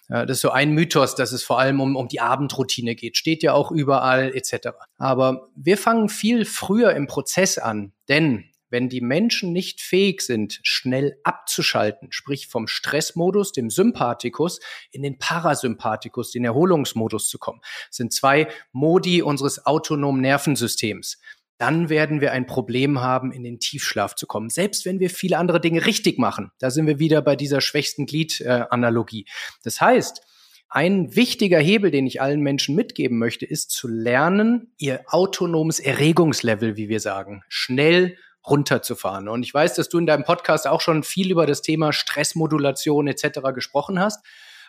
Das 0.08 0.30
ist 0.30 0.40
so 0.40 0.50
ein 0.50 0.72
Mythos, 0.72 1.14
dass 1.14 1.32
es 1.32 1.42
vor 1.42 1.58
allem 1.58 1.80
um, 1.80 1.96
um 1.96 2.08
die 2.08 2.20
Abendroutine 2.20 2.94
geht. 2.94 3.16
Steht 3.16 3.42
ja 3.42 3.54
auch 3.54 3.70
überall 3.70 4.34
etc. 4.34 4.68
Aber 4.98 5.48
wir 5.56 5.78
fangen 5.78 6.08
viel 6.08 6.44
früher 6.44 6.94
im 6.94 7.06
Prozess 7.06 7.58
an, 7.58 7.92
denn 8.08 8.44
wenn 8.74 8.88
die 8.88 9.00
Menschen 9.00 9.52
nicht 9.52 9.80
fähig 9.80 10.20
sind, 10.22 10.58
schnell 10.64 11.16
abzuschalten, 11.22 12.10
sprich 12.10 12.48
vom 12.48 12.66
Stressmodus, 12.66 13.52
dem 13.52 13.70
Sympathikus, 13.70 14.58
in 14.90 15.02
den 15.02 15.16
Parasympathikus, 15.16 16.32
den 16.32 16.44
Erholungsmodus 16.44 17.28
zu 17.28 17.38
kommen, 17.38 17.60
sind 17.90 18.12
zwei 18.12 18.48
Modi 18.72 19.22
unseres 19.22 19.64
autonomen 19.64 20.22
Nervensystems 20.22 21.18
dann 21.58 21.88
werden 21.88 22.20
wir 22.20 22.32
ein 22.32 22.46
Problem 22.46 23.00
haben, 23.00 23.32
in 23.32 23.44
den 23.44 23.60
Tiefschlaf 23.60 24.14
zu 24.14 24.26
kommen. 24.26 24.50
Selbst 24.50 24.84
wenn 24.84 25.00
wir 25.00 25.10
viele 25.10 25.38
andere 25.38 25.60
Dinge 25.60 25.86
richtig 25.86 26.18
machen. 26.18 26.50
Da 26.58 26.70
sind 26.70 26.86
wir 26.86 26.98
wieder 26.98 27.22
bei 27.22 27.36
dieser 27.36 27.60
schwächsten 27.60 28.06
Glied-Analogie. 28.06 29.26
das 29.62 29.80
heißt, 29.80 30.22
ein 30.68 31.14
wichtiger 31.14 31.60
Hebel, 31.60 31.92
den 31.92 32.04
ich 32.04 32.20
allen 32.20 32.40
Menschen 32.40 32.74
mitgeben 32.74 33.16
möchte, 33.16 33.46
ist 33.46 33.70
zu 33.70 33.86
lernen, 33.86 34.72
ihr 34.76 35.02
autonomes 35.06 35.78
Erregungslevel, 35.78 36.76
wie 36.76 36.88
wir 36.88 36.98
sagen, 36.98 37.44
schnell 37.48 38.16
runterzufahren. 38.44 39.28
Und 39.28 39.44
ich 39.44 39.54
weiß, 39.54 39.74
dass 39.74 39.88
du 39.88 39.98
in 39.98 40.06
deinem 40.06 40.24
Podcast 40.24 40.66
auch 40.66 40.80
schon 40.80 41.04
viel 41.04 41.30
über 41.30 41.46
das 41.46 41.62
Thema 41.62 41.92
Stressmodulation 41.92 43.06
etc. 43.06 43.40
gesprochen 43.54 44.00
hast. 44.00 44.24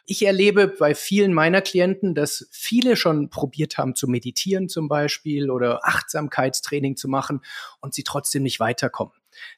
Ich 0.08 0.24
erlebe 0.24 0.68
bei 0.68 0.94
vielen 0.94 1.34
meiner 1.34 1.62
Klienten, 1.62 2.14
dass 2.14 2.48
viele 2.52 2.96
schon 2.96 3.30
probiert 3.30 3.78
haben 3.78 3.96
zu 3.96 4.08
meditieren 4.08 4.70
zum 4.70 4.88
Beispiel 4.88 5.50
oder 5.50 5.86
Achtsamkeitstraining 5.86 6.96
zu 6.96 7.08
machen 7.08 7.42
und 7.82 7.96
sie 7.96 8.04
trotzdem 8.04 8.44
nicht 8.44 8.60
weiterkommen. 8.60 9.14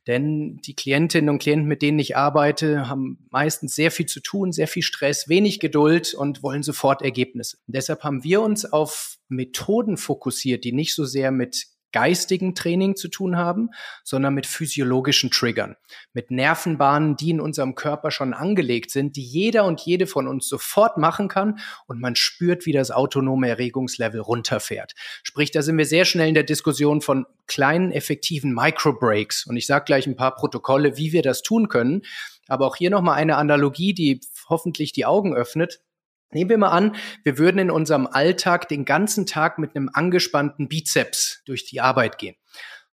Denn 0.07 0.57
die 0.57 0.75
Klientinnen 0.75 1.29
und 1.29 1.39
Klienten, 1.39 1.67
mit 1.67 1.81
denen 1.81 1.99
ich 1.99 2.15
arbeite, 2.15 2.87
haben 2.87 3.27
meistens 3.29 3.75
sehr 3.75 3.91
viel 3.91 4.05
zu 4.05 4.21
tun, 4.21 4.51
sehr 4.51 4.67
viel 4.67 4.83
Stress, 4.83 5.29
wenig 5.29 5.59
Geduld 5.59 6.13
und 6.13 6.43
wollen 6.43 6.63
sofort 6.63 7.01
Ergebnisse. 7.01 7.57
Und 7.67 7.75
deshalb 7.75 8.03
haben 8.03 8.23
wir 8.23 8.41
uns 8.41 8.65
auf 8.65 9.17
Methoden 9.27 9.97
fokussiert, 9.97 10.63
die 10.63 10.71
nicht 10.71 10.95
so 10.95 11.05
sehr 11.05 11.31
mit 11.31 11.67
geistigen 11.91 12.55
Training 12.55 12.95
zu 12.95 13.07
tun 13.07 13.37
haben, 13.37 13.69
sondern 14.03 14.33
mit 14.33 14.45
physiologischen 14.45 15.31
Triggern, 15.31 15.75
mit 16.13 16.31
Nervenbahnen, 16.31 17.15
die 17.15 17.31
in 17.31 17.41
unserem 17.41 17.75
Körper 17.75 18.11
schon 18.11 18.33
angelegt 18.33 18.91
sind, 18.91 19.15
die 19.15 19.23
jeder 19.23 19.65
und 19.65 19.81
jede 19.81 20.07
von 20.07 20.27
uns 20.27 20.47
sofort 20.47 20.97
machen 20.97 21.27
kann 21.27 21.59
und 21.87 21.99
man 21.99 22.15
spürt, 22.15 22.65
wie 22.65 22.73
das 22.73 22.91
autonome 22.91 23.49
Erregungslevel 23.49 24.21
runterfährt. 24.21 24.93
Sprich, 25.23 25.51
da 25.51 25.61
sind 25.61 25.77
wir 25.77 25.85
sehr 25.85 26.05
schnell 26.05 26.27
in 26.27 26.33
der 26.33 26.43
Diskussion 26.43 27.01
von 27.01 27.25
kleinen, 27.47 27.91
effektiven 27.91 28.53
Microbreaks 28.53 29.45
und 29.45 29.57
ich 29.57 29.65
sage 29.65 29.85
gleich 29.85 30.07
ein 30.07 30.15
paar 30.15 30.35
Protokolle, 30.35 30.97
wie 30.97 31.11
wir 31.13 31.21
das 31.21 31.41
tun 31.41 31.69
können. 31.69 32.01
Aber 32.47 32.65
auch 32.65 32.75
hier 32.75 32.89
nochmal 32.89 33.15
eine 33.15 33.35
Analogie, 33.35 33.93
die 33.93 34.21
hoffentlich 34.49 34.93
die 34.93 35.05
Augen 35.05 35.33
öffnet. 35.33 35.81
Nehmen 36.31 36.49
wir 36.49 36.57
mal 36.57 36.69
an, 36.69 36.95
wir 37.23 37.37
würden 37.37 37.59
in 37.59 37.71
unserem 37.71 38.07
Alltag 38.07 38.67
den 38.67 38.85
ganzen 38.85 39.25
Tag 39.25 39.59
mit 39.59 39.75
einem 39.75 39.89
angespannten 39.93 40.67
Bizeps 40.67 41.41
durch 41.45 41.65
die 41.65 41.79
Arbeit 41.79 42.17
gehen. 42.17 42.35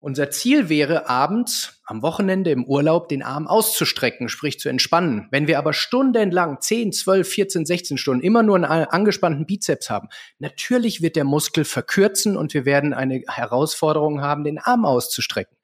Unser 0.04 0.30
Ziel 0.30 0.68
wäre, 0.68 1.08
abends, 1.08 1.80
am 1.86 2.02
Wochenende, 2.02 2.50
im 2.50 2.64
Urlaub, 2.64 3.08
den 3.08 3.22
Arm 3.22 3.46
auszustrecken, 3.46 4.28
sprich 4.28 4.60
zu 4.60 4.68
entspannen. 4.68 5.28
Wenn 5.30 5.46
wir 5.46 5.58
aber 5.58 5.72
stundenlang, 5.72 6.60
10, 6.60 6.92
12, 6.92 7.26
14, 7.26 7.64
16 7.64 7.96
Stunden 7.96 8.22
immer 8.22 8.42
nur 8.42 8.56
einen 8.56 8.66
angespannten 8.66 9.46
Bizeps 9.46 9.88
haben, 9.88 10.10
natürlich 10.38 11.00
wird 11.00 11.16
der 11.16 11.24
Muskel 11.24 11.64
verkürzen 11.64 12.36
und 12.36 12.52
wir 12.52 12.66
werden 12.66 12.92
eine 12.92 13.22
Herausforderung 13.26 14.20
haben, 14.20 14.44
den 14.44 14.58
Arm 14.58 14.84
auszustrecken. 14.84 15.56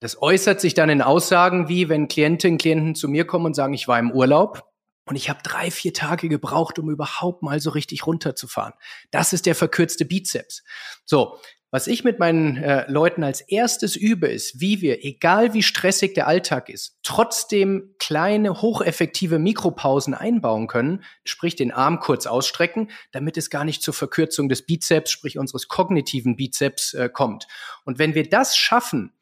Das 0.00 0.20
äußert 0.20 0.60
sich 0.60 0.74
dann 0.74 0.90
in 0.90 1.00
Aussagen 1.00 1.68
wie, 1.68 1.88
wenn 1.88 2.08
Klientinnen, 2.08 2.58
Klienten 2.58 2.96
zu 2.96 3.08
mir 3.08 3.28
kommen 3.28 3.46
und 3.46 3.54
sagen, 3.54 3.74
ich 3.74 3.86
war 3.86 4.00
im 4.00 4.10
Urlaub, 4.10 4.71
und 5.04 5.16
ich 5.16 5.28
habe 5.28 5.40
drei, 5.42 5.70
vier 5.70 5.92
Tage 5.92 6.28
gebraucht, 6.28 6.78
um 6.78 6.90
überhaupt 6.90 7.42
mal 7.42 7.60
so 7.60 7.70
richtig 7.70 8.06
runterzufahren. 8.06 8.74
Das 9.10 9.32
ist 9.32 9.46
der 9.46 9.54
verkürzte 9.54 10.04
Bizeps. 10.04 10.62
So, 11.04 11.38
was 11.74 11.86
ich 11.86 12.04
mit 12.04 12.18
meinen 12.18 12.58
äh, 12.58 12.84
Leuten 12.86 13.24
als 13.24 13.40
erstes 13.40 13.96
übe, 13.96 14.28
ist, 14.28 14.60
wie 14.60 14.82
wir, 14.82 15.06
egal 15.06 15.54
wie 15.54 15.62
stressig 15.62 16.12
der 16.12 16.26
Alltag 16.26 16.68
ist, 16.68 16.98
trotzdem 17.02 17.94
kleine, 17.98 18.60
hocheffektive 18.60 19.38
Mikropausen 19.38 20.12
einbauen 20.12 20.66
können, 20.66 21.02
sprich 21.24 21.56
den 21.56 21.72
Arm 21.72 21.98
kurz 21.98 22.26
ausstrecken, 22.26 22.90
damit 23.10 23.38
es 23.38 23.48
gar 23.48 23.64
nicht 23.64 23.82
zur 23.82 23.94
Verkürzung 23.94 24.50
des 24.50 24.66
Bizeps, 24.66 25.10
sprich 25.10 25.38
unseres 25.38 25.66
kognitiven 25.66 26.36
Bizeps 26.36 26.92
äh, 26.92 27.08
kommt. 27.08 27.48
Und 27.86 27.98
wenn 27.98 28.14
wir 28.14 28.28
das 28.28 28.54
schaffen, 28.54 29.14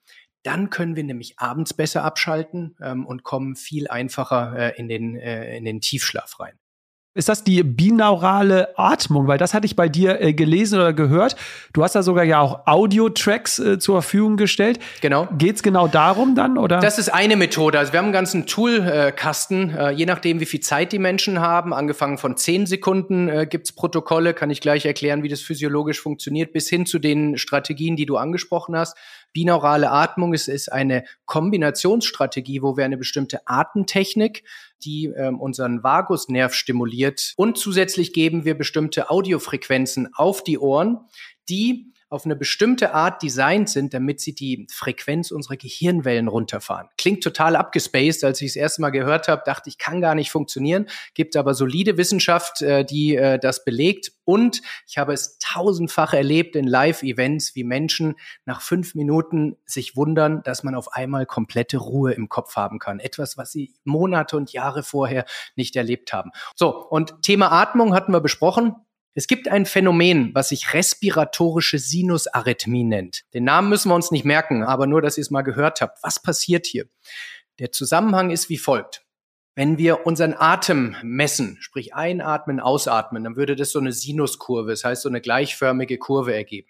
dann 0.43 0.71
können 0.71 0.97
wir 0.97 1.05
nämlich 1.05 1.39
abends 1.39 1.75
besser 1.75 2.05
abschalten 2.05 2.77
ähm, 2.83 3.07
und 3.07 3.23
kommen 3.23 3.57
viel 3.57 3.89
einfacher 3.89 4.57
äh, 4.57 4.79
in, 4.79 4.89
den, 4.89 5.17
äh, 5.17 5.57
in 5.57 5.65
den 5.65 5.81
Tiefschlaf 5.81 6.41
rein. 6.41 6.59
Ist 7.13 7.29
das 7.29 7.43
die 7.43 7.65
binaurale 7.65 8.79
Atmung? 8.79 9.27
Weil 9.27 9.37
das 9.37 9.53
hatte 9.53 9.67
ich 9.67 9.75
bei 9.75 9.89
dir 9.89 10.21
äh, 10.21 10.33
gelesen 10.33 10.79
oder 10.79 10.93
gehört. 10.93 11.35
Du 11.73 11.83
hast 11.83 11.97
da 11.97 12.05
sogar 12.05 12.23
ja 12.23 12.39
auch 12.39 12.69
Audio-Tracks 12.69 13.59
äh, 13.59 13.79
zur 13.81 14.01
Verfügung 14.01 14.37
gestellt. 14.37 14.79
Genau. 15.01 15.27
Geht 15.37 15.57
es 15.57 15.65
genau 15.65 15.89
darum 15.89 16.37
dann? 16.37 16.57
Oder? 16.57 16.79
Das 16.79 17.01
ist 17.01 17.13
eine 17.13 17.35
Methode. 17.35 17.81
Also 17.81 17.93
wir 17.93 17.99
haben 17.99 18.07
einen 18.07 18.13
ganzen 18.13 18.47
Toolkasten, 18.47 19.71
äh, 19.77 19.91
je 19.91 20.07
nachdem, 20.07 20.39
wie 20.39 20.47
viel 20.47 20.61
Zeit 20.61 20.93
die 20.93 21.01
Menschen 21.01 21.41
haben. 21.41 21.75
Angefangen 21.75 22.17
von 22.17 22.37
zehn 22.37 22.65
Sekunden 22.67 23.29
äh, 23.29 23.45
gibt's 23.45 23.73
Protokolle, 23.73 24.33
kann 24.33 24.51
ich 24.51 24.61
gleich 24.61 24.87
erklären, 24.87 25.25
wie 25.25 25.29
das 25.29 25.41
physiologisch 25.41 26.01
funktioniert, 26.01 26.53
bis 26.53 26.69
hin 26.69 26.87
zu 26.87 27.01
den 27.01 27.39
Strategien, 27.39 27.97
die 27.97 28.07
du 28.07 28.19
angesprochen 28.19 28.77
hast. 28.77 28.97
Binaurale 29.33 29.91
Atmung 29.91 30.35
ist, 30.35 30.49
ist 30.49 30.71
eine 30.71 31.05
Kombinationsstrategie, 31.27 32.63
wo 32.63 32.77
wir 32.77 32.85
eine 32.85 32.97
bestimmte 32.97 33.41
Atemtechnik 33.47 34.45
die 34.85 35.13
ähm, 35.17 35.41
unseren 35.41 35.83
Vagusnerv 35.83 36.55
stimuliert. 36.55 37.35
Und 37.37 37.59
zusätzlich 37.59 38.13
geben 38.13 38.45
wir 38.45 38.57
bestimmte 38.57 39.11
Audiofrequenzen 39.11 40.09
auf 40.15 40.43
die 40.43 40.59
Ohren, 40.59 41.01
die 41.49 41.93
auf 42.11 42.25
eine 42.25 42.35
bestimmte 42.35 42.93
Art 42.93 43.23
designt 43.23 43.71
sind, 43.71 43.95
damit 43.95 44.21
sie 44.21 44.35
die 44.35 44.67
Frequenz 44.71 45.31
unserer 45.31 45.57
Gehirnwellen 45.57 46.27
runterfahren. 46.27 46.89
Klingt 46.99 47.23
total 47.23 47.55
abgespaced. 47.55 48.25
Als 48.25 48.41
ich 48.43 48.49
das 48.49 48.57
erste 48.57 48.83
Mal 48.83 48.91
gehört 48.91 49.29
habe, 49.29 49.43
dachte 49.47 49.71
ich, 49.71 49.79
kann 49.79 50.01
gar 50.01 50.17
nicht 50.17 50.33
funktionieren. 50.33 50.87
Gibt 51.15 51.37
aber 51.37 51.55
solide 51.55 51.97
Wissenschaft, 51.97 52.63
äh, 52.63 52.85
die 52.85 53.15
äh, 53.15 53.39
das 53.39 53.65
belegt. 53.65 54.13
Und 54.25 54.61
ich 54.89 54.99
habe 54.99 55.13
es 55.13 55.39
tausendfach 55.39 56.13
erlebt 56.13 56.57
in 56.57 56.67
Live-Events, 56.67 57.55
wie 57.55 57.65
Menschen 57.65 58.17
nach 58.45 58.61
fünf 58.61 58.97
Minuten 58.97 59.57
sich 59.65 59.97
wundern, 59.97 60.43
dass 60.43 60.65
man 60.65 60.75
auf 60.75 60.93
einmal 60.93 61.27
komplette 61.27 61.79
Ruhe 61.79 62.13
im 62.13 62.29
Kopf 62.29 62.57
haben 62.57 62.81
kann. 62.81 62.99
Etwas, 62.99 63.39
was 63.39 63.53
sie 63.53 63.75
Monate 63.85 64.37
und 64.37 64.53
Jahre 64.53 64.83
vorher 64.83 65.27
nicht 65.55 65.77
erlebt 65.77 66.13
haben. 66.13 66.33
So, 66.57 66.89
und 66.89 67.23
Thema 67.23 67.53
Atmung 67.53 67.95
hatten 67.95 68.13
wir 68.13 68.21
besprochen. 68.21 68.75
Es 69.15 69.27
gibt 69.27 69.49
ein 69.49 69.67
Phänomen, 69.67 70.31
was 70.35 70.51
sich 70.51 70.73
respiratorische 70.73 71.79
Sinusarrhythmie 71.79 72.85
nennt. 72.85 73.23
Den 73.35 73.45
Namen 73.45 73.69
müssen 73.69 73.91
wir 73.91 73.97
uns 73.97 74.13
nicht 74.13 74.25
merken, 74.25 74.63
aber 74.63 74.87
nur, 74.87 75.03
dass 75.03 75.19
ihr 75.19 75.23
es 75.23 75.31
mal 75.31 75.43
gehört 75.43 75.81
habt. 75.81 75.99
Was 76.03 76.23
passiert 76.23 76.67
hier? 76.67 76.87
Der 77.59 77.73
Zusammenhang 77.73 78.31
ist 78.31 78.49
wie 78.49 78.59
folgt. 78.59 79.05
Wenn 79.57 79.79
wir 79.79 80.07
unseren 80.07 80.35
Atem 80.35 80.97
messen, 81.03 81.59
sprich 81.61 81.93
einatmen, 81.93 82.61
ausatmen, 82.61 83.25
dann 83.25 83.37
würde 83.37 83.57
das 83.57 83.73
so 83.73 83.81
eine 83.81 83.93
Sinuskurve, 83.93 84.71
das 84.71 84.85
heißt 84.85 85.03
so 85.03 85.09
eine 85.09 85.21
gleichförmige 85.21 85.99
Kurve 85.99 86.33
ergeben. 86.33 86.69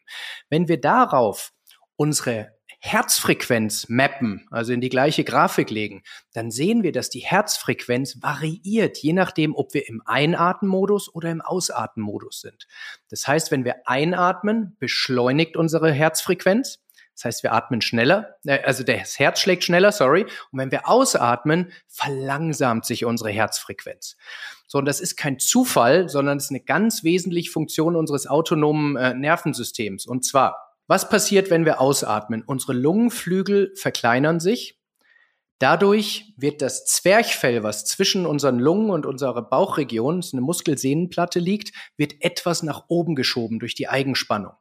Wenn 0.48 0.66
wir 0.66 0.81
darauf 0.81 1.53
unsere 1.96 2.59
Herzfrequenz 2.83 3.88
mappen, 3.90 4.47
also 4.51 4.73
in 4.73 4.81
die 4.81 4.88
gleiche 4.88 5.23
Grafik 5.23 5.69
legen, 5.69 6.03
dann 6.33 6.51
sehen 6.51 6.83
wir, 6.83 6.93
dass 6.93 7.11
die 7.11 7.21
Herzfrequenz 7.21 8.23
variiert, 8.23 8.97
je 8.99 9.12
nachdem, 9.12 9.55
ob 9.55 9.75
wir 9.75 9.87
im 9.87 10.03
Einatmenmodus 10.07 11.14
oder 11.14 11.31
im 11.31 11.43
Ausatmenmodus 11.43 12.40
sind. 12.40 12.66
Das 13.11 13.29
heißt, 13.29 13.51
wenn 13.51 13.66
wir 13.66 13.87
einatmen, 13.87 14.77
beschleunigt 14.79 15.59
unsere 15.59 15.93
Herzfrequenz. 15.93 16.83
Das 17.14 17.27
heißt, 17.27 17.43
wir 17.43 17.53
atmen 17.53 17.83
schneller, 17.83 18.37
äh, 18.47 18.62
also 18.62 18.83
das 18.83 19.19
Herz 19.19 19.40
schlägt 19.40 19.64
schneller, 19.64 19.93
sorry. 19.93 20.23
Und 20.51 20.59
wenn 20.59 20.71
wir 20.71 20.88
ausatmen, 20.88 21.73
verlangsamt 21.87 22.87
sich 22.87 23.05
unsere 23.05 23.29
Herzfrequenz. 23.31 24.16
So, 24.69 24.79
und 24.79 24.87
das 24.87 25.01
ist 25.01 25.16
kein 25.16 25.38
Zufall, 25.38 26.09
sondern 26.09 26.38
es 26.38 26.45
ist 26.45 26.51
eine 26.51 26.61
ganz 26.61 27.05
wesentliche 27.05 27.51
Funktion 27.51 27.95
unseres 27.95 28.27
autonomen 28.27 28.97
äh, 28.97 29.12
Nervensystems. 29.12 30.07
Und 30.07 30.25
zwar, 30.25 30.70
was 30.90 31.09
passiert, 31.09 31.50
wenn 31.50 31.64
wir 31.64 31.81
ausatmen? 31.81 32.42
Unsere 32.44 32.72
Lungenflügel 32.72 33.72
verkleinern 33.76 34.40
sich. 34.40 34.76
Dadurch 35.61 36.35
wird 36.37 36.62
das 36.62 36.85
Zwerchfell, 36.85 37.62
was 37.62 37.85
zwischen 37.85 38.26
unseren 38.26 38.59
Lungen 38.59 38.90
und 38.90 39.07
unserer 39.07 39.40
Bauchregion, 39.40 40.20
das 40.20 40.33
eine 40.33 40.40
Muskelsehnenplatte 40.40 41.38
liegt, 41.38 41.72
wird 41.96 42.14
etwas 42.24 42.64
nach 42.64 42.87
oben 42.88 43.14
geschoben 43.14 43.61
durch 43.61 43.76
die 43.76 43.88
Eigenspannung. 43.88 44.55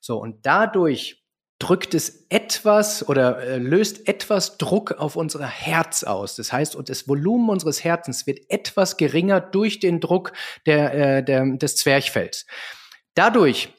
So, 0.00 0.16
und 0.18 0.46
dadurch 0.46 1.22
drückt 1.58 1.92
es 1.92 2.24
etwas 2.30 3.06
oder 3.06 3.42
äh, 3.42 3.58
löst 3.58 4.08
etwas 4.08 4.56
Druck 4.56 4.92
auf 4.92 5.14
unser 5.14 5.46
Herz 5.46 6.04
aus. 6.04 6.36
Das 6.36 6.54
heißt, 6.54 6.74
und 6.74 6.88
das 6.88 7.06
Volumen 7.06 7.50
unseres 7.50 7.84
Herzens 7.84 8.26
wird 8.26 8.40
etwas 8.48 8.96
geringer 8.96 9.42
durch 9.42 9.78
den 9.78 10.00
Druck 10.00 10.32
der, 10.64 11.18
äh, 11.18 11.22
der, 11.22 11.44
des 11.58 11.76
Zwerchfells. 11.76 12.46
Dadurch 13.12 13.74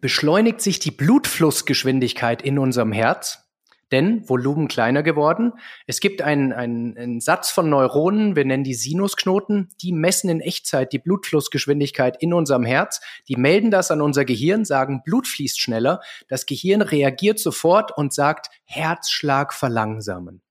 beschleunigt 0.00 0.60
sich 0.60 0.78
die 0.78 0.90
Blutflussgeschwindigkeit 0.90 2.42
in 2.42 2.58
unserem 2.58 2.92
Herz 2.92 3.48
denn 3.92 4.28
Volumen 4.28 4.68
kleiner 4.68 5.02
geworden. 5.02 5.52
Es 5.86 6.00
gibt 6.00 6.22
einen, 6.22 6.52
einen, 6.52 6.96
einen 6.96 7.20
Satz 7.20 7.50
von 7.50 7.70
Neuronen, 7.70 8.36
wir 8.36 8.44
nennen 8.44 8.64
die 8.64 8.74
Sinusknoten, 8.74 9.70
die 9.80 9.92
messen 9.92 10.28
in 10.28 10.40
Echtzeit 10.40 10.92
die 10.92 10.98
Blutflussgeschwindigkeit 10.98 12.20
in 12.20 12.34
unserem 12.34 12.64
Herz. 12.64 13.00
Die 13.28 13.36
melden 13.36 13.70
das 13.70 13.90
an 13.90 14.00
unser 14.00 14.24
Gehirn, 14.24 14.64
sagen, 14.64 15.02
Blut 15.04 15.26
fließt 15.26 15.60
schneller. 15.60 16.00
Das 16.28 16.46
Gehirn 16.46 16.82
reagiert 16.82 17.38
sofort 17.38 17.96
und 17.96 18.12
sagt, 18.12 18.50
Herzschlag 18.64 19.54
verlangsamen. 19.54 20.42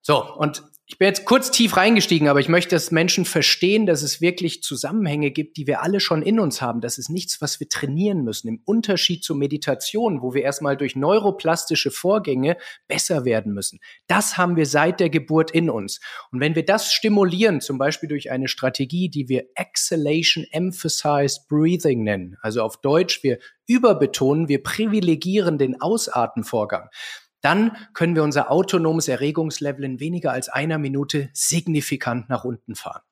So, 0.00 0.34
und 0.34 0.64
ich 0.92 0.98
bin 0.98 1.08
jetzt 1.08 1.24
kurz 1.24 1.50
tief 1.50 1.78
reingestiegen, 1.78 2.28
aber 2.28 2.40
ich 2.40 2.50
möchte, 2.50 2.76
dass 2.76 2.90
Menschen 2.90 3.24
verstehen, 3.24 3.86
dass 3.86 4.02
es 4.02 4.20
wirklich 4.20 4.62
Zusammenhänge 4.62 5.30
gibt, 5.30 5.56
die 5.56 5.66
wir 5.66 5.82
alle 5.82 6.00
schon 6.00 6.20
in 6.20 6.38
uns 6.38 6.60
haben. 6.60 6.82
Das 6.82 6.98
ist 6.98 7.08
nichts, 7.08 7.40
was 7.40 7.58
wir 7.60 7.70
trainieren 7.70 8.24
müssen. 8.24 8.48
Im 8.48 8.60
Unterschied 8.66 9.24
zur 9.24 9.36
Meditation, 9.36 10.20
wo 10.20 10.34
wir 10.34 10.42
erstmal 10.42 10.76
durch 10.76 10.94
neuroplastische 10.94 11.90
Vorgänge 11.90 12.58
besser 12.88 13.24
werden 13.24 13.54
müssen. 13.54 13.80
Das 14.06 14.36
haben 14.36 14.56
wir 14.56 14.66
seit 14.66 15.00
der 15.00 15.08
Geburt 15.08 15.50
in 15.50 15.70
uns. 15.70 15.98
Und 16.30 16.40
wenn 16.40 16.54
wir 16.54 16.64
das 16.66 16.92
stimulieren, 16.92 17.62
zum 17.62 17.78
Beispiel 17.78 18.10
durch 18.10 18.30
eine 18.30 18.48
Strategie, 18.48 19.08
die 19.08 19.30
wir 19.30 19.46
Exhalation 19.54 20.44
Emphasized 20.50 21.48
Breathing 21.48 22.02
nennen, 22.02 22.36
also 22.42 22.60
auf 22.60 22.82
Deutsch, 22.82 23.22
wir 23.22 23.38
überbetonen, 23.66 24.48
wir 24.48 24.62
privilegieren 24.62 25.56
den 25.56 25.80
Ausatmenvorgang, 25.80 26.90
dann 27.42 27.76
können 27.92 28.14
wir 28.14 28.22
unser 28.22 28.50
autonomes 28.50 29.08
Erregungslevel 29.08 29.84
in 29.84 30.00
weniger 30.00 30.32
als 30.32 30.48
einer 30.48 30.78
Minute 30.78 31.28
signifikant 31.32 32.28
nach 32.28 32.44
unten 32.44 32.74
fahren. 32.74 33.02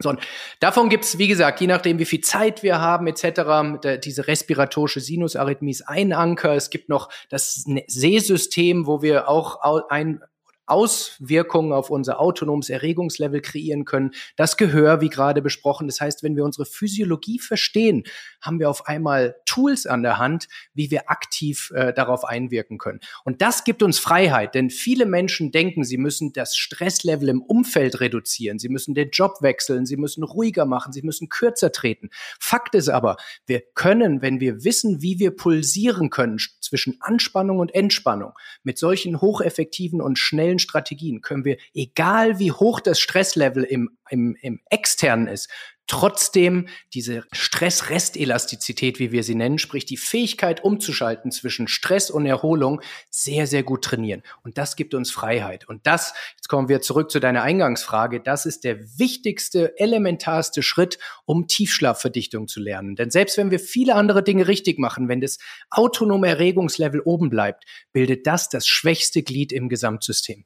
So, 0.00 0.10
und 0.10 0.20
davon 0.60 0.90
gibt's 0.90 1.18
wie 1.18 1.26
gesagt, 1.26 1.60
je 1.60 1.66
nachdem, 1.66 1.98
wie 1.98 2.04
viel 2.04 2.20
Zeit 2.20 2.62
wir 2.62 2.80
haben, 2.80 3.08
etc., 3.08 3.98
diese 4.04 4.28
respiratorische 4.28 5.00
Sinusarrhythmie 5.00 5.72
ist 5.72 5.88
ein 5.88 6.12
Anker. 6.12 6.54
Es 6.54 6.70
gibt 6.70 6.88
noch 6.88 7.10
das 7.30 7.64
Sehsystem, 7.88 8.86
wo 8.86 9.02
wir 9.02 9.28
auch 9.28 9.90
ein, 9.90 10.22
Auswirkungen 10.70 11.72
auf 11.72 11.90
unser 11.90 12.20
autonomes 12.20 12.70
Erregungslevel 12.70 13.40
kreieren 13.40 13.84
können. 13.84 14.12
Das 14.36 14.56
Gehör, 14.56 15.00
wie 15.00 15.08
gerade 15.08 15.42
besprochen. 15.42 15.86
Das 15.88 16.00
heißt, 16.00 16.22
wenn 16.22 16.36
wir 16.36 16.44
unsere 16.44 16.66
Physiologie 16.66 17.38
verstehen, 17.38 18.04
haben 18.40 18.58
wir 18.60 18.70
auf 18.70 18.86
einmal 18.86 19.36
Tools 19.46 19.86
an 19.86 20.02
der 20.02 20.18
Hand, 20.18 20.48
wie 20.74 20.90
wir 20.90 21.10
aktiv 21.10 21.72
äh, 21.74 21.92
darauf 21.92 22.24
einwirken 22.24 22.78
können. 22.78 23.00
Und 23.24 23.42
das 23.42 23.64
gibt 23.64 23.82
uns 23.82 23.98
Freiheit, 23.98 24.54
denn 24.54 24.70
viele 24.70 25.06
Menschen 25.06 25.50
denken, 25.50 25.84
sie 25.84 25.98
müssen 25.98 26.32
das 26.32 26.56
Stresslevel 26.56 27.28
im 27.28 27.42
Umfeld 27.42 28.00
reduzieren, 28.00 28.58
sie 28.58 28.68
müssen 28.68 28.94
den 28.94 29.10
Job 29.10 29.38
wechseln, 29.40 29.86
sie 29.86 29.96
müssen 29.96 30.22
ruhiger 30.22 30.66
machen, 30.66 30.92
sie 30.92 31.02
müssen 31.02 31.28
kürzer 31.28 31.72
treten. 31.72 32.10
Fakt 32.38 32.74
ist 32.74 32.88
aber, 32.88 33.16
wir 33.46 33.62
können, 33.74 34.22
wenn 34.22 34.40
wir 34.40 34.64
wissen, 34.64 35.02
wie 35.02 35.18
wir 35.18 35.30
pulsieren 35.34 36.10
können 36.10 36.38
zwischen 36.60 36.98
Anspannung 37.00 37.58
und 37.58 37.74
Entspannung, 37.74 38.32
mit 38.62 38.78
solchen 38.78 39.20
hocheffektiven 39.20 40.00
und 40.00 40.18
schnellen 40.18 40.57
neuen 40.58 40.60
Strategien 40.60 41.20
können 41.22 41.44
wir, 41.44 41.56
egal 41.74 42.38
wie 42.38 42.52
hoch 42.52 42.80
das 42.80 43.00
Stresslevel 43.00 43.64
im, 43.64 43.90
im, 44.10 44.36
im 44.40 44.60
externen 44.70 45.28
ist, 45.28 45.48
trotzdem 45.88 46.68
diese 46.94 47.24
Stress-Restelastizität, 47.32 48.98
wie 48.98 49.10
wir 49.10 49.24
sie 49.24 49.34
nennen, 49.34 49.58
sprich 49.58 49.86
die 49.86 49.96
Fähigkeit 49.96 50.62
umzuschalten 50.62 51.32
zwischen 51.32 51.66
Stress 51.66 52.10
und 52.10 52.26
Erholung, 52.26 52.82
sehr, 53.10 53.46
sehr 53.46 53.62
gut 53.62 53.84
trainieren. 53.84 54.22
Und 54.44 54.58
das 54.58 54.76
gibt 54.76 54.94
uns 54.94 55.10
Freiheit. 55.10 55.66
Und 55.66 55.86
das, 55.86 56.12
jetzt 56.36 56.48
kommen 56.48 56.68
wir 56.68 56.82
zurück 56.82 57.10
zu 57.10 57.20
deiner 57.20 57.42
Eingangsfrage, 57.42 58.20
das 58.20 58.46
ist 58.46 58.64
der 58.64 58.78
wichtigste, 58.98 59.78
elementarste 59.78 60.62
Schritt, 60.62 60.98
um 61.24 61.48
Tiefschlafverdichtung 61.48 62.48
zu 62.48 62.60
lernen. 62.60 62.94
Denn 62.94 63.10
selbst 63.10 63.38
wenn 63.38 63.50
wir 63.50 63.58
viele 63.58 63.94
andere 63.94 64.22
Dinge 64.22 64.46
richtig 64.46 64.78
machen, 64.78 65.08
wenn 65.08 65.22
das 65.22 65.38
autonome 65.70 66.28
Erregungslevel 66.28 67.00
oben 67.00 67.30
bleibt, 67.30 67.64
bildet 67.92 68.26
das 68.26 68.50
das 68.50 68.66
schwächste 68.66 69.22
Glied 69.22 69.52
im 69.52 69.70
Gesamtsystem. 69.70 70.44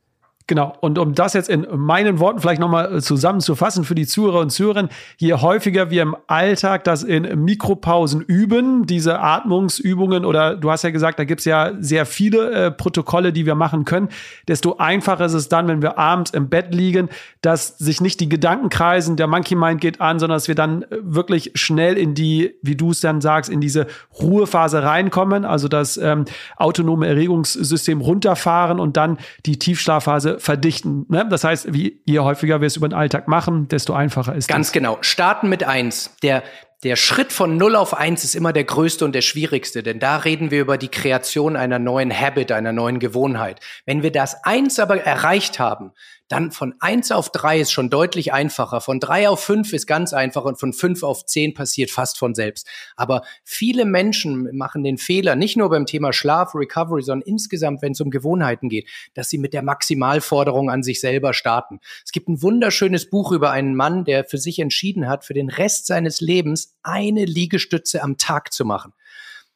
Genau. 0.48 0.76
Und 0.80 0.98
um 0.98 1.14
das 1.14 1.34
jetzt 1.34 1.48
in 1.48 1.66
meinen 1.76 2.18
Worten 2.18 2.40
vielleicht 2.40 2.60
nochmal 2.60 2.96
äh, 2.96 3.00
zusammenzufassen 3.00 3.84
für 3.84 3.94
die 3.94 4.06
Zuhörer 4.06 4.40
und 4.40 4.50
Zuhörerinnen, 4.50 4.90
je 5.16 5.34
häufiger 5.34 5.90
wir 5.90 6.02
im 6.02 6.16
Alltag 6.26 6.84
das 6.84 7.04
in 7.04 7.44
Mikropausen 7.44 8.20
üben, 8.22 8.86
diese 8.86 9.20
Atmungsübungen 9.20 10.24
oder 10.24 10.56
du 10.56 10.70
hast 10.70 10.82
ja 10.82 10.90
gesagt, 10.90 11.18
da 11.18 11.24
gibt's 11.24 11.44
ja 11.44 11.72
sehr 11.78 12.06
viele 12.06 12.50
äh, 12.50 12.70
Protokolle, 12.70 13.32
die 13.32 13.46
wir 13.46 13.54
machen 13.54 13.84
können, 13.84 14.08
desto 14.48 14.78
einfacher 14.78 15.26
ist 15.26 15.34
es 15.34 15.48
dann, 15.48 15.68
wenn 15.68 15.80
wir 15.80 15.96
abends 15.96 16.32
im 16.32 16.48
Bett 16.48 16.74
liegen, 16.74 17.08
dass 17.40 17.78
sich 17.78 18.00
nicht 18.00 18.18
die 18.18 18.28
Gedanken 18.28 18.68
kreisen, 18.68 19.16
der 19.16 19.28
Monkey 19.28 19.54
Mind 19.54 19.80
geht 19.80 20.00
an, 20.00 20.18
sondern 20.18 20.36
dass 20.36 20.48
wir 20.48 20.56
dann 20.56 20.82
äh, 20.82 20.86
wirklich 21.02 21.52
schnell 21.54 21.96
in 21.96 22.14
die, 22.14 22.54
wie 22.62 22.74
du 22.74 22.90
es 22.90 23.00
dann 23.00 23.20
sagst, 23.20 23.48
in 23.48 23.60
diese 23.60 23.86
Ruhephase 24.20 24.82
reinkommen, 24.82 25.44
also 25.44 25.68
das 25.68 25.96
ähm, 25.98 26.24
autonome 26.56 27.06
Erregungssystem 27.06 28.00
runterfahren 28.00 28.80
und 28.80 28.96
dann 28.96 29.18
die 29.46 29.58
Tiefschlafphase 29.58 30.31
verdichten. 30.38 31.06
Ne? 31.08 31.26
Das 31.28 31.44
heißt, 31.44 31.72
wie, 31.72 32.02
je 32.04 32.20
häufiger 32.20 32.60
wir 32.60 32.66
es 32.66 32.76
über 32.76 32.88
den 32.88 32.94
Alltag 32.94 33.28
machen, 33.28 33.68
desto 33.68 33.92
einfacher 33.92 34.34
ist 34.34 34.48
Ganz 34.48 34.68
das. 34.68 34.72
genau. 34.72 34.98
Starten 35.00 35.48
mit 35.48 35.64
eins. 35.64 36.14
Der, 36.22 36.42
der 36.82 36.96
Schritt 36.96 37.32
von 37.32 37.56
0 37.56 37.76
auf 37.76 37.96
1 37.96 38.24
ist 38.24 38.34
immer 38.34 38.52
der 38.52 38.64
größte 38.64 39.04
und 39.04 39.14
der 39.14 39.20
schwierigste, 39.20 39.82
denn 39.82 40.00
da 40.00 40.16
reden 40.16 40.50
wir 40.50 40.60
über 40.60 40.78
die 40.78 40.88
Kreation 40.88 41.56
einer 41.56 41.78
neuen 41.78 42.12
Habit, 42.12 42.50
einer 42.50 42.72
neuen 42.72 42.98
Gewohnheit. 42.98 43.60
Wenn 43.86 44.02
wir 44.02 44.10
das 44.10 44.42
eins 44.44 44.80
aber 44.80 45.00
erreicht 45.00 45.60
haben, 45.60 45.92
dann 46.32 46.50
von 46.50 46.74
eins 46.80 47.12
auf 47.12 47.30
drei 47.30 47.60
ist 47.60 47.72
schon 47.72 47.90
deutlich 47.90 48.32
einfacher. 48.32 48.80
Von 48.80 49.00
drei 49.00 49.28
auf 49.28 49.40
fünf 49.44 49.74
ist 49.74 49.86
ganz 49.86 50.14
einfach 50.14 50.44
und 50.44 50.58
von 50.58 50.72
fünf 50.72 51.02
auf 51.02 51.26
zehn 51.26 51.52
passiert 51.52 51.90
fast 51.90 52.18
von 52.18 52.34
selbst. 52.34 52.66
Aber 52.96 53.20
viele 53.44 53.84
Menschen 53.84 54.48
machen 54.56 54.82
den 54.82 54.96
Fehler, 54.96 55.36
nicht 55.36 55.58
nur 55.58 55.68
beim 55.68 55.84
Thema 55.84 56.14
Schlaf, 56.14 56.54
Recovery, 56.54 57.02
sondern 57.02 57.28
insgesamt, 57.28 57.82
wenn 57.82 57.92
es 57.92 58.00
um 58.00 58.10
Gewohnheiten 58.10 58.70
geht, 58.70 58.88
dass 59.12 59.28
sie 59.28 59.36
mit 59.36 59.52
der 59.52 59.62
Maximalforderung 59.62 60.70
an 60.70 60.82
sich 60.82 61.00
selber 61.00 61.34
starten. 61.34 61.80
Es 62.02 62.12
gibt 62.12 62.30
ein 62.30 62.40
wunderschönes 62.40 63.10
Buch 63.10 63.32
über 63.32 63.50
einen 63.50 63.76
Mann, 63.76 64.06
der 64.06 64.24
für 64.24 64.38
sich 64.38 64.58
entschieden 64.58 65.10
hat, 65.10 65.26
für 65.26 65.34
den 65.34 65.50
Rest 65.50 65.86
seines 65.86 66.22
Lebens 66.22 66.78
eine 66.82 67.26
Liegestütze 67.26 68.02
am 68.02 68.16
Tag 68.16 68.54
zu 68.54 68.64
machen. 68.64 68.94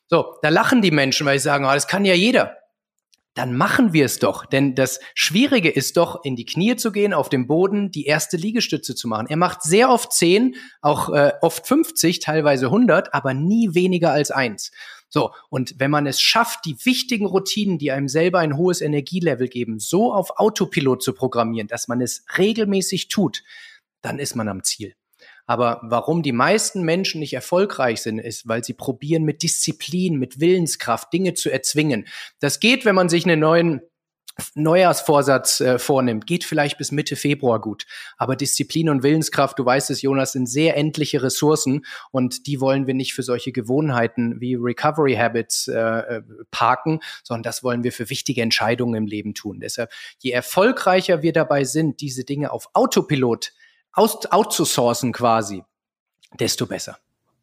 So, 0.08 0.34
da 0.42 0.50
lachen 0.50 0.82
die 0.82 0.90
Menschen, 0.90 1.26
weil 1.26 1.38
sie 1.38 1.44
sagen, 1.44 1.64
oh, 1.64 1.72
das 1.72 1.88
kann 1.88 2.04
ja 2.04 2.12
jeder 2.12 2.54
dann 3.36 3.54
machen 3.54 3.92
wir 3.92 4.06
es 4.06 4.18
doch. 4.18 4.46
Denn 4.46 4.74
das 4.74 4.98
Schwierige 5.14 5.68
ist 5.68 5.98
doch, 5.98 6.24
in 6.24 6.36
die 6.36 6.46
Knie 6.46 6.74
zu 6.76 6.90
gehen, 6.90 7.12
auf 7.12 7.28
dem 7.28 7.46
Boden 7.46 7.90
die 7.90 8.06
erste 8.06 8.36
Liegestütze 8.36 8.94
zu 8.94 9.08
machen. 9.08 9.26
Er 9.28 9.36
macht 9.36 9.62
sehr 9.62 9.90
oft 9.90 10.12
10, 10.12 10.56
auch 10.80 11.10
äh, 11.10 11.32
oft 11.42 11.66
50, 11.66 12.20
teilweise 12.20 12.66
100, 12.66 13.12
aber 13.14 13.34
nie 13.34 13.74
weniger 13.74 14.10
als 14.10 14.30
eins. 14.30 14.72
So, 15.08 15.32
und 15.50 15.78
wenn 15.78 15.90
man 15.90 16.06
es 16.06 16.20
schafft, 16.20 16.64
die 16.64 16.76
wichtigen 16.84 17.26
Routinen, 17.26 17.78
die 17.78 17.92
einem 17.92 18.08
selber 18.08 18.40
ein 18.40 18.56
hohes 18.56 18.80
Energielevel 18.80 19.48
geben, 19.48 19.78
so 19.78 20.12
auf 20.12 20.38
Autopilot 20.38 21.02
zu 21.02 21.12
programmieren, 21.12 21.68
dass 21.68 21.88
man 21.88 22.00
es 22.00 22.24
regelmäßig 22.38 23.08
tut, 23.08 23.42
dann 24.00 24.18
ist 24.18 24.34
man 24.34 24.48
am 24.48 24.64
Ziel. 24.64 24.94
Aber 25.46 25.80
warum 25.82 26.22
die 26.22 26.32
meisten 26.32 26.82
Menschen 26.82 27.20
nicht 27.20 27.34
erfolgreich 27.34 28.02
sind, 28.02 28.18
ist, 28.18 28.48
weil 28.48 28.64
sie 28.64 28.74
probieren 28.74 29.22
mit 29.22 29.42
Disziplin, 29.42 30.18
mit 30.18 30.40
Willenskraft 30.40 31.12
Dinge 31.12 31.34
zu 31.34 31.50
erzwingen. 31.50 32.06
Das 32.40 32.60
geht, 32.60 32.84
wenn 32.84 32.94
man 32.94 33.08
sich 33.08 33.24
einen 33.24 33.40
neuen 33.40 33.80
Neujahrsvorsatz 34.54 35.60
äh, 35.60 35.78
vornimmt, 35.78 36.26
geht 36.26 36.44
vielleicht 36.44 36.76
bis 36.76 36.92
Mitte 36.92 37.16
Februar 37.16 37.60
gut. 37.60 37.86
Aber 38.18 38.36
Disziplin 38.36 38.90
und 38.90 39.02
Willenskraft, 39.02 39.58
du 39.58 39.64
weißt 39.64 39.90
es, 39.90 40.02
Jonas, 40.02 40.32
sind 40.32 40.46
sehr 40.46 40.76
endliche 40.76 41.22
Ressourcen 41.22 41.86
und 42.10 42.46
die 42.46 42.60
wollen 42.60 42.86
wir 42.86 42.92
nicht 42.92 43.14
für 43.14 43.22
solche 43.22 43.52
Gewohnheiten 43.52 44.38
wie 44.40 44.54
Recovery 44.54 45.14
Habits 45.14 45.68
äh, 45.68 45.78
äh 45.78 46.22
parken, 46.50 47.00
sondern 47.22 47.44
das 47.44 47.62
wollen 47.62 47.82
wir 47.82 47.92
für 47.92 48.10
wichtige 48.10 48.42
Entscheidungen 48.42 48.94
im 48.94 49.06
Leben 49.06 49.32
tun. 49.32 49.60
Deshalb, 49.60 49.90
je 50.18 50.32
erfolgreicher 50.32 51.22
wir 51.22 51.32
dabei 51.32 51.64
sind, 51.64 52.00
diese 52.02 52.24
Dinge 52.24 52.50
auf 52.52 52.68
Autopilot 52.74 53.52
aus, 53.96 54.26
outzusourcen 54.30 55.12
quasi, 55.12 55.64
desto 56.38 56.66
besser. 56.66 56.98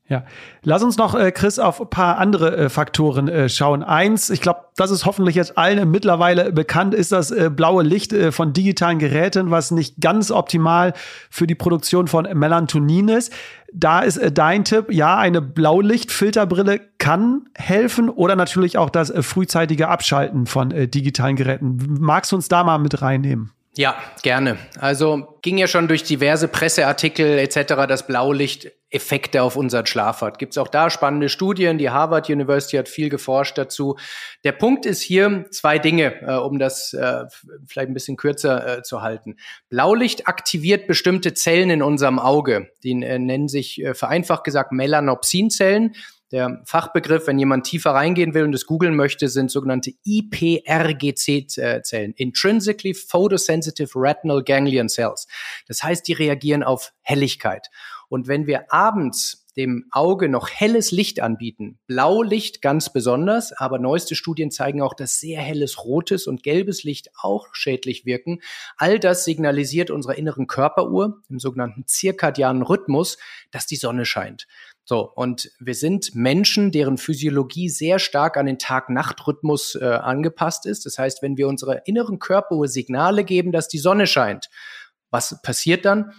Ja, 0.10 0.26
lass 0.64 0.84
uns 0.84 0.98
noch, 0.98 1.16
äh, 1.16 1.32
Chris, 1.32 1.60
auf 1.60 1.80
ein 1.80 1.90
paar 1.90 2.18
andere 2.18 2.56
äh, 2.58 2.70
Faktoren 2.70 3.30
äh, 3.30 3.48
schauen. 3.48 3.84
Eins, 3.84 4.30
ich 4.30 4.42
glaube, 4.42 4.60
das 4.76 4.92
ist 4.92 5.06
hoffentlich 5.06 5.36
jetzt 5.36 5.58
allen 5.58 5.90
mittlerweile 5.90 6.52
bekannt, 6.52 6.94
ist 6.94 7.14
das 7.14 7.32
äh, 7.32 7.50
blaue 7.50 7.84
Licht 7.84 8.12
äh, 8.12 8.34
von 8.34 8.52
digitalen 8.52 9.00
Geräten, 9.00 9.50
was 9.50 9.72
nicht 9.72 10.02
ganz 10.02 10.30
optimal 10.30 10.94
für 11.30 11.48
die 11.48 11.56
Produktion 11.56 12.08
von 12.08 12.28
Melatonin 12.38 13.08
ist. 13.08 13.32
Da 13.74 14.02
ist 14.02 14.18
äh, 14.18 14.30
dein 14.30 14.66
Tipp, 14.66 14.92
ja, 14.92 15.18
eine 15.18 15.42
Blaulichtfilterbrille 15.42 16.82
kann 16.98 17.48
helfen 17.56 18.10
oder 18.10 18.36
natürlich 18.36 18.78
auch 18.78 18.90
das 18.90 19.12
frühzeitige 19.22 19.88
Abschalten 19.88 20.48
von 20.48 20.70
digitalen 20.70 21.38
Geräten. 21.38 21.78
Magst 22.00 22.34
du 22.34 22.36
uns 22.36 22.50
da 22.50 22.66
mal 22.66 22.78
mit 22.78 23.02
reinnehmen? 23.02 23.52
Ja, 23.76 23.96
gerne. 24.22 24.58
Also 24.80 25.40
ging 25.42 25.58
ja 25.58 25.68
schon 25.68 25.88
durch 25.88 26.04
diverse 26.04 26.48
Presseartikel 26.48 27.40
etc., 27.40 27.88
dass 27.88 28.06
Blaulicht 28.06 28.72
Effekte 28.92 29.42
auf 29.42 29.56
unseren 29.56 29.88
Schlaf 29.88 30.22
hat. 30.22 30.38
Gibt 30.38 30.54
es 30.54 30.60
auch 30.60 30.68
da 30.68 30.92
spannende 30.92 31.28
Studien? 31.28 31.80
Die 31.80 31.90
Harvard 31.90 32.30
University 32.30 32.78
hat 32.78 32.88
viel 32.88 33.10
geforscht 33.10 33.58
dazu. 33.58 33.98
Der 34.44 34.52
Punkt 34.52 34.86
ist 34.86 35.02
hier 35.02 35.48
zwei 35.50 35.80
Dinge, 35.80 36.22
äh, 36.22 36.36
um 36.36 36.60
das 36.60 36.94
äh, 36.94 37.24
vielleicht 37.66 37.90
ein 37.90 37.96
bisschen 37.96 38.16
kürzer 38.16 38.78
äh, 38.78 38.82
zu 38.84 39.02
halten. 39.02 39.38
Blaulicht 39.70 40.28
aktiviert 40.28 40.86
bestimmte 40.86 41.34
Zellen 41.34 41.72
in 41.72 41.82
unserem 41.82 42.20
Auge. 42.20 42.70
Die 42.84 42.92
äh, 42.92 43.18
nennen 43.18 43.48
sich 43.48 43.84
äh, 43.84 43.96
vereinfacht 43.96 44.44
gesagt 44.44 44.72
Melanopsinzellen. 44.72 45.96
Der 46.34 46.62
Fachbegriff, 46.66 47.28
wenn 47.28 47.38
jemand 47.38 47.68
tiefer 47.68 47.92
reingehen 47.92 48.34
will 48.34 48.46
und 48.46 48.56
es 48.56 48.66
googeln 48.66 48.96
möchte, 48.96 49.30
sind 49.30 49.52
sogenannte 49.52 49.92
IPRGC-Zellen, 50.04 52.14
Intrinsically 52.16 52.96
Photosensitive 52.96 53.92
Retinal 53.96 54.44
Ganglion 54.44 54.90
Cells. 54.90 55.28
Das 55.68 55.84
heißt, 55.84 56.08
die 56.08 56.14
reagieren 56.14 56.64
auf 56.64 56.92
Helligkeit. 57.04 57.68
Und 58.10 58.28
wenn 58.28 58.48
wir 58.48 58.74
abends 58.74 59.46
dem 59.56 59.86
Auge 59.92 60.28
noch 60.28 60.50
helles 60.50 60.90
Licht 60.90 61.20
anbieten, 61.20 61.78
Blaulicht 61.86 62.64
ganz 62.64 62.92
besonders, 62.92 63.54
aber 63.54 63.78
neueste 63.78 64.16
Studien 64.16 64.50
zeigen 64.50 64.82
auch, 64.82 64.96
dass 64.96 65.20
sehr 65.20 65.40
helles 65.40 65.86
rotes 65.86 66.26
und 66.26 66.42
gelbes 66.42 66.84
Licht 66.84 67.12
auch 67.22 67.50
schädlich 67.54 68.08
wirken. 68.08 68.40
All 68.78 68.98
das 68.98 69.26
signalisiert 69.26 69.92
unserer 69.92 70.18
inneren 70.18 70.48
Körperuhr, 70.48 71.22
im 71.30 71.38
sogenannten 71.38 71.86
zirkadianen 71.86 72.64
Rhythmus, 72.64 73.20
dass 73.52 73.68
die 73.68 73.76
Sonne 73.76 74.06
scheint. 74.06 74.48
So, 74.86 75.10
und 75.16 75.50
wir 75.60 75.76
sind 75.76 76.14
Menschen, 76.14 76.72
deren 76.72 76.98
Physiologie 76.98 77.70
sehr 77.70 78.00
stark 78.00 78.36
an 78.36 78.46
den 78.46 78.60
Tag-Nacht-Rhythmus 78.60 79.76
äh, 79.76 79.86
angepasst 79.86 80.66
ist. 80.66 80.86
Das 80.86 80.98
heißt, 80.98 81.22
wenn 81.22 81.38
wir 81.38 81.48
unserer 81.48 81.88
inneren 81.88 82.20
Körperuhr 82.20 82.68
Signale 82.68 83.24
geben, 83.24 83.54
dass 83.54 83.70
die 83.70 83.78
Sonne 83.78 84.08
scheint, 84.08 84.50
was 85.10 85.42
passiert 85.42 85.86
dann? 85.86 86.12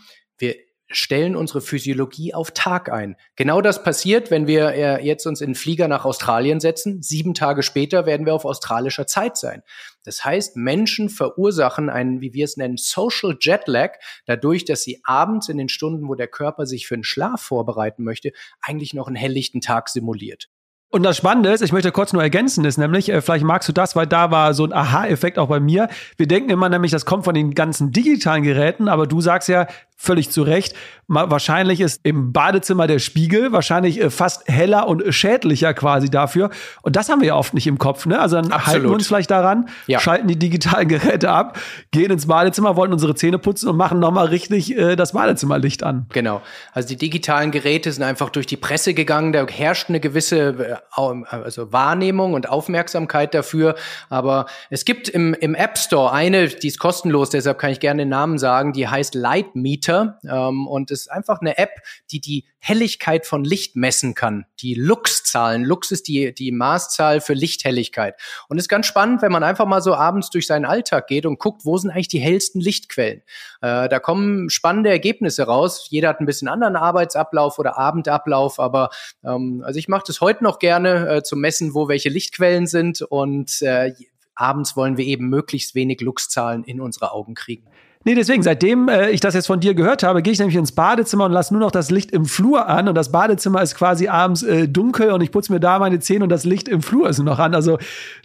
Stellen 0.97 1.37
unsere 1.37 1.61
Physiologie 1.61 2.35
auf 2.35 2.51
Tag 2.53 2.91
ein. 2.91 3.17
Genau 3.37 3.61
das 3.61 3.83
passiert, 3.83 4.31
wenn 4.31 4.47
wir 4.47 4.71
äh, 4.71 5.05
jetzt 5.05 5.27
uns 5.27 5.41
in 5.41 5.51
den 5.51 5.55
Flieger 5.55 5.89
nach 5.89 6.05
Australien 6.05 6.61
setzen. 6.61 7.03
Sieben 7.03 7.35
Tage 7.35 7.63
später 7.63 8.07
werden 8.07 8.27
wir 8.27 8.35
auf 8.35 8.45
australischer 8.45 9.07
Zeit 9.07 9.37
sein. 9.37 9.63
Das 10.05 10.25
heißt, 10.25 10.57
Menschen 10.57 11.09
verursachen 11.09 11.89
einen, 11.91 12.21
wie 12.21 12.35
wir 12.35 12.45
es 12.45 12.57
nennen, 12.57 12.77
Social 12.77 13.37
Jetlag, 13.41 13.93
dadurch, 14.27 14.65
dass 14.65 14.83
sie 14.83 15.01
abends 15.05 15.49
in 15.49 15.59
den 15.59 15.69
Stunden, 15.69 16.09
wo 16.09 16.15
der 16.15 16.29
Körper 16.29 16.67
sich 16.67 16.87
für 16.87 16.95
einen 16.95 17.05
Schlaf 17.05 17.41
vorbereiten 17.41 18.05
möchte, 18.05 18.33
eigentlich 18.61 18.95
noch 18.95 19.07
einen 19.07 19.17
helllichten 19.17 19.61
Tag 19.61 19.89
simuliert. 19.89 20.49
Und 20.95 21.03
das 21.03 21.17
Spannende 21.17 21.51
ist, 21.51 21.61
ich 21.61 21.73
möchte 21.73 21.91
kurz 21.91 22.13
nur 22.13 22.23
ergänzen, 22.23 22.65
ist 22.65 22.79
nämlich, 22.79 23.09
äh, 23.09 23.21
vielleicht 23.21 23.45
magst 23.45 23.69
du 23.69 23.73
das, 23.73 23.97
weil 23.97 24.07
da 24.07 24.31
war 24.31 24.55
so 24.55 24.65
ein 24.65 24.73
Aha-Effekt 24.73 25.41
auch 25.41 25.49
bei 25.49 25.59
mir. 25.59 25.89
Wir 26.17 26.29
denken 26.29 26.51
immer 26.51 26.69
nämlich, 26.69 26.93
das 26.93 27.05
kommt 27.05 27.25
von 27.25 27.35
den 27.35 27.53
ganzen 27.53 27.91
digitalen 27.91 28.45
Geräten, 28.45 28.87
aber 28.87 29.09
du 29.09 29.21
sagst 29.21 29.49
ja, 29.49 29.67
völlig 30.05 30.31
zu 30.31 30.43
Recht. 30.43 30.75
Wahrscheinlich 31.07 31.81
ist 31.81 32.01
im 32.03 32.33
Badezimmer 32.33 32.87
der 32.87 32.99
Spiegel 32.99 33.53
wahrscheinlich 33.53 34.01
äh, 34.01 34.11
fast 34.11 34.49
heller 34.49 34.89
und 34.89 35.03
schädlicher 35.13 35.75
quasi 35.75 36.11
dafür. 36.11 36.51
Und 36.83 36.97
das 36.97 37.09
haben 37.09 37.21
wir 37.21 37.29
ja 37.29 37.37
oft 37.37 37.53
nicht 37.53 37.67
im 37.67 37.79
Kopf. 37.79 38.07
Ne? 38.07 38.19
Also 38.19 38.37
dann 38.37 38.47
Absolut. 38.47 38.67
halten 38.67 38.85
wir 38.89 38.95
uns 38.95 39.07
vielleicht 39.07 39.31
daran, 39.31 39.69
ja. 39.87 40.01
schalten 40.01 40.29
die 40.29 40.39
digitalen 40.39 40.89
Geräte 40.95 41.31
ab, 41.31 41.59
gehen 41.91 42.11
ins 42.11 42.27
Badezimmer, 42.27 42.77
wollen 42.77 42.93
unsere 42.93 43.15
Zähne 43.15 43.39
putzen 43.39 43.69
und 43.69 43.77
machen 43.77 43.99
nochmal 43.99 44.27
richtig 44.27 44.77
äh, 44.77 44.97
das 44.97 45.13
Badezimmerlicht 45.13 45.83
an. 45.83 46.07
Genau. 46.13 46.41
Also 46.73 46.89
die 46.89 46.97
digitalen 46.97 47.51
Geräte 47.51 47.93
sind 47.93 48.03
einfach 48.03 48.31
durch 48.31 48.47
die 48.47 48.57
Presse 48.57 48.95
gegangen. 48.95 49.33
Da 49.33 49.47
herrscht 49.47 49.89
eine 49.89 50.01
gewisse 50.01 50.81
äh, 50.97 51.05
also 51.31 51.73
Wahrnehmung 51.73 52.35
und 52.35 52.49
Aufmerksamkeit 52.49 53.35
dafür. 53.35 53.75
Aber 54.09 54.47
es 54.71 54.85
gibt 54.85 55.09
im, 55.09 55.35
im 55.35 55.55
App 55.55 55.79
Store 55.79 56.13
eine, 56.13 56.49
die 56.49 56.69
ist 56.69 56.79
kostenlos, 56.79 57.31
deshalb 57.31 57.59
kann 57.59 57.71
ich 57.71 57.81
gerne 57.81 58.03
den 58.03 58.09
Namen 58.09 58.39
sagen, 58.39 58.73
die 58.73 58.89
heißt 58.89 59.15
Light 59.15 59.55
Meter. 59.55 59.94
Meter 59.95 60.19
ähm, 60.29 60.67
und 60.67 60.91
ist 60.91 61.11
einfach 61.11 61.41
eine 61.41 61.59
App, 61.59 61.81
die 62.11 62.21
die 62.21 62.45
Helligkeit 62.59 63.27
von 63.27 63.45
Licht 63.45 63.77
messen 63.77 64.15
kann. 64.15 64.47
Die 64.61 64.75
Lux-Zahlen. 64.75 65.65
Lux 65.65 65.91
ist 65.91 66.09
die, 66.09 66.35
die 66.35 66.51
Maßzahl 66.53 67.21
für 67.21 67.35
Lichthelligkeit. 67.35 68.15
Und 68.49 68.59
ist 68.59 68.69
ganz 68.69 68.87
spannend, 68.87 69.23
wenn 69.23 69.33
man 69.33 69.43
einfach 69.43 69.67
mal 69.67 69.83
so 69.83 69.95
abends 69.95 70.31
durch 70.31 70.47
seinen 70.47 70.65
Alltag 70.65 71.07
geht 71.07 71.27
und 71.27 71.39
guckt, 71.39 71.65
wo 71.65 71.77
sind 71.77 71.91
eigentlich 71.91 72.09
die 72.09 72.21
hellsten 72.21 72.61
Lichtquellen. 72.61 73.23
Äh, 73.61 73.89
da 73.89 73.99
kommen 73.99 74.51
spannende 74.51 74.91
Ergebnisse 74.91 75.45
raus. 75.45 75.87
Jeder 75.91 76.09
hat 76.09 76.21
ein 76.21 76.27
bisschen 76.27 76.49
anderen 76.49 76.77
Arbeitsablauf 76.77 77.59
oder 77.59 77.77
Abendablauf, 77.79 78.59
aber 78.59 78.91
ähm, 79.23 79.63
also 79.65 79.79
ich 79.79 79.89
mache 79.89 80.05
das 80.07 80.21
heute 80.21 80.43
noch 80.45 80.59
gerne 80.59 81.09
äh, 81.09 81.23
zu 81.23 81.37
messen, 81.37 81.75
wo 81.75 81.89
welche 81.89 82.09
Lichtquellen 82.09 82.67
sind 82.67 83.03
und 83.03 83.61
äh, 83.63 83.93
abends 84.35 84.77
wollen 84.77 84.97
wir 84.97 85.05
eben 85.05 85.29
möglichst 85.29 85.75
wenig 85.75 86.01
Luxzahlen 86.01 86.65
in 86.65 86.81
unsere 86.81 87.13
Augen 87.13 87.35
kriegen. 87.35 87.67
Nee, 88.07 88.15
deswegen, 88.15 88.43
seitdem 88.43 88.89
äh, 88.89 89.11
ich 89.11 89.21
das 89.21 89.33
jetzt 89.33 89.47
von 89.47 89.61
dir 89.61 89.75
gehört 89.75 90.03
habe, 90.03 90.21
gehe 90.21 90.33
ich 90.35 90.39
nämlich 90.39 90.57
ins 90.57 90.73
Badezimmer 90.73 91.25
und 91.25 91.33
lasse 91.33 91.55
nur 91.55 91.61
noch 91.61 91.71
das 91.71 91.91
Licht 91.91 92.11
im 92.11 92.27
Flur 92.27 92.69
an. 92.69 92.87
Und 92.87 92.95
das 92.95 93.11
Badezimmer 93.11 93.63
ist 93.63 93.75
quasi 93.75 94.09
abends 94.09 94.43
äh, 94.43 94.69
dunkel 94.69 95.11
und 95.11 95.23
ich 95.23 95.33
putze 95.33 95.51
mir 95.51 95.61
da 95.61 95.79
meine 95.79 95.99
Zähne 96.01 96.25
und 96.25 96.31
das 96.31 96.45
Licht 96.45 96.69
im 96.69 96.83
Flur 96.83 97.09
ist 97.09 97.19
noch 97.21 97.39
an. 97.39 97.55
Also 97.55 97.79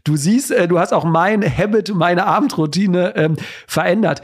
du 0.03 0.17
siehst, 0.17 0.51
äh, 0.51 0.67
du 0.67 0.79
hast 0.79 0.93
auch 0.93 1.05
mein 1.05 1.43
Habit, 1.43 1.93
meine 1.95 2.25
Abendroutine 2.25 3.15
ähm, 3.15 3.37
verändert. 3.67 4.21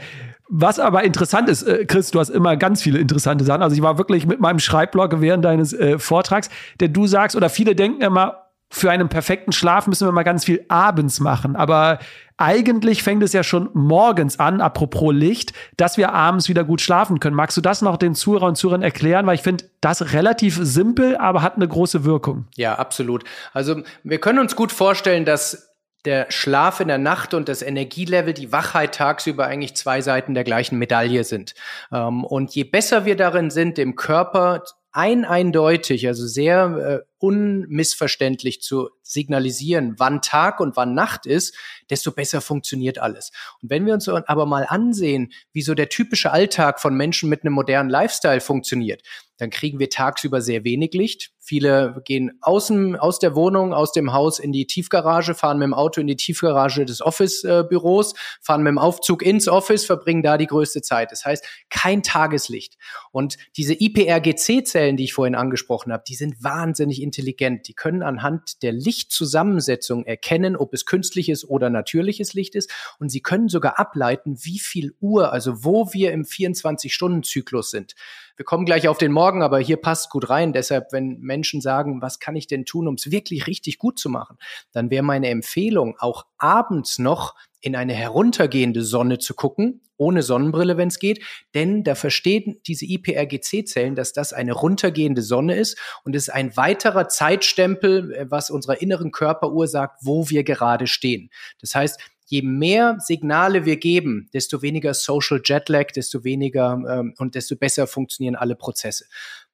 Was 0.48 0.78
aber 0.78 1.04
interessant 1.04 1.48
ist, 1.48 1.62
äh, 1.62 1.86
Chris, 1.86 2.10
du 2.10 2.20
hast 2.20 2.28
immer 2.28 2.56
ganz 2.58 2.82
viele 2.82 2.98
interessante 2.98 3.44
Sachen. 3.44 3.62
Also 3.62 3.74
ich 3.74 3.82
war 3.82 3.96
wirklich 3.96 4.26
mit 4.26 4.40
meinem 4.40 4.58
Schreibblock 4.58 5.22
während 5.22 5.44
deines 5.44 5.72
äh, 5.72 5.98
Vortrags, 5.98 6.50
denn 6.80 6.92
du 6.92 7.06
sagst, 7.06 7.34
oder 7.34 7.48
viele 7.48 7.74
denken 7.74 8.02
immer, 8.02 8.42
für 8.68 8.90
einen 8.90 9.08
perfekten 9.08 9.52
Schlaf 9.52 9.86
müssen 9.86 10.06
wir 10.06 10.12
mal 10.12 10.24
ganz 10.24 10.44
viel 10.44 10.64
abends 10.68 11.20
machen. 11.20 11.56
Aber 11.56 11.98
eigentlich 12.38 13.02
fängt 13.02 13.22
es 13.22 13.32
ja 13.32 13.42
schon 13.42 13.70
morgens 13.72 14.38
an, 14.38 14.60
apropos 14.60 15.14
Licht, 15.14 15.52
dass 15.76 15.96
wir 15.96 16.12
abends 16.12 16.48
wieder 16.48 16.64
gut 16.64 16.80
schlafen 16.80 17.20
können. 17.20 17.36
Magst 17.36 17.56
du 17.56 17.60
das 17.60 17.82
noch 17.82 17.96
den 17.96 18.14
Zuhörern 18.14 18.50
und 18.50 18.56
Zuhörern 18.56 18.82
erklären? 18.82 19.26
Weil 19.26 19.36
ich 19.36 19.42
finde, 19.42 19.64
das 19.80 20.12
relativ 20.12 20.58
simpel, 20.60 21.16
aber 21.16 21.42
hat 21.42 21.56
eine 21.56 21.68
große 21.68 22.04
Wirkung. 22.04 22.46
Ja, 22.56 22.74
absolut. 22.74 23.24
Also 23.52 23.82
wir 24.04 24.18
können 24.20 24.38
uns 24.38 24.54
gut 24.56 24.72
vorstellen, 24.72 25.24
dass 25.24 25.74
der 26.04 26.26
Schlaf 26.28 26.80
in 26.80 26.88
der 26.88 26.98
Nacht 26.98 27.34
und 27.34 27.48
das 27.48 27.62
Energielevel, 27.62 28.32
die 28.32 28.52
Wachheit 28.52 28.94
tagsüber 28.94 29.46
eigentlich 29.46 29.74
zwei 29.74 30.00
Seiten 30.00 30.34
der 30.34 30.44
gleichen 30.44 30.78
Medaille 30.78 31.24
sind. 31.24 31.54
Ähm, 31.92 32.24
und 32.24 32.54
je 32.54 32.64
besser 32.64 33.04
wir 33.04 33.16
darin 33.16 33.50
sind, 33.50 33.76
dem 33.76 33.96
Körper 33.96 34.62
ein 34.92 35.24
eindeutig, 35.26 36.06
also 36.06 36.26
sehr 36.26 37.02
äh, 37.02 37.06
unmissverständlich 37.18 38.60
zu 38.60 38.90
signalisieren, 39.02 39.94
wann 39.98 40.22
Tag 40.22 40.60
und 40.60 40.76
wann 40.76 40.94
Nacht 40.94 41.26
ist, 41.26 41.56
desto 41.90 42.12
besser 42.12 42.40
funktioniert 42.40 42.98
alles. 42.98 43.30
Und 43.62 43.70
wenn 43.70 43.86
wir 43.86 43.94
uns 43.94 44.08
aber 44.08 44.46
mal 44.46 44.66
ansehen, 44.68 45.32
wie 45.52 45.62
so 45.62 45.74
der 45.74 45.88
typische 45.88 46.32
Alltag 46.32 46.80
von 46.80 46.94
Menschen 46.94 47.28
mit 47.28 47.42
einem 47.42 47.54
modernen 47.54 47.90
Lifestyle 47.90 48.40
funktioniert, 48.40 49.02
dann 49.38 49.50
kriegen 49.50 49.78
wir 49.78 49.90
tagsüber 49.90 50.40
sehr 50.40 50.64
wenig 50.64 50.94
Licht. 50.94 51.30
Viele 51.40 52.02
gehen 52.04 52.38
außen 52.40 52.96
aus 52.96 53.18
der 53.18 53.36
Wohnung, 53.36 53.74
aus 53.74 53.92
dem 53.92 54.12
Haus 54.12 54.38
in 54.38 54.50
die 54.50 54.66
Tiefgarage, 54.66 55.34
fahren 55.34 55.58
mit 55.58 55.66
dem 55.66 55.74
Auto 55.74 56.00
in 56.00 56.06
die 56.06 56.16
Tiefgarage 56.16 56.84
des 56.84 57.02
Office-Büros, 57.02 58.14
fahren 58.40 58.62
mit 58.62 58.70
dem 58.70 58.78
Aufzug 58.78 59.22
ins 59.22 59.46
Office, 59.46 59.84
verbringen 59.84 60.22
da 60.22 60.38
die 60.38 60.46
größte 60.46 60.80
Zeit. 60.80 61.12
Das 61.12 61.24
heißt, 61.24 61.44
kein 61.68 62.02
Tageslicht. 62.02 62.76
Und 63.12 63.36
diese 63.56 63.74
IPRGC-Zellen, 63.74 64.96
die 64.96 65.04
ich 65.04 65.12
vorhin 65.12 65.34
angesprochen 65.34 65.92
habe, 65.92 66.02
die 66.08 66.14
sind 66.14 66.42
wahnsinnig 66.42 67.02
intelligent. 67.16 67.68
Die 67.68 67.74
können 67.74 68.02
anhand 68.02 68.62
der 68.62 68.72
Lichtzusammensetzung 68.72 70.04
erkennen, 70.04 70.56
ob 70.56 70.74
es 70.74 70.84
künstliches 70.84 71.48
oder 71.48 71.70
natürliches 71.70 72.34
Licht 72.34 72.54
ist. 72.54 72.70
Und 72.98 73.08
sie 73.08 73.22
können 73.22 73.48
sogar 73.48 73.78
ableiten, 73.78 74.36
wie 74.42 74.58
viel 74.58 74.94
Uhr, 75.00 75.32
also 75.32 75.64
wo 75.64 75.92
wir 75.92 76.12
im 76.12 76.24
24-Stunden-Zyklus 76.24 77.70
sind. 77.70 77.94
Wir 78.36 78.44
kommen 78.44 78.66
gleich 78.66 78.86
auf 78.88 78.98
den 78.98 79.12
Morgen, 79.12 79.42
aber 79.42 79.58
hier 79.58 79.78
passt 79.78 80.10
gut 80.10 80.28
rein. 80.28 80.52
Deshalb, 80.52 80.92
wenn 80.92 81.18
Menschen 81.20 81.60
sagen, 81.60 82.02
was 82.02 82.18
kann 82.18 82.36
ich 82.36 82.46
denn 82.46 82.66
tun, 82.66 82.86
um 82.86 82.94
es 82.94 83.10
wirklich 83.10 83.46
richtig 83.46 83.78
gut 83.78 83.98
zu 83.98 84.10
machen, 84.10 84.36
dann 84.72 84.90
wäre 84.90 85.02
meine 85.02 85.28
Empfehlung, 85.28 85.96
auch 85.98 86.26
abends 86.36 86.98
noch 86.98 87.34
in 87.60 87.74
eine 87.74 87.94
heruntergehende 87.94 88.82
Sonne 88.82 89.18
zu 89.18 89.34
gucken, 89.34 89.80
ohne 89.96 90.22
Sonnenbrille, 90.22 90.76
wenn 90.76 90.88
es 90.88 90.98
geht, 90.98 91.24
denn 91.54 91.82
da 91.82 91.94
verstehen 91.94 92.60
diese 92.66 92.84
IPRGC-Zellen, 92.84 93.94
dass 93.94 94.12
das 94.12 94.32
eine 94.32 94.52
runtergehende 94.52 95.22
Sonne 95.22 95.56
ist 95.56 95.78
und 96.04 96.14
es 96.14 96.28
ist 96.28 96.34
ein 96.34 96.56
weiterer 96.56 97.08
Zeitstempel, 97.08 98.12
äh, 98.12 98.26
was 98.30 98.50
unserer 98.50 98.80
inneren 98.80 99.10
Körperuhr 99.10 99.66
sagt, 99.66 100.00
wo 100.02 100.28
wir 100.28 100.44
gerade 100.44 100.86
stehen. 100.86 101.30
Das 101.60 101.74
heißt, 101.74 101.98
je 102.26 102.42
mehr 102.42 102.96
Signale 102.98 103.64
wir 103.64 103.76
geben, 103.76 104.28
desto 104.34 104.60
weniger 104.62 104.94
Social 104.94 105.40
Jetlag, 105.44 105.92
desto 105.92 106.24
weniger 106.24 106.78
ähm, 106.88 107.14
und 107.18 107.34
desto 107.34 107.56
besser 107.56 107.86
funktionieren 107.86 108.34
alle 108.34 108.56
Prozesse. 108.56 109.06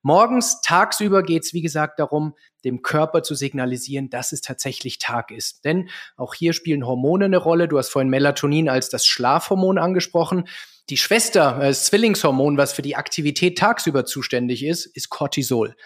Morgens, 0.02 0.60
tagsüber 0.62 1.22
geht 1.22 1.44
es, 1.44 1.54
wie 1.54 1.62
gesagt, 1.62 2.00
darum, 2.00 2.34
dem 2.64 2.82
Körper 2.82 3.22
zu 3.22 3.34
signalisieren, 3.34 4.10
dass 4.10 4.32
es 4.32 4.40
tatsächlich 4.40 4.98
Tag 4.98 5.30
ist. 5.30 5.64
Denn 5.64 5.90
auch 6.16 6.34
hier 6.34 6.52
spielen 6.52 6.86
Hormone 6.86 7.26
eine 7.26 7.36
Rolle. 7.36 7.68
Du 7.68 7.78
hast 7.78 7.90
vorhin 7.90 8.10
Melatonin 8.10 8.68
als 8.68 8.88
das 8.88 9.06
Schlafhormon 9.06 9.78
angesprochen. 9.78 10.48
Die 10.90 10.96
Schwester, 10.96 11.58
äh, 11.60 11.68
das 11.68 11.84
Zwillingshormon, 11.84 12.56
was 12.56 12.72
für 12.72 12.82
die 12.82 12.96
Aktivität 12.96 13.58
tagsüber 13.58 14.04
zuständig 14.04 14.64
ist, 14.64 14.86
ist 14.86 15.08
Cortisol. 15.08 15.76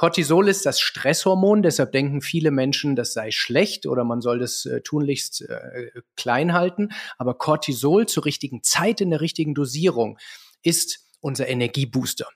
Cortisol 0.00 0.48
ist 0.48 0.64
das 0.64 0.80
Stresshormon, 0.80 1.62
deshalb 1.62 1.92
denken 1.92 2.22
viele 2.22 2.50
Menschen, 2.50 2.96
das 2.96 3.12
sei 3.12 3.30
schlecht 3.30 3.84
oder 3.84 4.02
man 4.02 4.22
soll 4.22 4.38
das 4.38 4.64
äh, 4.64 4.80
tunlichst 4.80 5.42
äh, 5.42 5.90
klein 6.16 6.54
halten. 6.54 6.88
Aber 7.18 7.34
Cortisol 7.34 8.08
zur 8.08 8.24
richtigen 8.24 8.62
Zeit 8.62 9.02
in 9.02 9.10
der 9.10 9.20
richtigen 9.20 9.52
Dosierung 9.52 10.16
ist 10.62 11.06
unser 11.20 11.48
Energiebooster. 11.48 12.26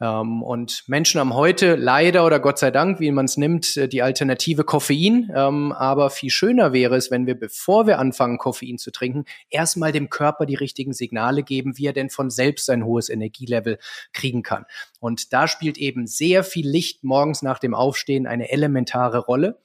Ähm, 0.00 0.42
und 0.42 0.84
Menschen 0.86 1.20
haben 1.20 1.34
heute 1.34 1.76
leider 1.76 2.24
oder 2.26 2.40
Gott 2.40 2.58
sei 2.58 2.70
Dank, 2.70 3.00
wie 3.00 3.10
man 3.10 3.24
es 3.24 3.36
nimmt, 3.36 3.76
äh, 3.76 3.88
die 3.88 4.02
Alternative 4.02 4.64
Koffein. 4.64 5.30
Ähm, 5.34 5.72
aber 5.72 6.10
viel 6.10 6.30
schöner 6.30 6.72
wäre 6.72 6.96
es, 6.96 7.10
wenn 7.10 7.26
wir, 7.26 7.38
bevor 7.38 7.86
wir 7.86 7.98
anfangen, 7.98 8.38
Koffein 8.38 8.78
zu 8.78 8.90
trinken, 8.90 9.24
erstmal 9.48 9.92
dem 9.92 10.10
Körper 10.10 10.46
die 10.46 10.54
richtigen 10.54 10.92
Signale 10.92 11.42
geben, 11.42 11.78
wie 11.78 11.86
er 11.86 11.92
denn 11.92 12.10
von 12.10 12.30
selbst 12.30 12.70
ein 12.70 12.84
hohes 12.84 13.08
Energielevel 13.08 13.78
kriegen 14.12 14.42
kann. 14.42 14.64
Und 15.00 15.32
da 15.32 15.48
spielt 15.48 15.78
eben 15.78 16.06
sehr 16.06 16.44
viel 16.44 16.68
Licht 16.68 17.04
morgens 17.04 17.42
nach 17.42 17.58
dem 17.58 17.74
Aufstehen 17.74 18.26
eine 18.26 18.50
elementare 18.50 19.18
Rolle. 19.18 19.60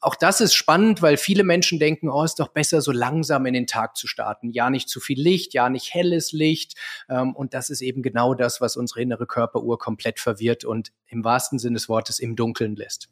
Auch 0.00 0.14
das 0.14 0.40
ist 0.40 0.54
spannend, 0.54 1.02
weil 1.02 1.16
viele 1.16 1.42
Menschen 1.42 1.80
denken, 1.80 2.08
oh, 2.08 2.22
ist 2.22 2.38
doch 2.38 2.48
besser, 2.48 2.80
so 2.80 2.92
langsam 2.92 3.46
in 3.46 3.54
den 3.54 3.66
Tag 3.66 3.96
zu 3.96 4.06
starten. 4.06 4.50
Ja, 4.50 4.70
nicht 4.70 4.88
zu 4.88 5.00
viel 5.00 5.20
Licht, 5.20 5.54
ja, 5.54 5.68
nicht 5.68 5.92
helles 5.92 6.32
Licht. 6.32 6.74
Ähm, 7.08 7.34
und 7.34 7.52
das 7.52 7.68
ist 7.68 7.80
eben 7.80 8.02
genau 8.02 8.34
das, 8.34 8.60
was 8.60 8.76
unsere 8.76 9.02
innere 9.02 9.26
Körperuhr 9.26 9.78
komplett 9.78 10.20
verwirrt 10.20 10.64
und 10.64 10.92
im 11.08 11.24
wahrsten 11.24 11.58
Sinne 11.58 11.74
des 11.74 11.88
Wortes 11.88 12.20
im 12.20 12.36
Dunkeln 12.36 12.76
lässt. 12.76 13.08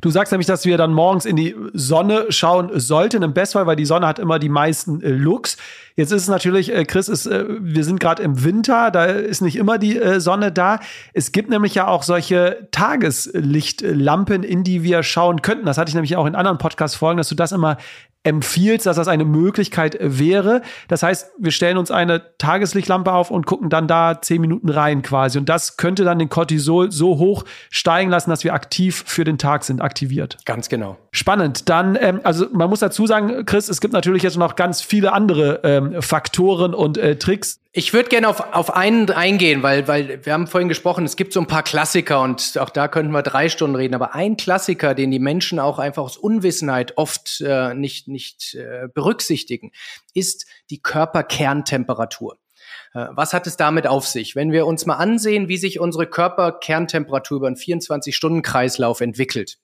Du 0.00 0.10
sagst 0.10 0.32
nämlich, 0.32 0.46
dass 0.46 0.64
wir 0.64 0.78
dann 0.78 0.92
morgens 0.92 1.26
in 1.26 1.36
die 1.36 1.54
Sonne 1.74 2.26
schauen 2.30 2.70
sollten, 2.78 3.22
im 3.22 3.34
Bestfall, 3.34 3.66
weil 3.66 3.76
die 3.76 3.84
Sonne 3.84 4.06
hat 4.06 4.18
immer 4.18 4.38
die 4.38 4.48
meisten 4.48 5.02
äh, 5.02 5.10
Looks. 5.10 5.58
Jetzt 5.94 6.12
ist 6.12 6.22
es 6.22 6.28
natürlich, 6.28 6.74
äh, 6.74 6.84
Chris, 6.84 7.08
ist, 7.08 7.26
äh, 7.26 7.44
wir 7.60 7.84
sind 7.84 8.00
gerade 8.00 8.22
im 8.22 8.42
Winter, 8.42 8.90
da 8.90 9.04
ist 9.04 9.42
nicht 9.42 9.56
immer 9.56 9.78
die 9.78 9.98
äh, 9.98 10.20
Sonne 10.20 10.52
da. 10.52 10.80
Es 11.12 11.32
gibt 11.32 11.50
nämlich 11.50 11.74
ja 11.74 11.86
auch 11.86 12.02
solche 12.02 12.68
Tageslichtlampen, 12.70 14.42
in 14.42 14.64
die 14.64 14.82
wir 14.82 15.02
schauen 15.02 15.42
könnten. 15.42 15.66
Das 15.66 15.76
hatte 15.76 15.90
ich 15.90 15.94
nämlich 15.94 16.16
auch 16.16 16.26
in 16.26 16.34
anderen 16.34 16.58
Podcast-Folgen, 16.58 17.18
dass 17.18 17.28
du 17.28 17.34
das 17.34 17.52
immer 17.52 17.76
empfiehlst, 18.22 18.84
dass 18.84 18.96
das 18.96 19.08
eine 19.08 19.24
Möglichkeit 19.24 19.96
wäre. 20.00 20.60
Das 20.88 21.02
heißt, 21.02 21.32
wir 21.38 21.52
stellen 21.52 21.78
uns 21.78 21.90
eine 21.90 22.36
Tageslichtlampe 22.36 23.12
auf 23.12 23.30
und 23.30 23.46
gucken 23.46 23.70
dann 23.70 23.88
da 23.88 24.20
zehn 24.20 24.40
Minuten 24.40 24.68
rein 24.68 25.00
quasi. 25.02 25.38
Und 25.38 25.48
das 25.48 25.78
könnte 25.78 26.04
dann 26.04 26.18
den 26.18 26.28
Cortisol 26.28 26.92
so 26.92 27.18
hoch 27.18 27.44
steigen 27.70 28.10
lassen, 28.10 28.28
dass 28.28 28.44
wir 28.44 28.52
aktiv 28.52 29.04
für 29.06 29.24
den 29.24 29.38
Tag 29.38 29.64
sind, 29.64 29.80
aktiviert. 29.80 30.36
Ganz 30.44 30.68
genau. 30.68 30.98
Spannend. 31.12 31.68
Dann, 31.70 31.96
ähm, 31.98 32.20
also 32.22 32.46
man 32.52 32.68
muss 32.68 32.80
dazu 32.80 33.06
sagen, 33.06 33.46
Chris, 33.46 33.68
es 33.68 33.80
gibt 33.80 33.94
natürlich 33.94 34.22
jetzt 34.22 34.36
noch 34.36 34.54
ganz 34.54 34.82
viele 34.82 35.12
andere 35.12 35.60
ähm, 35.64 36.02
Faktoren 36.02 36.74
und 36.74 36.98
äh, 36.98 37.16
Tricks. 37.16 37.59
Ich 37.72 37.92
würde 37.92 38.08
gerne 38.08 38.28
auf, 38.28 38.40
auf 38.52 38.74
einen 38.74 39.08
eingehen, 39.10 39.62
weil, 39.62 39.86
weil 39.86 40.26
wir 40.26 40.32
haben 40.32 40.48
vorhin 40.48 40.68
gesprochen, 40.68 41.04
es 41.04 41.14
gibt 41.14 41.32
so 41.32 41.38
ein 41.38 41.46
paar 41.46 41.62
Klassiker 41.62 42.20
und 42.20 42.58
auch 42.58 42.70
da 42.70 42.88
könnten 42.88 43.12
wir 43.12 43.22
drei 43.22 43.48
Stunden 43.48 43.76
reden. 43.76 43.94
Aber 43.94 44.12
ein 44.12 44.36
Klassiker, 44.36 44.92
den 44.96 45.12
die 45.12 45.20
Menschen 45.20 45.60
auch 45.60 45.78
einfach 45.78 46.02
aus 46.02 46.16
Unwissenheit 46.16 46.96
oft 46.96 47.40
äh, 47.42 47.72
nicht, 47.74 48.08
nicht 48.08 48.56
äh, 48.56 48.88
berücksichtigen, 48.92 49.70
ist 50.14 50.46
die 50.70 50.82
Körperkerntemperatur. 50.82 52.38
Äh, 52.92 53.06
was 53.10 53.32
hat 53.32 53.46
es 53.46 53.56
damit 53.56 53.86
auf 53.86 54.04
sich? 54.04 54.34
Wenn 54.34 54.50
wir 54.50 54.66
uns 54.66 54.84
mal 54.86 54.96
ansehen, 54.96 55.46
wie 55.46 55.56
sich 55.56 55.78
unsere 55.78 56.08
Körperkerntemperatur 56.08 57.36
über 57.36 57.46
einen 57.46 57.56
24-Stunden-Kreislauf 57.56 59.00
entwickelt, 59.00 59.58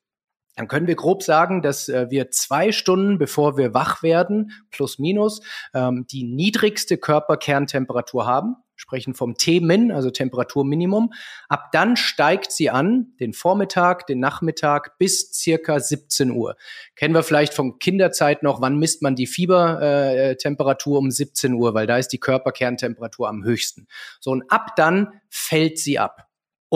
dann 0.57 0.69
können 0.69 0.87
wir 0.87 0.97
grob 0.97 1.23
sagen, 1.23 1.63
dass 1.63 1.89
äh, 1.89 2.07
wir 2.11 2.31
zwei 2.31 2.73
Stunden, 2.73 3.19
bevor 3.19 3.57
wir 3.57 3.75
wach 3.75 4.03
werden, 4.03 4.53
plus 4.71 4.99
minus, 4.99 5.43
ähm, 5.75 6.07
die 6.11 6.25
niedrigste 6.25 6.97
Körperkerntemperatur 6.97 8.27
haben, 8.27 8.57
sprechen 8.75 9.15
vom 9.15 9.37
T-Min, 9.37 9.91
also 9.91 10.11
Temperaturminimum. 10.11 11.13
Ab 11.49 11.71
dann 11.73 11.97
steigt 11.97 12.53
sie 12.53 12.71
an, 12.71 13.13
den 13.21 13.33
Vormittag, 13.33 14.07
den 14.07 14.21
Nachmittag 14.21 14.99
bis 14.99 15.33
circa 15.33 15.81
17 15.81 16.31
Uhr. 16.31 16.57
Kennen 16.95 17.15
wir 17.15 17.23
vielleicht 17.23 17.55
von 17.55 17.79
Kinderzeit 17.79 18.43
noch, 18.43 18.61
wann 18.61 18.79
misst 18.79 19.03
man 19.03 19.17
die 19.17 19.27
Fiebertemperatur 19.27 20.97
äh, 20.97 20.99
um 20.99 21.11
17 21.11 21.55
Uhr, 21.55 21.75
weil 21.75 21.87
da 21.87 21.99
ist 21.99 22.09
die 22.09 22.21
Körperkerntemperatur 22.21 23.29
am 23.29 23.45
höchsten. 23.45 23.89
So, 24.21 24.31
und 24.31 24.51
ab 24.51 24.77
dann 24.77 25.21
fällt 25.29 25.79
sie 25.79 25.99
ab. 25.99 26.26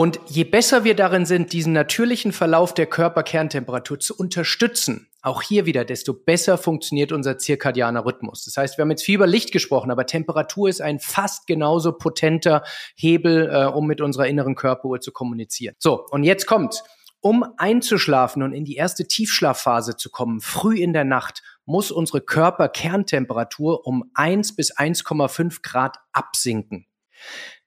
Und 0.01 0.19
je 0.25 0.45
besser 0.45 0.83
wir 0.83 0.95
darin 0.95 1.27
sind, 1.27 1.53
diesen 1.53 1.73
natürlichen 1.73 2.31
Verlauf 2.31 2.73
der 2.73 2.87
Körperkerntemperatur 2.87 3.99
zu 3.99 4.17
unterstützen, 4.17 5.07
auch 5.21 5.43
hier 5.43 5.67
wieder, 5.67 5.85
desto 5.85 6.15
besser 6.15 6.57
funktioniert 6.57 7.11
unser 7.11 7.37
zirkadianer 7.37 8.03
Rhythmus. 8.03 8.43
Das 8.45 8.57
heißt, 8.57 8.79
wir 8.79 8.81
haben 8.81 8.89
jetzt 8.89 9.03
viel 9.03 9.13
über 9.13 9.27
Licht 9.27 9.51
gesprochen, 9.51 9.91
aber 9.91 10.07
Temperatur 10.07 10.69
ist 10.69 10.81
ein 10.81 10.99
fast 10.99 11.45
genauso 11.45 11.91
potenter 11.91 12.63
Hebel, 12.95 13.47
äh, 13.53 13.65
um 13.65 13.85
mit 13.85 14.01
unserer 14.01 14.25
inneren 14.25 14.55
Körperuhr 14.55 15.01
zu 15.01 15.11
kommunizieren. 15.11 15.75
So, 15.77 16.03
und 16.09 16.23
jetzt 16.23 16.47
kommt, 16.47 16.81
um 17.19 17.45
einzuschlafen 17.57 18.41
und 18.41 18.53
in 18.53 18.65
die 18.65 18.77
erste 18.77 19.07
Tiefschlafphase 19.07 19.97
zu 19.97 20.09
kommen, 20.09 20.41
früh 20.41 20.79
in 20.79 20.93
der 20.93 21.05
Nacht, 21.05 21.43
muss 21.65 21.91
unsere 21.91 22.21
Körperkerntemperatur 22.21 23.85
um 23.85 24.09
1 24.15 24.55
bis 24.55 24.75
1,5 24.75 25.59
Grad 25.61 25.97
absinken. 26.11 26.87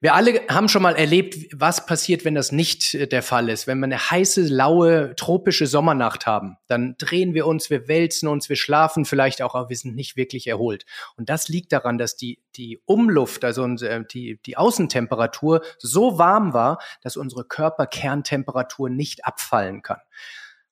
Wir 0.05 0.15
alle 0.15 0.43
haben 0.51 0.69
schon 0.69 0.83
mal 0.83 0.97
erlebt, 0.97 1.35
was 1.55 1.87
passiert, 1.87 2.27
wenn 2.27 2.35
das 2.35 2.53
nicht 2.53 2.93
äh, 2.93 3.07
der 3.07 3.23
Fall 3.23 3.49
ist. 3.49 3.67
Wenn 3.67 3.79
wir 3.79 3.87
eine 3.87 4.11
heiße, 4.11 4.43
laue, 4.43 5.15
tropische 5.17 5.67
Sommernacht 5.67 6.27
haben, 6.27 6.59
dann 6.67 6.97
drehen 6.99 7.33
wir 7.33 7.47
uns, 7.47 7.71
wir 7.71 7.89
wälzen 7.89 8.29
uns, 8.29 8.51
wir 8.51 8.57
schlafen 8.57 9.07
vielleicht 9.07 9.41
auch, 9.41 9.55
aber 9.55 9.71
wir 9.71 9.77
sind 9.77 9.95
nicht 9.95 10.17
wirklich 10.17 10.47
erholt. 10.47 10.85
Und 11.17 11.31
das 11.31 11.49
liegt 11.49 11.73
daran, 11.73 11.97
dass 11.97 12.17
die, 12.17 12.39
die 12.55 12.83
Umluft, 12.85 13.47
also 13.47 13.67
die, 13.67 14.39
die 14.45 14.57
Außentemperatur 14.59 15.63
so 15.79 16.19
warm 16.19 16.53
war, 16.53 16.83
dass 17.01 17.17
unsere 17.17 17.45
Körperkerntemperatur 17.45 18.91
nicht 18.91 19.25
abfallen 19.25 19.81
kann. 19.81 20.01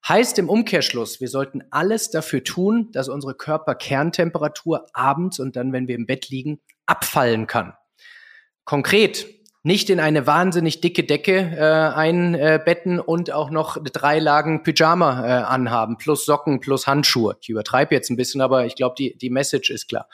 Heißt 0.07 0.39
im 0.41 0.51
Umkehrschluss, 0.51 1.21
wir 1.21 1.29
sollten 1.29 1.63
alles 1.71 2.11
dafür 2.11 2.45
tun, 2.45 2.91
dass 2.93 3.09
unsere 3.09 3.35
Körperkerntemperatur 3.35 4.89
abends 4.93 5.39
und 5.39 5.57
dann, 5.57 5.73
wenn 5.73 5.89
wir 5.89 5.95
im 5.95 6.07
Bett 6.07 6.29
liegen, 6.29 6.61
abfallen 6.87 7.47
kann. 7.47 7.73
Konkret 8.65 9.27
nicht 9.65 9.91
in 9.91 10.01
eine 10.01 10.27
wahnsinnig 10.27 10.81
dicke 10.81 11.05
Decke 11.05 11.37
äh, 11.57 11.61
einbetten 11.61 12.99
und 12.99 13.31
auch 13.31 13.51
noch 13.51 13.79
drei 13.81 14.19
Lagen 14.19 14.65
Pyjama 14.65 15.25
äh, 15.25 15.43
anhaben, 15.45 15.99
plus 15.99 16.25
Socken, 16.25 16.59
plus 16.59 16.89
Handschuhe. 16.89 17.37
Ich 17.41 17.49
übertreibe 17.49 17.95
jetzt 17.95 18.11
ein 18.11 18.17
bisschen, 18.17 18.41
aber 18.41 18.67
ich 18.67 18.75
glaube, 18.75 18.97
die, 18.99 19.17
die 19.17 19.31
Message 19.31 19.71
ist 19.71 19.87
klar. 19.89 20.09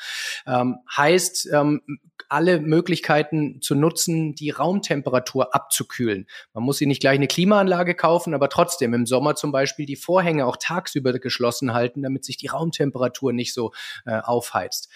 Ähm, 0.47 0.81
heißt, 0.95 1.49
ähm, 1.53 1.81
alle 2.29 2.61
Möglichkeiten 2.61 3.63
zu 3.63 3.75
nutzen, 3.75 4.35
die 4.35 4.51
Raumtemperatur 4.51 5.55
abzukühlen. 5.55 6.27
Man 6.53 6.65
muss 6.65 6.77
sie 6.77 6.85
nicht 6.85 7.01
gleich 7.01 7.17
eine 7.17 7.27
Klimaanlage 7.27 7.95
kaufen, 7.95 8.35
aber 8.35 8.51
trotzdem 8.51 8.93
im 8.93 9.07
Sommer 9.07 9.35
zum 9.35 9.51
Beispiel 9.51 9.87
die 9.87 9.97
Vorhänge 9.97 10.45
auch 10.45 10.59
tagsüber 10.59 11.15
geschlossen 11.15 11.73
halten, 11.73 12.03
damit 12.03 12.27
sich 12.27 12.37
die 12.37 12.49
Raumtemperatur 12.49 13.33
nicht 13.33 13.55
so 13.55 13.73
äh, 14.05 14.21
aufheizt. 14.21 14.91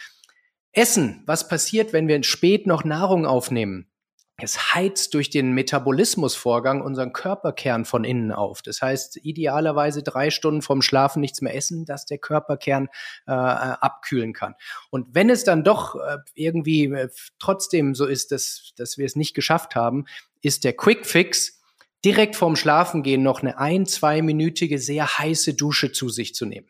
Essen, 0.72 1.22
was 1.26 1.48
passiert, 1.48 1.92
wenn 1.92 2.08
wir 2.08 2.22
spät 2.22 2.66
noch 2.66 2.84
Nahrung 2.84 3.26
aufnehmen? 3.26 3.92
Es 4.38 4.74
heizt 4.74 5.14
durch 5.14 5.30
den 5.30 5.52
Metabolismusvorgang 5.52 6.80
unseren 6.80 7.12
Körperkern 7.12 7.84
von 7.84 8.02
innen 8.02 8.32
auf. 8.32 8.62
Das 8.62 8.80
heißt, 8.80 9.18
idealerweise 9.22 10.02
drei 10.02 10.30
Stunden 10.30 10.62
vorm 10.62 10.82
Schlafen 10.82 11.20
nichts 11.20 11.42
mehr 11.42 11.54
essen, 11.54 11.84
dass 11.84 12.06
der 12.06 12.18
Körperkern 12.18 12.88
äh, 13.26 13.32
abkühlen 13.32 14.32
kann. 14.32 14.54
Und 14.90 15.14
wenn 15.14 15.30
es 15.30 15.44
dann 15.44 15.62
doch 15.62 15.94
äh, 15.94 16.18
irgendwie 16.34 16.86
äh, 16.86 17.08
trotzdem 17.38 17.94
so 17.94 18.06
ist, 18.06 18.32
dass, 18.32 18.72
dass 18.76 18.98
wir 18.98 19.06
es 19.06 19.14
nicht 19.14 19.34
geschafft 19.34 19.76
haben, 19.76 20.06
ist 20.40 20.64
der 20.64 20.72
Quick 20.72 21.06
Fix, 21.06 21.61
direkt 22.04 22.36
vorm 22.36 22.56
Schlafengehen 22.56 23.22
noch 23.22 23.42
eine 23.42 23.58
ein-, 23.58 23.86
zweiminütige, 23.86 24.78
sehr 24.78 25.18
heiße 25.18 25.54
Dusche 25.54 25.92
zu 25.92 26.08
sich 26.08 26.34
zu 26.34 26.46
nehmen. 26.46 26.68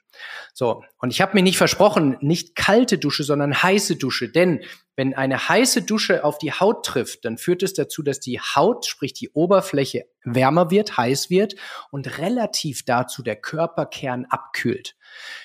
So, 0.53 0.85
und 0.99 1.11
ich 1.11 1.20
habe 1.20 1.35
mir 1.35 1.43
nicht 1.43 1.57
versprochen, 1.57 2.16
nicht 2.20 2.55
kalte 2.55 2.99
Dusche, 2.99 3.24
sondern 3.24 3.62
heiße 3.62 3.97
Dusche, 3.97 4.28
denn 4.28 4.61
Wenn 4.95 5.14
eine 5.14 5.49
heiße 5.49 5.82
Dusche 5.82 6.24
auf 6.24 6.38
die 6.38 6.53
Haut 6.53 6.84
trifft, 6.84 7.24
dann 7.24 7.38
führt 7.38 7.62
es 7.62 7.72
dazu, 7.72 8.03
dass 8.03 8.20
die 8.20 8.40
Haut, 8.40 8.86
sprich 8.86 9.14
die 9.14 9.30
Oberfläche, 9.30 10.05
wärmer 10.24 10.70
wird, 10.70 10.97
heiß 10.97 11.30
wird 11.30 11.55
und 11.90 12.18
relativ 12.18 12.84
dazu 12.84 13.22
der 13.22 13.36
Körperkern 13.36 14.26
abkühlt. 14.28 14.95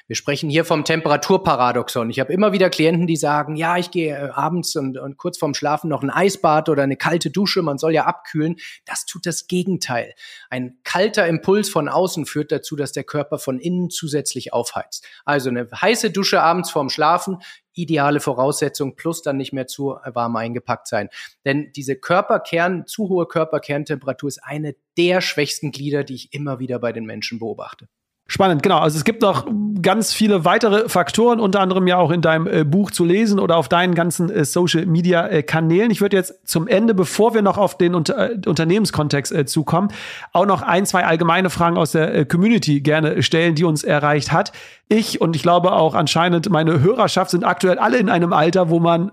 Wir 0.08 0.16
sprechen 0.16 0.50
hier 0.50 0.66
vom 0.66 0.86
Temperaturparadoxon. 0.86 2.10
Ich 2.10 2.20
habe 2.20 2.32
immer 2.32 2.54
wieder 2.54 2.70
Klienten, 2.70 3.08
die 3.08 3.18
sagen, 3.18 3.56
ja, 3.56 3.78
ich 3.78 3.92
gehe 3.92 4.16
äh, 4.16 4.30
abends 4.30 4.76
und, 4.76 4.98
und 4.98 5.18
kurz 5.18 5.38
vorm 5.38 5.54
Schlafen 5.54 5.90
noch 5.90 6.04
ein 6.04 6.10
Eisbad 6.10 6.70
oder 6.70 6.84
eine 6.84 6.96
kalte 6.96 7.30
Dusche, 7.32 7.62
man 7.62 7.78
soll 7.78 7.94
ja 7.94 8.06
abkühlen. 8.06 8.58
Das 8.86 9.06
tut 9.06 9.26
das 9.26 9.48
Gegenteil. 9.48 10.14
Ein 10.50 10.78
kalter 10.84 11.28
Impuls 11.28 11.70
von 11.70 11.90
außen 11.90 12.26
führt 12.26 12.52
dazu, 12.52 12.76
dass 12.76 12.92
der 12.92 13.04
Körper 13.04 13.40
von 13.40 13.60
innen 13.60 13.90
zusätzlich 13.90 14.54
aufheizt. 14.54 15.06
Also 15.26 15.50
eine 15.50 15.68
heiße 15.70 16.12
Dusche 16.12 16.42
abends 16.42 16.72
vorm 16.72 16.90
Schlafen, 16.90 17.40
ideale 17.78 18.20
Voraussetzung, 18.20 18.96
plus 18.96 19.22
dann 19.22 19.38
nicht 19.38 19.54
mehr 19.54 19.68
zu 19.68 19.98
warm 20.06 20.36
eingepackt 20.36 20.88
sein. 20.88 21.10
Denn 21.46 21.72
diese 21.76 21.96
Körperkern, 21.96 22.86
zu 22.88 23.10
hohe 23.10 23.28
Körperkerntemperatur 23.28 24.28
ist 24.28 24.44
eine 24.44 24.76
der 24.98 25.22
schwächsten 25.22 25.72
Glieder, 25.72 26.04
die 26.04 26.16
ich 26.16 26.34
immer 26.34 26.60
wieder 26.60 26.80
bei 26.80 26.92
den 26.92 27.06
Menschen 27.06 27.40
beobachte. 27.40 27.88
Spannend, 28.30 28.62
genau. 28.62 28.80
Also 28.80 28.98
es 28.98 29.06
gibt 29.06 29.22
noch 29.22 29.48
ganz 29.82 30.14
viele 30.14 30.44
weitere 30.44 30.90
Faktoren, 30.90 31.40
unter 31.40 31.62
anderem 31.62 31.88
ja 31.88 31.98
auch 31.98 32.12
in 32.12 32.22
deinem 32.22 32.46
äh, 32.46 32.66
Buch 32.66 32.92
zu 32.92 33.06
lesen 33.06 33.40
oder 33.40 33.56
auf 33.56 33.70
deinen 33.70 33.96
ganzen 33.96 34.30
äh, 34.30 34.44
Social 34.44 34.86
Media 34.86 35.26
äh. 35.44 35.92
Ich 35.92 36.02
würde 36.02 36.18
jetzt 36.18 36.46
zum 36.46 36.68
Ende, 36.68 36.94
bevor 36.94 37.34
wir 37.34 37.42
noch 37.42 37.58
auf 37.58 37.78
den 37.78 37.96
Unter 37.96 38.32
äh, 38.32 38.38
Unternehmenskontext 38.46 39.32
äh, 39.32 39.46
zukommen, 39.46 39.94
auch 40.34 40.46
noch 40.46 40.62
ein, 40.62 40.86
zwei 40.86 41.06
allgemeine 41.06 41.50
Fragen 41.50 41.78
aus 41.78 41.94
der 41.94 42.14
äh, 42.14 42.26
Community 42.26 42.82
gerne 42.82 43.24
stellen, 43.24 43.56
die 43.56 43.64
uns 43.64 43.86
erreicht 43.86 44.34
hat. 44.34 44.52
Ich 44.90 45.22
und 45.22 45.34
ich 45.36 45.42
glaube 45.42 45.72
auch 45.72 45.96
anscheinend 45.96 46.50
meine 46.50 46.82
Hörerschaft 46.82 47.32
sind 47.32 47.46
aktuell 47.46 47.80
alle 47.80 47.98
in 47.98 48.10
einem 48.10 48.34
Alter, 48.34 48.70
wo 48.70 48.80
man 48.80 49.12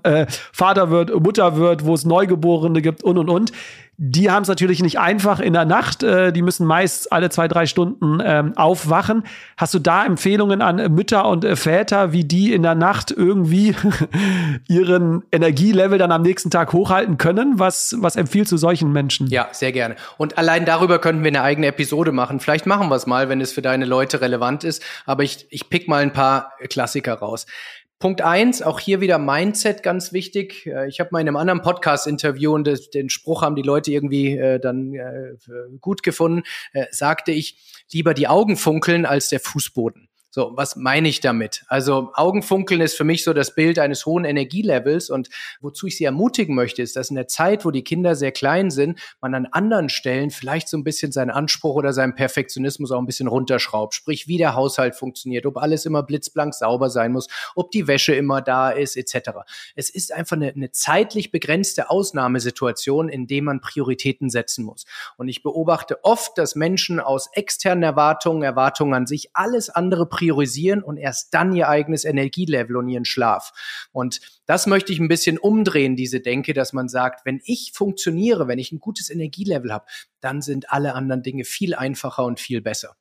Vater 0.53 0.91
wird, 0.91 1.13
Mutter 1.21 1.57
wird, 1.57 1.85
wo 1.85 1.95
es 1.95 2.05
Neugeborene 2.05 2.81
gibt 2.81 3.03
und 3.03 3.19
und 3.19 3.29
und. 3.29 3.53
Die 3.97 4.31
haben 4.31 4.43
es 4.43 4.49
natürlich 4.49 4.83
nicht 4.83 4.99
einfach 4.99 5.41
in 5.41 5.53
der 5.53 5.65
Nacht. 5.65 6.03
Äh, 6.03 6.33
die 6.33 6.43
müssen 6.43 6.67
meist 6.67 7.13
alle 7.13 7.31
zwei, 7.31 7.49
drei 7.49 7.67
Stunden 7.67 8.21
ähm, 8.25 8.57
aufwachen. 8.57 9.25
Hast 9.57 9.75
du 9.75 9.79
da 9.79 10.05
Empfehlungen 10.05 10.63
an 10.63 10.93
Mütter 10.93 11.27
und 11.29 11.45
äh, 11.45 11.57
Väter, 11.57 12.13
wie 12.13 12.25
die 12.25 12.53
in 12.53 12.63
der 12.63 12.75
Nacht 12.75 13.11
irgendwie 13.11 13.75
ihren 14.69 15.23
Energielevel 15.31 15.99
dann 15.99 16.13
am 16.13 16.23
nächsten 16.23 16.51
Tag 16.51 16.73
hochhalten 16.73 17.19
können? 17.19 17.59
Was, 17.59 17.97
was 17.99 18.17
empfiehlst 18.17 18.51
du 18.53 18.57
solchen 18.57 18.93
Menschen? 18.93 19.29
Ja, 19.29 19.49
sehr 19.53 19.73
gerne. 19.73 19.97
Und 20.19 20.39
allein 20.39 20.65
darüber 20.65 20.99
könnten 20.99 21.23
wir 21.23 21.29
eine 21.29 21.43
eigene 21.43 21.69
Episode 21.69 22.13
machen. 22.13 22.41
Vielleicht 22.41 22.67
machen 22.67 22.89
wir 22.89 22.97
es 22.97 23.07
mal, 23.07 23.29
wenn 23.29 23.41
es 23.41 23.53
für 23.53 23.63
deine 23.63 23.85
Leute 23.85 24.21
relevant 24.21 24.65
ist. 24.65 24.83
Aber 25.07 25.23
ich, 25.23 25.47
ich 25.51 25.71
pick 25.71 25.89
mal 25.89 26.03
ein 26.03 26.13
paar 26.13 26.53
Klassiker 26.69 27.15
raus. 27.15 27.47
Punkt 27.99 28.21
eins, 28.21 28.61
auch 28.61 28.81
hier 28.81 29.01
wieder 29.01 29.19
Mindset 29.19 29.83
ganz 29.83 30.13
wichtig. 30.13 30.67
Äh, 30.67 30.89
ich 30.89 31.01
habe 31.01 31.11
mal 31.13 31.21
in 31.21 31.29
einem 31.29 31.37
anderen 31.37 31.63
Podcast-Interview 31.63 32.53
und 32.53 32.69
den 32.95 33.09
Spruch 33.09 33.43
haben 33.43 33.57
die 33.57 33.63
Leute 33.63 33.93
irgendwie 33.93 34.37
äh, 34.37 34.61
dann 34.61 34.95
äh, 34.95 35.35
gut 35.81 36.03
gefunden, 36.03 36.43
sagte 36.91 37.33
ich, 37.33 37.85
lieber 37.93 38.15
die 38.15 38.29
Augen 38.29 38.57
funkeln 38.57 39.07
als 39.07 39.29
der 39.29 39.41
Fußboden. 39.41 40.09
So, 40.35 40.51
was 40.57 40.75
meine 40.75 41.07
ich 41.07 41.21
damit? 41.21 41.63
Also 41.69 42.11
Augenfunkeln 42.15 42.81
ist 42.81 42.97
für 42.97 43.05
mich 43.05 43.23
so 43.23 43.33
das 43.33 43.55
Bild 43.55 43.79
eines 43.79 44.05
hohen 44.05 44.25
Energielevels 44.25 45.09
und 45.09 45.29
wozu 45.61 45.87
ich 45.87 45.97
Sie 45.97 46.03
ermutigen 46.03 46.57
möchte, 46.57 46.83
ist, 46.83 46.97
dass 46.97 47.09
in 47.09 47.15
der 47.15 47.29
Zeit, 47.29 47.65
wo 47.65 47.71
die 47.71 47.85
Kinder 47.85 48.17
sehr 48.17 48.33
klein 48.33 48.73
sind, 48.73 48.99
man 49.21 49.33
an 49.37 49.47
anderen 49.47 49.89
Stellen 49.89 50.31
vielleicht 50.31 50.69
so 50.69 50.77
ein 50.77 50.83
bisschen 50.83 51.13
seinen 51.13 51.31
Anspruch 51.31 51.77
oder 51.77 51.93
seinen 51.93 52.17
Perfektionismus 52.17 52.91
auch 52.91 52.99
ein 52.99 53.07
bisschen 53.07 53.29
runterschraubt. 53.29 53.95
Sprich, 53.95 54.27
wie 54.27 54.37
der 54.37 54.57
Haushalt 54.57 54.97
funktioniert, 54.97 55.47
ob 55.47 55.57
alles 55.57 55.87
immer 55.87 56.03
blitzblank 56.03 56.53
sauber 56.53 56.91
sein 56.91 57.13
muss, 57.13 57.29
ob 57.55 57.71
die 57.71 57.87
Wäsche 57.87 58.13
immer 58.13 58.43
da 58.43 58.71
ist, 58.71 58.97
etc. 58.97 59.31
Es 59.77 59.89
ist 59.89 60.13
einfach 60.13 60.35
eine, 60.35 60.49
eine 60.49 60.73
zeitlich 60.73 61.31
begrenzte 61.31 61.91
Ausnahmesituation, 61.91 63.09
in 63.09 63.29
dem 63.29 63.45
man 63.45 63.61
Prioritäten 63.61 64.31
setzen 64.31 64.65
muss. 64.65 64.85
Und 65.17 65.29
ich 65.29 65.45
beobachte 65.45 66.03
oft, 66.03 66.37
dass 66.39 66.57
Menschen 66.57 66.99
aus 66.99 67.29
externen 67.35 67.85
Erwartungen, 67.85 68.43
Erwartungen 68.43 68.95
an 68.95 69.07
sich, 69.07 69.31
alles 69.33 69.71
andere 69.71 70.07
priorisieren 70.07 70.24
und 70.33 70.97
erst 70.97 71.35
dann 71.35 71.55
ihr 71.55 71.69
eigenes 71.69 72.05
Energielevel 72.05 72.77
und 72.77 72.89
ihren 72.89 73.05
Schlaf. 73.05 73.53
Und 73.93 74.21
das 74.47 74.67
möchte 74.67 74.93
ich 74.93 75.01
ein 75.01 75.09
bisschen 75.09 75.39
umdrehen, 75.39 75.97
diese 75.97 76.21
Denke, 76.21 76.55
dass 76.55 76.73
man 76.73 76.89
sagt, 76.89 77.25
wenn 77.25 77.41
ich 77.45 77.73
funktioniere, 77.75 78.49
wenn 78.49 78.59
ich 78.59 78.73
ein 78.73 78.81
gutes 78.81 79.11
Energielevel 79.11 79.73
habe, 79.73 79.87
dann 80.21 80.43
sind 80.43 80.71
alle 80.71 80.95
anderen 80.95 81.23
Dinge 81.23 81.45
viel 81.45 81.75
einfacher 81.75 82.25
und 82.25 82.41
viel 82.41 82.61
besser. 82.61 82.97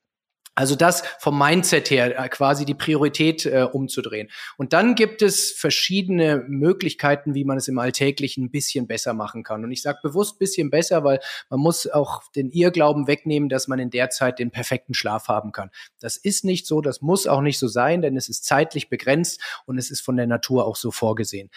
Also 0.55 0.75
das 0.75 1.03
vom 1.19 1.37
Mindset 1.37 1.89
her 1.89 2.19
äh, 2.19 2.29
quasi 2.29 2.65
die 2.65 2.75
Priorität 2.75 3.45
äh, 3.45 3.67
umzudrehen. 3.71 4.29
Und 4.55 4.73
dann 4.73 4.93
gibt 4.93 5.23
es 5.23 5.51
verschiedene 5.51 6.45
Möglichkeiten, 6.47 7.33
wie 7.33 7.43
man 7.43 7.57
es 7.57 7.67
im 7.67 7.79
Alltäglichen 7.79 8.45
ein 8.45 8.51
bisschen 8.51 8.85
besser 8.85 9.13
machen 9.13 9.43
kann. 9.43 9.63
Und 9.63 9.71
ich 9.71 9.81
sage 9.81 9.99
bewusst 10.03 10.37
bisschen 10.37 10.69
besser, 10.69 11.03
weil 11.03 11.19
man 11.49 11.59
muss 11.59 11.87
auch 11.87 12.21
den 12.35 12.51
Irrglauben 12.51 13.07
wegnehmen, 13.07 13.49
dass 13.49 13.67
man 13.67 13.79
in 13.79 13.89
der 13.89 14.11
Zeit 14.11 14.37
den 14.37 14.51
perfekten 14.51 14.93
Schlaf 14.93 15.27
haben 15.27 15.51
kann. 15.51 15.71
Das 15.99 16.17
ist 16.17 16.45
nicht 16.45 16.67
so, 16.67 16.81
das 16.81 17.01
muss 17.01 17.25
auch 17.25 17.41
nicht 17.41 17.57
so 17.57 17.67
sein, 17.67 18.01
denn 18.01 18.15
es 18.15 18.29
ist 18.29 18.45
zeitlich 18.45 18.89
begrenzt 18.89 19.41
und 19.65 19.79
es 19.79 19.89
ist 19.89 20.01
von 20.01 20.17
der 20.17 20.27
Natur 20.27 20.65
auch 20.65 20.75
so 20.75 20.91
vorgesehen. 20.91 21.49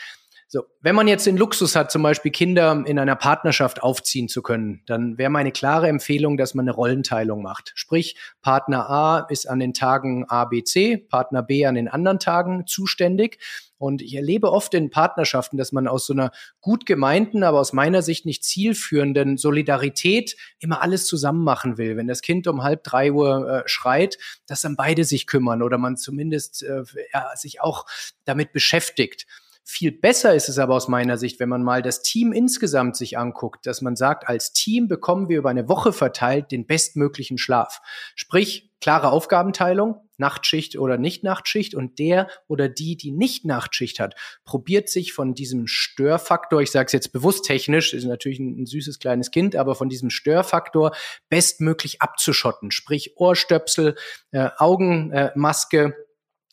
So, 0.48 0.62
wenn 0.80 0.94
man 0.94 1.08
jetzt 1.08 1.26
den 1.26 1.36
Luxus 1.36 1.74
hat, 1.74 1.90
zum 1.90 2.04
Beispiel 2.04 2.30
Kinder 2.30 2.84
in 2.86 3.00
einer 3.00 3.16
Partnerschaft 3.16 3.82
aufziehen 3.82 4.28
zu 4.28 4.42
können, 4.42 4.82
dann 4.86 5.18
wäre 5.18 5.28
meine 5.28 5.50
klare 5.50 5.88
Empfehlung, 5.88 6.36
dass 6.36 6.54
man 6.54 6.68
eine 6.68 6.74
Rollenteilung 6.74 7.42
macht. 7.42 7.72
Sprich, 7.74 8.16
Partner 8.42 8.88
A 8.88 9.18
ist 9.28 9.48
an 9.50 9.58
den 9.58 9.74
Tagen 9.74 10.24
A, 10.28 10.44
B, 10.44 10.62
C, 10.62 10.98
Partner 10.98 11.42
B 11.42 11.66
an 11.66 11.74
den 11.74 11.88
anderen 11.88 12.20
Tagen 12.20 12.64
zuständig. 12.64 13.40
Und 13.76 14.02
ich 14.02 14.14
erlebe 14.14 14.52
oft 14.52 14.72
in 14.74 14.88
Partnerschaften, 14.88 15.56
dass 15.56 15.72
man 15.72 15.88
aus 15.88 16.06
so 16.06 16.12
einer 16.12 16.30
gut 16.60 16.86
gemeinten, 16.86 17.42
aber 17.42 17.58
aus 17.58 17.72
meiner 17.72 18.00
Sicht 18.00 18.24
nicht 18.24 18.44
zielführenden 18.44 19.38
Solidarität 19.38 20.36
immer 20.60 20.80
alles 20.80 21.06
zusammen 21.06 21.42
machen 21.42 21.76
will. 21.76 21.96
Wenn 21.96 22.06
das 22.06 22.22
Kind 22.22 22.46
um 22.46 22.62
halb 22.62 22.84
drei 22.84 23.10
Uhr 23.10 23.48
äh, 23.48 23.62
schreit, 23.66 24.16
dass 24.46 24.62
dann 24.62 24.76
beide 24.76 25.02
sich 25.02 25.26
kümmern 25.26 25.60
oder 25.60 25.76
man 25.76 25.96
zumindest 25.96 26.62
äh, 26.62 26.84
ja, 27.12 27.34
sich 27.34 27.60
auch 27.60 27.84
damit 28.24 28.52
beschäftigt. 28.52 29.26
Viel 29.68 29.90
besser 29.90 30.32
ist 30.32 30.48
es 30.48 30.60
aber 30.60 30.76
aus 30.76 30.86
meiner 30.86 31.18
Sicht, 31.18 31.40
wenn 31.40 31.48
man 31.48 31.64
mal 31.64 31.82
das 31.82 32.00
Team 32.00 32.32
insgesamt 32.32 32.96
sich 32.96 33.18
anguckt, 33.18 33.66
dass 33.66 33.82
man 33.82 33.96
sagt, 33.96 34.28
als 34.28 34.52
Team 34.52 34.86
bekommen 34.86 35.28
wir 35.28 35.38
über 35.38 35.50
eine 35.50 35.68
Woche 35.68 35.92
verteilt 35.92 36.52
den 36.52 36.68
bestmöglichen 36.68 37.36
Schlaf. 37.36 37.80
Sprich, 38.14 38.70
klare 38.80 39.10
Aufgabenteilung, 39.10 39.96
Nachtschicht 40.18 40.78
oder 40.78 40.98
Nicht-Nachtschicht 40.98 41.74
und 41.74 41.98
der 41.98 42.28
oder 42.46 42.68
die, 42.68 42.96
die 42.96 43.10
nicht 43.10 43.44
Nachtschicht 43.44 43.98
hat, 43.98 44.14
probiert 44.44 44.88
sich 44.88 45.12
von 45.12 45.34
diesem 45.34 45.66
Störfaktor, 45.66 46.62
ich 46.62 46.70
sage 46.70 46.86
es 46.86 46.92
jetzt 46.92 47.12
bewusst 47.12 47.44
technisch, 47.44 47.92
ist 47.92 48.04
natürlich 48.04 48.38
ein, 48.38 48.62
ein, 48.62 48.66
süßes 48.66 49.00
kleines 49.00 49.32
Kind, 49.32 49.56
aber 49.56 49.74
von 49.74 49.88
diesem 49.88 50.10
Störfaktor 50.10 50.94
bestmöglich 51.28 52.00
abzuschotten, 52.00 52.70
sprich 52.70 53.16
Ohrstöpsel, 53.16 53.96
äh, 54.30 54.48
Augenmaske, 54.58 55.86
äh, 55.86 56.05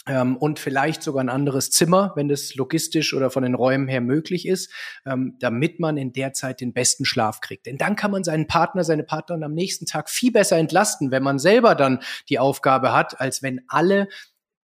ähm, 0.07 0.35
und 0.37 0.59
vielleicht 0.59 1.01
sogar 1.03 1.23
ein 1.23 1.29
anderes 1.29 1.71
Zimmer, 1.71 2.11
wenn 2.15 2.27
das 2.27 2.55
logistisch 2.55 3.13
oder 3.13 3.29
von 3.29 3.43
den 3.43 3.55
Räumen 3.55 3.87
her 3.87 4.01
möglich 4.01 4.47
ist, 4.47 4.71
ähm, 5.05 5.37
damit 5.39 5.79
man 5.79 5.97
in 5.97 6.11
der 6.13 6.33
Zeit 6.33 6.61
den 6.61 6.73
besten 6.73 7.05
Schlaf 7.05 7.39
kriegt. 7.41 7.65
Denn 7.65 7.77
dann 7.77 7.95
kann 7.95 8.11
man 8.11 8.23
seinen 8.23 8.47
Partner, 8.47 8.83
seine 8.83 9.03
Partnerin 9.03 9.43
am 9.43 9.53
nächsten 9.53 9.85
Tag 9.85 10.09
viel 10.09 10.31
besser 10.31 10.57
entlasten, 10.57 11.11
wenn 11.11 11.23
man 11.23 11.39
selber 11.39 11.75
dann 11.75 11.99
die 12.29 12.39
Aufgabe 12.39 12.93
hat, 12.93 13.19
als 13.19 13.41
wenn 13.41 13.61
alle 13.67 14.07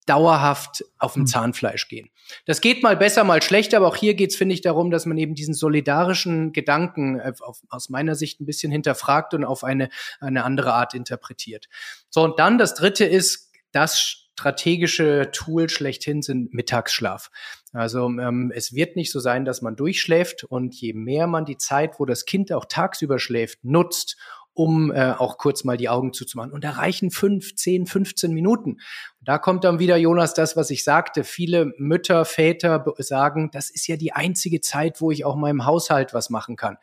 dauerhaft 0.07 0.85
auf 0.97 1.13
dem 1.13 1.23
hm. 1.23 1.27
Zahnfleisch 1.27 1.87
gehen. 1.89 2.09
Das 2.45 2.61
geht 2.61 2.81
mal 2.81 2.97
besser, 2.97 3.23
mal 3.23 3.41
schlechter, 3.41 3.77
aber 3.77 3.87
auch 3.87 3.95
hier 3.95 4.13
geht 4.15 4.31
es, 4.31 4.37
finde 4.37 4.55
ich, 4.55 4.61
darum, 4.61 4.89
dass 4.89 5.05
man 5.05 5.17
eben 5.17 5.35
diesen 5.35 5.53
solidarischen 5.53 6.53
Gedanken 6.53 7.19
äh, 7.19 7.33
auf, 7.41 7.61
aus 7.69 7.89
meiner 7.89 8.15
Sicht 8.15 8.39
ein 8.39 8.45
bisschen 8.45 8.71
hinterfragt 8.71 9.33
und 9.33 9.43
auf 9.43 9.63
eine, 9.63 9.89
eine 10.19 10.43
andere 10.43 10.73
Art 10.73 10.93
interpretiert. 10.93 11.67
So, 12.09 12.23
und 12.23 12.39
dann 12.39 12.57
das 12.57 12.73
Dritte 12.73 13.05
ist, 13.05 13.51
das 13.71 14.26
strategische 14.37 15.31
Tool 15.31 15.67
schlechthin 15.67 16.21
sind 16.21 16.53
Mittagsschlaf. 16.53 17.31
Also 17.73 18.05
ähm, 18.07 18.51
es 18.55 18.73
wird 18.73 18.95
nicht 18.95 19.11
so 19.11 19.19
sein, 19.19 19.45
dass 19.45 19.63
man 19.63 19.75
durchschläft 19.75 20.43
und 20.43 20.75
je 20.75 20.93
mehr 20.93 21.25
man 21.25 21.43
die 21.43 21.57
Zeit, 21.57 21.99
wo 21.99 22.05
das 22.05 22.25
Kind 22.25 22.53
auch 22.53 22.65
tagsüber 22.65 23.17
schläft, 23.17 23.63
nutzt, 23.63 24.15
um 24.53 24.91
äh, 24.91 25.11
auch 25.11 25.39
kurz 25.39 25.63
mal 25.63 25.75
die 25.75 25.89
Augen 25.89 26.13
zuzumachen. 26.13 26.51
Und 26.51 26.63
da 26.63 26.71
reichen 26.71 27.09
fünf, 27.09 27.55
zehn, 27.55 27.87
15 27.87 28.31
Minuten. 28.31 28.73
Und 28.73 29.27
da 29.27 29.39
kommt 29.39 29.63
dann 29.63 29.79
wieder, 29.79 29.97
Jonas, 29.97 30.35
das, 30.35 30.55
was 30.55 30.69
ich 30.69 30.83
sagte. 30.83 31.23
Viele 31.23 31.73
Mütter, 31.77 32.23
Väter 32.23 32.85
sagen, 32.99 33.49
das 33.51 33.71
ist 33.71 33.87
ja 33.87 33.97
die 33.97 34.13
einzige 34.13 34.61
Zeit, 34.61 35.01
wo 35.01 35.09
ich 35.09 35.25
auch 35.25 35.35
meinem 35.35 35.65
Haushalt 35.65 36.13
was 36.13 36.29
machen 36.29 36.55
kann. 36.55 36.77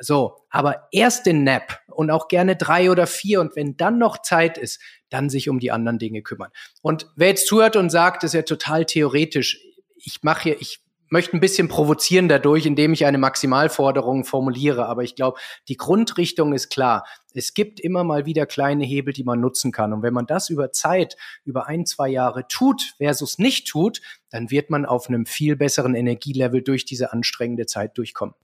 So, 0.00 0.36
aber 0.50 0.88
erst 0.92 1.26
den 1.26 1.44
Nap 1.44 1.80
und 1.88 2.10
auch 2.10 2.28
gerne 2.28 2.56
drei 2.56 2.90
oder 2.90 3.06
vier 3.06 3.40
und 3.40 3.56
wenn 3.56 3.76
dann 3.76 3.98
noch 3.98 4.22
Zeit 4.22 4.56
ist, 4.56 4.80
dann 5.10 5.28
sich 5.30 5.48
um 5.48 5.58
die 5.58 5.72
anderen 5.72 5.98
Dinge 5.98 6.22
kümmern. 6.22 6.50
Und 6.82 7.10
wer 7.16 7.28
jetzt 7.28 7.48
zuhört 7.48 7.76
und 7.76 7.90
sagt, 7.90 8.22
das 8.22 8.30
ist 8.30 8.34
ja 8.34 8.42
total 8.42 8.84
theoretisch, 8.84 9.60
ich 9.96 10.22
mache 10.22 10.42
hier, 10.44 10.60
ich 10.60 10.80
möchte 11.10 11.36
ein 11.36 11.40
bisschen 11.40 11.68
provozieren 11.68 12.28
dadurch, 12.28 12.66
indem 12.66 12.92
ich 12.92 13.06
eine 13.06 13.18
Maximalforderung 13.18 14.24
formuliere. 14.24 14.86
Aber 14.86 15.02
ich 15.02 15.14
glaube, 15.14 15.38
die 15.68 15.76
Grundrichtung 15.76 16.52
ist 16.52 16.70
klar. 16.70 17.04
Es 17.34 17.54
gibt 17.54 17.80
immer 17.80 18.04
mal 18.04 18.26
wieder 18.26 18.46
kleine 18.46 18.84
Hebel, 18.84 19.12
die 19.12 19.24
man 19.24 19.40
nutzen 19.40 19.72
kann. 19.72 19.92
Und 19.92 20.02
wenn 20.02 20.14
man 20.14 20.26
das 20.26 20.50
über 20.50 20.72
Zeit, 20.72 21.16
über 21.44 21.66
ein, 21.66 21.86
zwei 21.86 22.08
Jahre 22.08 22.46
tut 22.48 22.94
versus 22.98 23.38
nicht 23.38 23.68
tut, 23.68 24.00
dann 24.30 24.50
wird 24.50 24.70
man 24.70 24.84
auf 24.84 25.08
einem 25.08 25.26
viel 25.26 25.56
besseren 25.56 25.94
Energielevel 25.94 26.62
durch 26.62 26.84
diese 26.84 27.12
anstrengende 27.12 27.66
Zeit 27.66 27.96
durchkommen. 27.96 28.34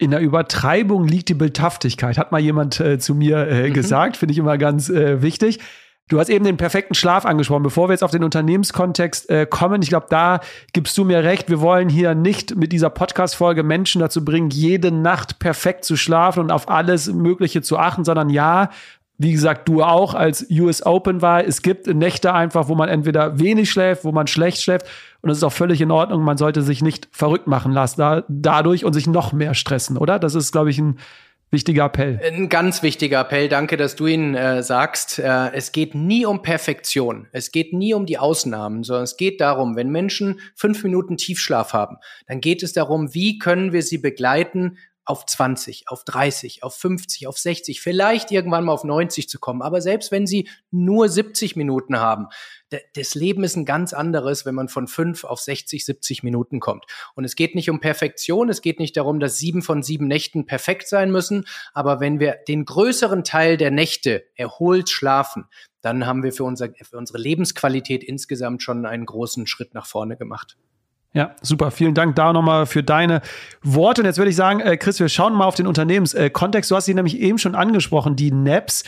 In 0.00 0.12
der 0.12 0.20
Übertreibung 0.20 1.06
liegt 1.06 1.28
die 1.28 1.34
Bildhaftigkeit, 1.34 2.16
hat 2.16 2.32
mal 2.32 2.40
jemand 2.40 2.80
äh, 2.80 2.98
zu 2.98 3.14
mir 3.14 3.46
äh, 3.46 3.68
mhm. 3.68 3.74
gesagt, 3.74 4.16
finde 4.16 4.32
ich 4.32 4.38
immer 4.38 4.56
ganz 4.56 4.88
äh, 4.88 5.20
wichtig. 5.20 5.58
Du 6.08 6.18
hast 6.18 6.30
eben 6.30 6.42
den 6.42 6.56
perfekten 6.56 6.94
Schlaf 6.94 7.26
angesprochen. 7.26 7.62
Bevor 7.62 7.88
wir 7.88 7.92
jetzt 7.92 8.02
auf 8.02 8.10
den 8.10 8.24
Unternehmenskontext 8.24 9.28
äh, 9.28 9.44
kommen, 9.44 9.82
ich 9.82 9.90
glaube, 9.90 10.06
da 10.08 10.40
gibst 10.72 10.96
du 10.96 11.04
mir 11.04 11.22
recht. 11.22 11.50
Wir 11.50 11.60
wollen 11.60 11.90
hier 11.90 12.14
nicht 12.14 12.56
mit 12.56 12.72
dieser 12.72 12.88
Podcast-Folge 12.88 13.62
Menschen 13.62 14.00
dazu 14.00 14.24
bringen, 14.24 14.48
jede 14.48 14.90
Nacht 14.90 15.38
perfekt 15.38 15.84
zu 15.84 15.98
schlafen 15.98 16.40
und 16.40 16.50
auf 16.50 16.70
alles 16.70 17.12
Mögliche 17.12 17.60
zu 17.60 17.78
achten, 17.78 18.02
sondern 18.02 18.30
ja, 18.30 18.70
wie 19.18 19.32
gesagt, 19.32 19.68
du 19.68 19.82
auch 19.82 20.14
als 20.14 20.46
US 20.50 20.84
Open 20.86 21.20
war. 21.20 21.44
Es 21.44 21.60
gibt 21.60 21.86
Nächte 21.86 22.32
einfach, 22.32 22.68
wo 22.68 22.74
man 22.74 22.88
entweder 22.88 23.38
wenig 23.38 23.70
schläft, 23.70 24.02
wo 24.04 24.12
man 24.12 24.26
schlecht 24.26 24.62
schläft. 24.62 24.86
Und 25.22 25.28
das 25.28 25.38
ist 25.38 25.44
auch 25.44 25.52
völlig 25.52 25.80
in 25.80 25.90
Ordnung. 25.90 26.22
Man 26.22 26.36
sollte 26.36 26.62
sich 26.62 26.82
nicht 26.82 27.08
verrückt 27.12 27.46
machen 27.46 27.72
lassen 27.72 28.00
da, 28.00 28.24
dadurch 28.28 28.84
und 28.84 28.92
sich 28.92 29.06
noch 29.06 29.32
mehr 29.32 29.54
stressen, 29.54 29.96
oder? 29.96 30.18
Das 30.18 30.34
ist, 30.34 30.52
glaube 30.52 30.70
ich, 30.70 30.78
ein 30.78 30.98
Wichtiger 31.52 31.86
Appell. 31.86 32.20
Ein 32.24 32.48
ganz 32.48 32.84
wichtiger 32.84 33.22
Appell. 33.22 33.48
Danke, 33.48 33.76
dass 33.76 33.96
du 33.96 34.06
ihn 34.06 34.36
äh, 34.36 34.62
sagst. 34.62 35.18
Äh, 35.18 35.50
es 35.52 35.72
geht 35.72 35.96
nie 35.96 36.24
um 36.24 36.42
Perfektion. 36.42 37.26
Es 37.32 37.50
geht 37.50 37.72
nie 37.72 37.92
um 37.92 38.06
die 38.06 38.18
Ausnahmen, 38.18 38.84
sondern 38.84 39.02
es 39.02 39.16
geht 39.16 39.40
darum, 39.40 39.74
wenn 39.74 39.90
Menschen 39.90 40.38
fünf 40.54 40.84
Minuten 40.84 41.16
Tiefschlaf 41.16 41.72
haben, 41.72 41.96
dann 42.28 42.40
geht 42.40 42.62
es 42.62 42.72
darum, 42.72 43.14
wie 43.14 43.38
können 43.38 43.72
wir 43.72 43.82
sie 43.82 43.98
begleiten, 43.98 44.78
auf 45.10 45.26
20, 45.26 45.88
auf 45.88 46.04
30, 46.04 46.62
auf 46.62 46.76
50, 46.76 47.26
auf 47.26 47.36
60, 47.36 47.80
vielleicht 47.80 48.30
irgendwann 48.30 48.64
mal 48.64 48.72
auf 48.72 48.84
90 48.84 49.28
zu 49.28 49.40
kommen. 49.40 49.60
Aber 49.60 49.80
selbst 49.80 50.12
wenn 50.12 50.24
sie 50.24 50.48
nur 50.70 51.08
70 51.08 51.56
Minuten 51.56 51.98
haben, 51.98 52.28
das 52.94 53.16
Leben 53.16 53.42
ist 53.42 53.56
ein 53.56 53.64
ganz 53.64 53.92
anderes, 53.92 54.46
wenn 54.46 54.54
man 54.54 54.68
von 54.68 54.86
5 54.86 55.24
auf 55.24 55.40
60, 55.40 55.84
70 55.84 56.22
Minuten 56.22 56.60
kommt. 56.60 56.84
Und 57.16 57.24
es 57.24 57.34
geht 57.34 57.56
nicht 57.56 57.68
um 57.68 57.80
Perfektion, 57.80 58.48
es 58.48 58.62
geht 58.62 58.78
nicht 58.78 58.96
darum, 58.96 59.18
dass 59.18 59.36
sieben 59.36 59.62
von 59.62 59.82
sieben 59.82 60.06
Nächten 60.06 60.46
perfekt 60.46 60.86
sein 60.86 61.10
müssen. 61.10 61.44
Aber 61.74 61.98
wenn 61.98 62.20
wir 62.20 62.38
den 62.46 62.64
größeren 62.64 63.24
Teil 63.24 63.56
der 63.56 63.72
Nächte 63.72 64.24
erholt 64.36 64.88
schlafen, 64.88 65.46
dann 65.80 66.06
haben 66.06 66.22
wir 66.22 66.32
für, 66.32 66.44
unser, 66.44 66.68
für 66.82 66.96
unsere 66.96 67.18
Lebensqualität 67.18 68.04
insgesamt 68.04 68.62
schon 68.62 68.86
einen 68.86 69.06
großen 69.06 69.48
Schritt 69.48 69.74
nach 69.74 69.86
vorne 69.86 70.16
gemacht. 70.16 70.56
Ja, 71.12 71.34
super. 71.42 71.70
Vielen 71.70 71.94
Dank 71.94 72.14
da 72.14 72.32
nochmal 72.32 72.66
für 72.66 72.82
deine 72.82 73.20
Worte. 73.62 74.02
Und 74.02 74.06
jetzt 74.06 74.18
würde 74.18 74.30
ich 74.30 74.36
sagen, 74.36 74.60
äh, 74.60 74.76
Chris, 74.76 75.00
wir 75.00 75.08
schauen 75.08 75.34
mal 75.34 75.46
auf 75.46 75.56
den 75.56 75.66
Unternehmenskontext. 75.66 76.70
du 76.70 76.76
hast 76.76 76.84
sie 76.84 76.94
nämlich 76.94 77.18
eben 77.18 77.38
schon 77.38 77.54
angesprochen, 77.54 78.14
die 78.14 78.30
NEPs. 78.30 78.84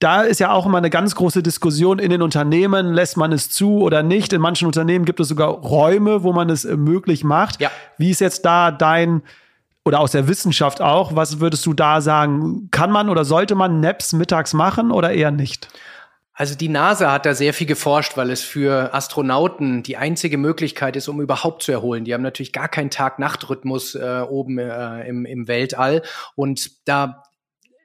Da 0.00 0.22
ist 0.22 0.40
ja 0.40 0.50
auch 0.50 0.66
immer 0.66 0.78
eine 0.78 0.90
ganz 0.90 1.14
große 1.14 1.42
Diskussion 1.42 1.98
in 1.98 2.10
den 2.10 2.22
Unternehmen. 2.22 2.92
Lässt 2.92 3.16
man 3.16 3.32
es 3.32 3.50
zu 3.50 3.80
oder 3.82 4.02
nicht? 4.02 4.32
In 4.32 4.40
manchen 4.40 4.66
Unternehmen 4.66 5.04
gibt 5.04 5.20
es 5.20 5.28
sogar 5.28 5.50
Räume, 5.50 6.22
wo 6.22 6.32
man 6.32 6.50
es 6.50 6.64
äh, 6.64 6.76
möglich 6.76 7.22
macht. 7.22 7.60
Ja. 7.60 7.70
Wie 7.98 8.10
ist 8.10 8.20
jetzt 8.20 8.44
da 8.44 8.72
dein 8.72 9.22
oder 9.84 10.00
aus 10.00 10.12
der 10.12 10.28
Wissenschaft 10.28 10.80
auch, 10.82 11.16
was 11.16 11.40
würdest 11.40 11.64
du 11.66 11.72
da 11.72 12.00
sagen? 12.00 12.68
Kann 12.70 12.90
man 12.90 13.08
oder 13.08 13.24
sollte 13.24 13.54
man 13.54 13.80
NEPs 13.80 14.12
mittags 14.12 14.54
machen 14.54 14.90
oder 14.90 15.12
eher 15.12 15.30
nicht? 15.30 15.68
Also 16.32 16.54
die 16.54 16.68
NASA 16.68 17.12
hat 17.12 17.26
da 17.26 17.34
sehr 17.34 17.52
viel 17.52 17.66
geforscht, 17.66 18.16
weil 18.16 18.30
es 18.30 18.42
für 18.42 18.94
Astronauten 18.94 19.82
die 19.82 19.96
einzige 19.96 20.38
Möglichkeit 20.38 20.96
ist, 20.96 21.08
um 21.08 21.20
überhaupt 21.20 21.62
zu 21.62 21.72
erholen. 21.72 22.04
Die 22.04 22.14
haben 22.14 22.22
natürlich 22.22 22.52
gar 22.52 22.68
keinen 22.68 22.90
Tag-Nacht-Rhythmus 22.90 23.94
äh, 23.94 24.24
oben 24.28 24.58
äh, 24.58 25.06
im, 25.06 25.26
im 25.26 25.48
Weltall. 25.48 26.02
Und 26.36 26.88
da 26.88 27.24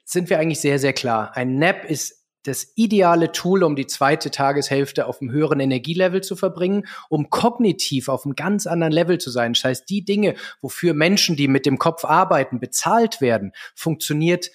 sind 0.05 0.29
wir 0.29 0.39
eigentlich 0.39 0.61
sehr, 0.61 0.79
sehr 0.79 0.93
klar. 0.93 1.35
Ein 1.35 1.57
Nap 1.57 1.83
ist 1.89 2.25
das 2.43 2.73
ideale 2.75 3.31
Tool, 3.31 3.63
um 3.63 3.75
die 3.75 3.87
zweite 3.87 4.31
Tageshälfte 4.31 5.07
auf 5.07 5.21
einem 5.21 5.31
höheren 5.31 5.59
Energielevel 5.59 6.21
zu 6.21 6.35
verbringen, 6.35 6.85
um 7.09 7.29
kognitiv 7.29 8.07
auf 8.07 8.25
einem 8.25 8.35
ganz 8.35 8.67
anderen 8.67 8.93
Level 8.93 9.17
zu 9.17 9.31
sein. 9.31 9.53
Das 9.53 9.63
heißt, 9.63 9.89
die 9.89 10.05
Dinge, 10.05 10.35
wofür 10.61 10.93
Menschen, 10.93 11.35
die 11.35 11.47
mit 11.47 11.65
dem 11.65 11.79
Kopf 11.79 12.05
arbeiten, 12.05 12.59
bezahlt 12.59 13.19
werden, 13.19 13.51
funktioniert 13.75 14.51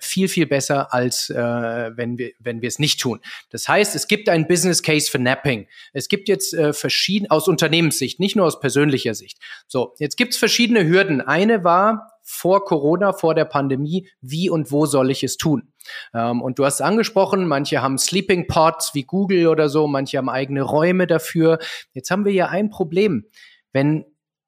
viel, 0.00 0.28
viel 0.28 0.46
besser, 0.46 0.92
als 0.92 1.30
äh, 1.30 1.36
wenn 1.36 2.18
wir 2.18 2.32
wenn 2.38 2.62
wir 2.62 2.68
es 2.68 2.78
nicht 2.78 3.00
tun. 3.00 3.20
Das 3.50 3.68
heißt, 3.68 3.94
es 3.94 4.06
gibt 4.06 4.28
einen 4.28 4.46
Business 4.46 4.82
Case 4.82 5.10
für 5.10 5.18
Napping. 5.18 5.66
Es 5.92 6.08
gibt 6.08 6.28
jetzt 6.28 6.54
äh, 6.54 6.72
verschiedene, 6.72 7.30
aus 7.30 7.48
Unternehmenssicht, 7.48 8.20
nicht 8.20 8.36
nur 8.36 8.46
aus 8.46 8.60
persönlicher 8.60 9.14
Sicht. 9.14 9.38
So, 9.66 9.94
jetzt 9.98 10.16
gibt 10.16 10.34
es 10.34 10.38
verschiedene 10.38 10.86
Hürden. 10.86 11.20
Eine 11.20 11.64
war 11.64 12.12
vor 12.22 12.64
Corona, 12.64 13.12
vor 13.12 13.34
der 13.34 13.44
Pandemie, 13.44 14.08
wie 14.20 14.48
und 14.48 14.70
wo 14.70 14.86
soll 14.86 15.10
ich 15.10 15.24
es 15.24 15.36
tun? 15.36 15.72
Ähm, 16.14 16.40
und 16.40 16.58
du 16.58 16.64
hast 16.64 16.74
es 16.74 16.80
angesprochen, 16.80 17.46
manche 17.46 17.82
haben 17.82 17.98
Sleeping 17.98 18.46
Pods 18.46 18.94
wie 18.94 19.02
Google 19.02 19.48
oder 19.48 19.68
so, 19.68 19.86
manche 19.88 20.18
haben 20.18 20.28
eigene 20.28 20.62
Räume 20.62 21.06
dafür. 21.06 21.58
Jetzt 21.92 22.10
haben 22.10 22.24
wir 22.24 22.32
ja 22.32 22.48
ein 22.48 22.70
Problem. 22.70 23.26
Wenn 23.72 24.04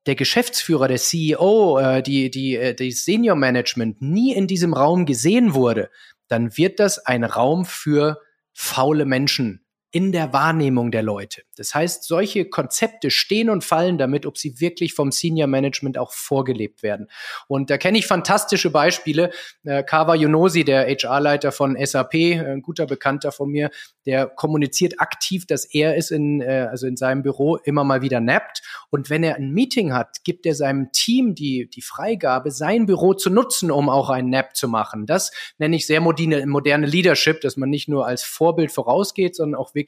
der 0.07 0.15
Geschäftsführer, 0.15 0.89
der 0.89 0.99
CEO, 0.99 1.79
äh, 1.79 2.03
die, 2.03 2.31
die, 2.31 2.57
äh, 2.57 2.75
die 2.75 2.93
Senior 2.93 3.37
Management 3.37 4.03
nie 4.03 4.35
in 4.35 4.47
diesem 4.47 4.75
Raum 4.75 5.07
gesehen 5.07 5.55
wurde, 5.55 5.91
dann 6.29 6.57
wird 6.57 6.81
das 6.81 6.99
ein 6.99 7.25
Raum 7.25 7.65
für 7.65 8.21
faule 8.53 9.05
Menschen 9.05 9.64
in 9.95 10.11
der 10.11 10.33
Wahrnehmung 10.33 10.91
der 10.91 11.05
Leute. 11.05 11.43
Das 11.57 11.73
heißt, 11.73 12.03
solche 12.03 12.47
Konzepte 12.47 13.13
stehen 13.13 13.49
und 13.49 13.63
fallen 13.63 13.97
damit, 13.97 14.27
ob 14.27 14.37
sie 14.37 14.61
wirklich 14.61 14.93
vom 14.93 15.13
Senior 15.13 15.47
Management 15.47 15.99
auch 15.99 16.13
vorgelebt 16.13 16.83
werden. 16.83 17.07
Und 17.47 17.71
da 17.71 17.79
kenne 17.79 17.99
ich 17.99 18.09
fantastische 18.09 18.71
Beispiele. 18.71 19.31
Äh, 19.63 19.85
Kawa 19.85 20.17
Yonosi, 20.17 20.65
der 20.65 20.89
HR-Leiter 20.89 21.53
von 21.53 21.77
SAP, 21.81 22.15
ein 22.15 22.61
guter 22.61 22.87
Bekannter 22.87 23.31
von 23.31 23.49
mir, 23.51 23.71
der 24.05 24.27
kommuniziert 24.27 24.95
aktiv, 24.99 25.47
dass 25.47 25.65
er 25.65 25.97
es 25.97 26.11
in, 26.11 26.41
äh, 26.41 26.67
also 26.69 26.89
in 26.89 26.97
seinem 26.97 27.23
Büro 27.23 27.55
immer 27.59 27.85
mal 27.85 28.03
wieder 28.03 28.19
nappt. 28.19 28.63
Und 28.91 29.11
wenn 29.11 29.23
er 29.23 29.37
ein 29.37 29.53
Meeting 29.53 29.93
hat, 29.93 30.25
gibt 30.25 30.45
er 30.45 30.57
seinem 30.57 30.91
Team 30.91 31.37
die, 31.37 31.71
die 31.71 31.83
Freigabe, 31.83 32.51
sein 32.51 32.87
Büro 32.87 33.15
zu 33.15 33.31
nutzen, 33.31 33.71
um 33.71 33.89
auch 33.89 34.11
einen 34.11 34.31
Nap 34.31 34.57
zu 34.57 34.67
machen. 34.67 35.07
Das 35.07 35.31
nenne 35.59 35.77
ich 35.77 35.87
sehr 35.87 36.01
moderne, 36.01 36.45
moderne 36.47 36.89
Leadership, 36.89 37.43
dass 37.43 37.57
man 37.57 37.71
nicht 37.71 37.89
nur 37.89 38.09
als 38.09 38.25
Vorbild 38.25 38.73
vorausgeht, 38.73 39.37
sondern 39.37 39.61
auch 39.61 39.73
wirklich 39.77 39.84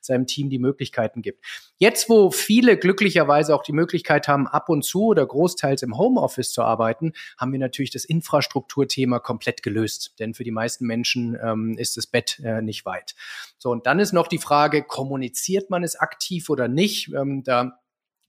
seinem 0.00 0.26
Team 0.26 0.50
die 0.50 0.58
Möglichkeiten 0.58 1.22
gibt. 1.22 1.44
Jetzt, 1.76 2.08
wo 2.08 2.30
viele 2.30 2.76
glücklicherweise 2.76 3.54
auch 3.54 3.62
die 3.62 3.72
Möglichkeit 3.72 4.28
haben, 4.28 4.46
ab 4.46 4.68
und 4.68 4.84
zu 4.84 5.06
oder 5.06 5.26
großteils 5.26 5.82
im 5.82 5.96
Homeoffice 5.96 6.52
zu 6.52 6.62
arbeiten, 6.62 7.12
haben 7.38 7.52
wir 7.52 7.58
natürlich 7.58 7.90
das 7.90 8.04
Infrastrukturthema 8.04 9.18
komplett 9.18 9.62
gelöst. 9.62 10.14
Denn 10.18 10.34
für 10.34 10.44
die 10.44 10.50
meisten 10.50 10.86
Menschen 10.86 11.38
ähm, 11.42 11.76
ist 11.78 11.96
das 11.96 12.06
Bett 12.06 12.40
äh, 12.44 12.62
nicht 12.62 12.84
weit. 12.84 13.14
So, 13.58 13.70
und 13.70 13.86
dann 13.86 13.98
ist 13.98 14.12
noch 14.12 14.28
die 14.28 14.38
Frage, 14.38 14.82
kommuniziert 14.82 15.70
man 15.70 15.82
es 15.82 15.96
aktiv 15.96 16.50
oder 16.50 16.68
nicht? 16.68 17.12
Ähm, 17.14 17.42
da 17.44 17.80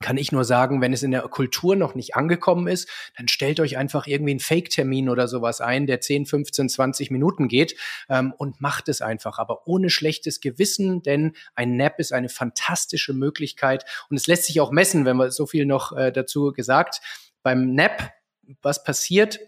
kann 0.02 0.18
ich 0.18 0.32
nur 0.32 0.43
sagen, 0.43 0.82
wenn 0.82 0.93
es 0.93 1.04
in 1.04 1.12
der 1.12 1.22
Kultur 1.24 1.76
noch 1.76 1.95
nicht 1.95 2.16
angekommen 2.16 2.68
ist, 2.68 2.89
dann 3.18 3.28
stellt 3.28 3.60
euch 3.60 3.78
einfach 3.78 4.08
irgendwie 4.08 4.32
einen 4.32 4.39
Fake-Termin 4.39 5.10
oder 5.10 5.28
sowas 5.28 5.62
ein, 5.62 5.88
der 5.88 6.02
10, 6.02 6.26
15, 6.26 6.70
20 6.70 7.12
Minuten 7.12 7.47
geht 7.47 7.76
ähm, 8.10 8.34
und 8.38 8.62
macht 8.62 8.89
es 8.89 9.02
einfach, 9.02 9.39
aber 9.39 9.68
ohne 9.68 9.89
schlechtes 9.89 10.41
Gewissen, 10.41 11.02
denn 11.04 11.34
ein 11.56 11.78
Nap 11.78 11.99
ist 11.99 12.14
eine 12.14 12.30
fantastische 12.30 13.14
Möglichkeit 13.14 13.86
und 14.10 14.18
es 14.18 14.28
lässt 14.28 14.45
sich 14.45 14.60
auch 14.60 14.72
messen, 14.72 15.06
wenn 15.06 15.18
wir 15.18 15.32
so 15.32 15.45
viel 15.45 15.66
noch 15.66 15.95
äh, 15.95 16.12
dazu 16.12 16.52
gesagt. 16.52 17.02
Beim 17.43 17.74
Nap, 17.74 18.12
was 18.62 18.84
passiert? 18.84 19.39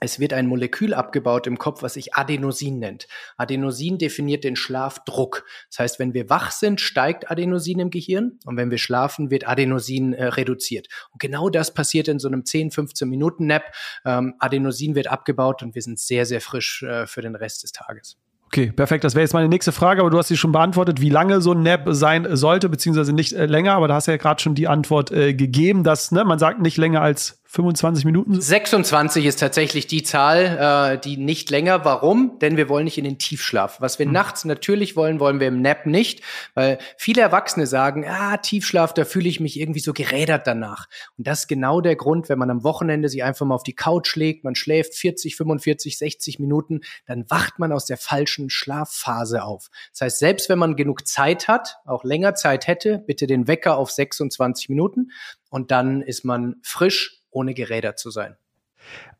Es 0.00 0.18
wird 0.18 0.32
ein 0.32 0.46
Molekül 0.46 0.94
abgebaut 0.94 1.46
im 1.46 1.58
Kopf, 1.58 1.82
was 1.82 1.94
sich 1.94 2.14
Adenosin 2.14 2.78
nennt. 2.78 3.06
Adenosin 3.36 3.98
definiert 3.98 4.44
den 4.44 4.56
Schlafdruck. 4.56 5.44
Das 5.68 5.78
heißt, 5.78 5.98
wenn 5.98 6.14
wir 6.14 6.30
wach 6.30 6.50
sind, 6.52 6.80
steigt 6.80 7.30
Adenosin 7.30 7.78
im 7.80 7.90
Gehirn 7.90 8.38
und 8.46 8.56
wenn 8.56 8.70
wir 8.70 8.78
schlafen, 8.78 9.30
wird 9.30 9.46
Adenosin 9.46 10.14
äh, 10.14 10.24
reduziert. 10.24 10.88
Und 11.12 11.20
genau 11.20 11.50
das 11.50 11.74
passiert 11.74 12.08
in 12.08 12.18
so 12.18 12.28
einem 12.28 12.46
10, 12.46 12.70
15 12.70 13.08
Minuten 13.08 13.46
Nap. 13.46 13.64
Ähm, 14.06 14.34
Adenosin 14.38 14.94
wird 14.94 15.08
abgebaut 15.08 15.62
und 15.62 15.74
wir 15.74 15.82
sind 15.82 15.98
sehr, 15.98 16.24
sehr 16.24 16.40
frisch 16.40 16.82
äh, 16.82 17.06
für 17.06 17.20
den 17.20 17.36
Rest 17.36 17.62
des 17.62 17.72
Tages. 17.72 18.16
Okay, 18.46 18.72
perfekt. 18.72 19.04
Das 19.04 19.14
wäre 19.14 19.22
jetzt 19.22 19.34
meine 19.34 19.48
nächste 19.48 19.70
Frage, 19.70 20.00
aber 20.00 20.10
du 20.10 20.18
hast 20.18 20.26
sie 20.26 20.36
schon 20.36 20.50
beantwortet, 20.50 21.00
wie 21.00 21.10
lange 21.10 21.40
so 21.40 21.52
ein 21.52 21.62
Nap 21.62 21.84
sein 21.90 22.26
sollte, 22.36 22.68
beziehungsweise 22.68 23.12
nicht 23.12 23.32
äh, 23.32 23.46
länger, 23.46 23.74
aber 23.74 23.86
da 23.86 23.94
hast 23.94 24.08
du 24.08 24.12
ja 24.12 24.16
gerade 24.16 24.42
schon 24.42 24.56
die 24.56 24.66
Antwort 24.66 25.12
äh, 25.12 25.34
gegeben, 25.34 25.84
dass 25.84 26.10
ne, 26.10 26.24
man 26.24 26.38
sagt 26.38 26.60
nicht 26.60 26.76
länger 26.76 27.00
als 27.02 27.39
25 27.52 28.04
Minuten? 28.04 28.40
26 28.40 29.26
ist 29.26 29.40
tatsächlich 29.40 29.88
die 29.88 30.04
Zahl, 30.04 30.94
äh, 30.94 31.00
die 31.00 31.16
nicht 31.16 31.50
länger. 31.50 31.84
Warum? 31.84 32.38
Denn 32.38 32.56
wir 32.56 32.68
wollen 32.68 32.84
nicht 32.84 32.96
in 32.96 33.02
den 33.02 33.18
Tiefschlaf. 33.18 33.80
Was 33.80 33.98
wir 33.98 34.06
mhm. 34.06 34.12
nachts 34.12 34.44
natürlich 34.44 34.94
wollen, 34.94 35.18
wollen 35.18 35.40
wir 35.40 35.48
im 35.48 35.60
Nap 35.60 35.84
nicht, 35.84 36.22
weil 36.54 36.78
viele 36.96 37.22
Erwachsene 37.22 37.66
sagen, 37.66 38.06
ah, 38.06 38.36
Tiefschlaf, 38.36 38.94
da 38.94 39.04
fühle 39.04 39.28
ich 39.28 39.40
mich 39.40 39.58
irgendwie 39.58 39.80
so 39.80 39.92
gerädert 39.92 40.46
danach. 40.46 40.86
Und 41.18 41.26
das 41.26 41.40
ist 41.40 41.48
genau 41.48 41.80
der 41.80 41.96
Grund, 41.96 42.28
wenn 42.28 42.38
man 42.38 42.50
am 42.50 42.62
Wochenende 42.62 43.08
sich 43.08 43.24
einfach 43.24 43.44
mal 43.44 43.56
auf 43.56 43.64
die 43.64 43.74
Couch 43.74 44.14
legt, 44.14 44.44
man 44.44 44.54
schläft 44.54 44.94
40, 44.94 45.34
45, 45.34 45.98
60 45.98 46.38
Minuten, 46.38 46.82
dann 47.06 47.28
wacht 47.30 47.58
man 47.58 47.72
aus 47.72 47.84
der 47.84 47.96
falschen 47.96 48.48
Schlafphase 48.48 49.42
auf. 49.42 49.70
Das 49.90 50.02
heißt, 50.02 50.18
selbst 50.20 50.48
wenn 50.50 50.58
man 50.60 50.76
genug 50.76 51.04
Zeit 51.04 51.48
hat, 51.48 51.78
auch 51.84 52.04
länger 52.04 52.36
Zeit 52.36 52.68
hätte, 52.68 52.98
bitte 52.98 53.26
den 53.26 53.48
Wecker 53.48 53.76
auf 53.76 53.90
26 53.90 54.68
Minuten 54.68 55.10
und 55.48 55.72
dann 55.72 56.00
ist 56.02 56.24
man 56.24 56.54
frisch 56.62 57.19
ohne 57.30 57.54
gerädert 57.54 57.98
zu 57.98 58.10
sein. 58.10 58.36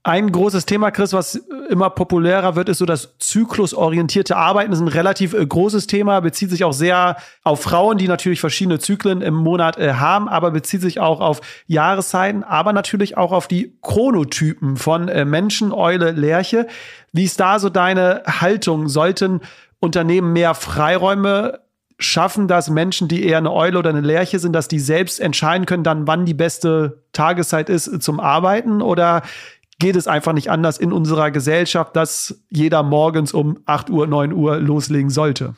Ein 0.03 0.33
großes 0.33 0.65
Thema, 0.65 0.91
Chris, 0.91 1.13
was 1.13 1.35
immer 1.69 1.91
populärer 1.91 2.57
wird, 2.57 2.71
ist 2.71 2.79
so 2.79 2.87
das 2.87 3.19
zyklusorientierte 3.19 4.35
Arbeiten. 4.35 4.71
Das 4.71 4.81
ist 4.81 4.87
ein 4.87 4.89
relativ 4.89 5.35
äh, 5.35 5.47
großes 5.47 5.87
Thema, 5.87 6.21
bezieht 6.21 6.49
sich 6.49 6.65
auch 6.65 6.73
sehr 6.73 7.17
auf 7.45 7.61
Frauen, 7.61 7.99
die 7.99 8.09
natürlich 8.09 8.41
verschiedene 8.41 8.79
Zyklen 8.79 9.21
im 9.21 9.35
Monat 9.35 9.77
äh, 9.77 9.93
haben, 9.95 10.27
aber 10.27 10.53
bezieht 10.53 10.81
sich 10.81 11.01
auch 11.01 11.21
auf 11.21 11.43
Jahreszeiten, 11.67 12.45
aber 12.45 12.73
natürlich 12.73 13.19
auch 13.19 13.31
auf 13.31 13.47
die 13.47 13.77
Chronotypen 13.83 14.79
von 14.79 15.09
äh, 15.09 15.27
Menschen, 15.27 15.71
Eule, 15.71 16.13
Lerche. 16.13 16.67
Wie 17.13 17.25
ist 17.25 17.39
da 17.39 17.59
so 17.59 17.69
deine 17.69 18.23
Haltung? 18.27 18.89
Sollten 18.89 19.41
Unternehmen 19.81 20.33
mehr 20.33 20.55
Freiräume 20.55 21.61
schaffen 22.01 22.49
das 22.49 22.71
Menschen, 22.71 23.09
die 23.09 23.25
eher 23.25 23.39
eine 23.39 23.53
Eule 23.53 23.79
oder 23.79 23.91
eine 23.91 24.01
Lerche 24.01 24.39
sind, 24.39 24.53
dass 24.53 24.69
die 24.69 24.79
selbst 24.79 25.21
entscheiden 25.21 25.67
können, 25.67 25.85
dann 25.85 26.07
wann 26.07 26.25
die 26.25 26.35
beste 26.35 27.03
Tageszeit 27.13 27.69
ist 27.69 28.03
zum 28.03 28.21
Arbeiten? 28.21 28.83
Oder 28.83 29.23
geht 29.79 29.97
es 29.97 30.09
einfach 30.09 30.33
nicht 30.33 30.51
anders 30.51 30.79
in 30.79 30.93
unserer 30.93 31.31
Gesellschaft, 31.31 31.95
dass 31.97 32.43
jeder 32.51 32.83
morgens 32.83 33.33
um 33.33 33.59
8 33.67 33.91
Uhr, 33.91 34.07
9 34.07 34.33
Uhr 34.33 34.57
loslegen 34.57 35.11
sollte? 35.11 35.55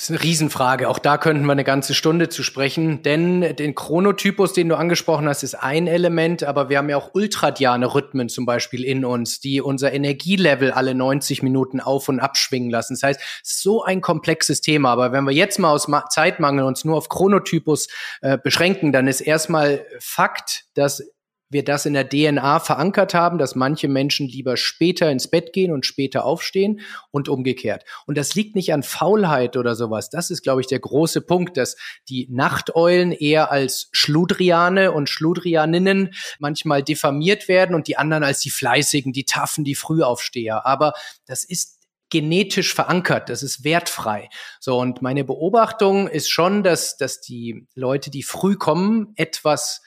Das 0.00 0.08
ist 0.08 0.16
eine 0.16 0.22
Riesenfrage. 0.22 0.88
Auch 0.88 0.98
da 0.98 1.18
könnten 1.18 1.44
wir 1.44 1.52
eine 1.52 1.62
ganze 1.62 1.92
Stunde 1.92 2.30
zu 2.30 2.42
sprechen, 2.42 3.02
denn 3.02 3.54
den 3.54 3.74
Chronotypus, 3.74 4.54
den 4.54 4.70
du 4.70 4.76
angesprochen 4.76 5.28
hast, 5.28 5.42
ist 5.42 5.56
ein 5.56 5.86
Element, 5.86 6.42
aber 6.42 6.70
wir 6.70 6.78
haben 6.78 6.88
ja 6.88 6.96
auch 6.96 7.10
ultradiane 7.12 7.94
Rhythmen 7.94 8.30
zum 8.30 8.46
Beispiel 8.46 8.82
in 8.82 9.04
uns, 9.04 9.40
die 9.40 9.60
unser 9.60 9.92
Energielevel 9.92 10.72
alle 10.72 10.94
90 10.94 11.42
Minuten 11.42 11.80
auf 11.80 12.08
und 12.08 12.18
abschwingen 12.18 12.70
lassen. 12.70 12.94
Das 12.94 13.02
heißt, 13.02 13.20
so 13.42 13.84
ein 13.84 14.00
komplexes 14.00 14.62
Thema. 14.62 14.90
Aber 14.90 15.12
wenn 15.12 15.24
wir 15.24 15.34
jetzt 15.34 15.58
mal 15.58 15.70
aus 15.70 15.86
Zeitmangel 16.08 16.64
uns 16.64 16.82
nur 16.86 16.96
auf 16.96 17.10
Chronotypus 17.10 17.88
äh, 18.22 18.38
beschränken, 18.38 18.92
dann 18.92 19.06
ist 19.06 19.20
erstmal 19.20 19.84
Fakt, 19.98 20.64
dass 20.72 21.02
wir 21.50 21.64
das 21.64 21.84
in 21.84 21.94
der 21.94 22.08
DNA 22.08 22.60
verankert 22.60 23.12
haben, 23.12 23.36
dass 23.36 23.56
manche 23.56 23.88
Menschen 23.88 24.28
lieber 24.28 24.56
später 24.56 25.10
ins 25.10 25.28
Bett 25.28 25.52
gehen 25.52 25.72
und 25.72 25.84
später 25.84 26.24
aufstehen 26.24 26.80
und 27.10 27.28
umgekehrt. 27.28 27.84
Und 28.06 28.16
das 28.16 28.34
liegt 28.36 28.54
nicht 28.54 28.72
an 28.72 28.84
Faulheit 28.84 29.56
oder 29.56 29.74
sowas. 29.74 30.10
Das 30.10 30.30
ist, 30.30 30.42
glaube 30.42 30.60
ich, 30.60 30.68
der 30.68 30.78
große 30.78 31.20
Punkt, 31.20 31.56
dass 31.56 31.76
die 32.08 32.28
Nachteulen 32.30 33.10
eher 33.10 33.50
als 33.50 33.88
Schludriane 33.92 34.92
und 34.92 35.10
Schludrianinnen 35.10 36.14
manchmal 36.38 36.82
diffamiert 36.84 37.48
werden 37.48 37.74
und 37.74 37.88
die 37.88 37.98
anderen 37.98 38.22
als 38.22 38.40
die 38.40 38.50
Fleißigen, 38.50 39.12
die 39.12 39.24
Taffen, 39.24 39.64
die 39.64 39.74
Frühaufsteher. 39.74 40.64
Aber 40.66 40.92
das 41.26 41.42
ist 41.42 41.80
genetisch 42.10 42.74
verankert, 42.74 43.28
das 43.28 43.42
ist 43.42 43.64
wertfrei. 43.64 44.28
So, 44.58 44.78
und 44.78 45.00
meine 45.00 45.24
Beobachtung 45.24 46.08
ist 46.08 46.28
schon, 46.28 46.62
dass, 46.62 46.96
dass 46.96 47.20
die 47.20 47.66
Leute, 47.74 48.10
die 48.10 48.22
früh 48.22 48.56
kommen, 48.56 49.12
etwas 49.16 49.82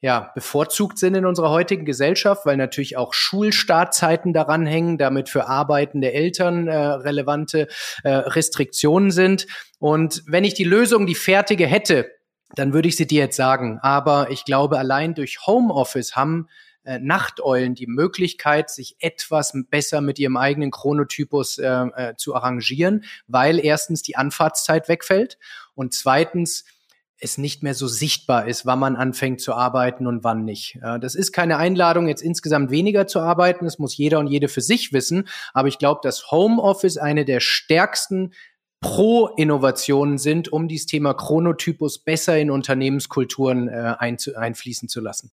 ja, 0.00 0.30
bevorzugt 0.34 0.98
sind 0.98 1.14
in 1.14 1.24
unserer 1.24 1.50
heutigen 1.50 1.84
Gesellschaft, 1.84 2.44
weil 2.44 2.56
natürlich 2.56 2.96
auch 2.96 3.14
Schulstartzeiten 3.14 4.32
daran 4.32 4.66
hängen, 4.66 4.98
damit 4.98 5.28
für 5.28 5.48
arbeitende 5.48 6.12
Eltern 6.12 6.68
äh, 6.68 6.76
relevante 6.76 7.68
äh, 8.04 8.10
Restriktionen 8.10 9.10
sind. 9.10 9.46
Und 9.78 10.22
wenn 10.26 10.44
ich 10.44 10.54
die 10.54 10.64
Lösung, 10.64 11.06
die 11.06 11.14
fertige 11.14 11.66
hätte, 11.66 12.10
dann 12.54 12.72
würde 12.72 12.88
ich 12.88 12.96
sie 12.96 13.06
dir 13.06 13.22
jetzt 13.24 13.36
sagen. 13.36 13.78
Aber 13.82 14.30
ich 14.30 14.44
glaube, 14.44 14.78
allein 14.78 15.14
durch 15.14 15.46
Homeoffice 15.46 16.14
haben 16.14 16.48
äh, 16.84 16.98
Nachteulen 17.00 17.74
die 17.74 17.88
Möglichkeit, 17.88 18.70
sich 18.70 18.96
etwas 19.00 19.52
besser 19.70 20.00
mit 20.00 20.18
ihrem 20.18 20.36
eigenen 20.36 20.70
Chronotypus 20.70 21.58
äh, 21.58 21.66
äh, 21.66 22.14
zu 22.16 22.34
arrangieren, 22.34 23.04
weil 23.26 23.58
erstens 23.58 24.02
die 24.02 24.16
Anfahrtszeit 24.16 24.88
wegfällt 24.88 25.38
und 25.74 25.94
zweitens 25.94 26.64
es 27.18 27.38
nicht 27.38 27.62
mehr 27.62 27.74
so 27.74 27.86
sichtbar 27.88 28.46
ist, 28.46 28.66
wann 28.66 28.78
man 28.78 28.96
anfängt 28.96 29.40
zu 29.40 29.54
arbeiten 29.54 30.06
und 30.06 30.22
wann 30.22 30.44
nicht. 30.44 30.78
Das 31.00 31.14
ist 31.14 31.32
keine 31.32 31.56
Einladung, 31.56 32.08
jetzt 32.08 32.22
insgesamt 32.22 32.70
weniger 32.70 33.06
zu 33.06 33.20
arbeiten. 33.20 33.64
Das 33.64 33.78
muss 33.78 33.96
jeder 33.96 34.18
und 34.18 34.26
jede 34.26 34.48
für 34.48 34.60
sich 34.60 34.92
wissen. 34.92 35.28
Aber 35.54 35.68
ich 35.68 35.78
glaube, 35.78 36.00
dass 36.02 36.30
Homeoffice 36.30 36.98
eine 36.98 37.24
der 37.24 37.40
stärksten 37.40 38.32
Pro-Innovationen 38.80 40.18
sind, 40.18 40.52
um 40.52 40.68
dieses 40.68 40.86
Thema 40.86 41.14
Chronotypus 41.14 41.98
besser 41.98 42.38
in 42.38 42.50
Unternehmenskulturen 42.50 43.68
äh, 43.68 43.94
einfließen 43.98 44.88
zu 44.88 45.00
lassen. 45.00 45.30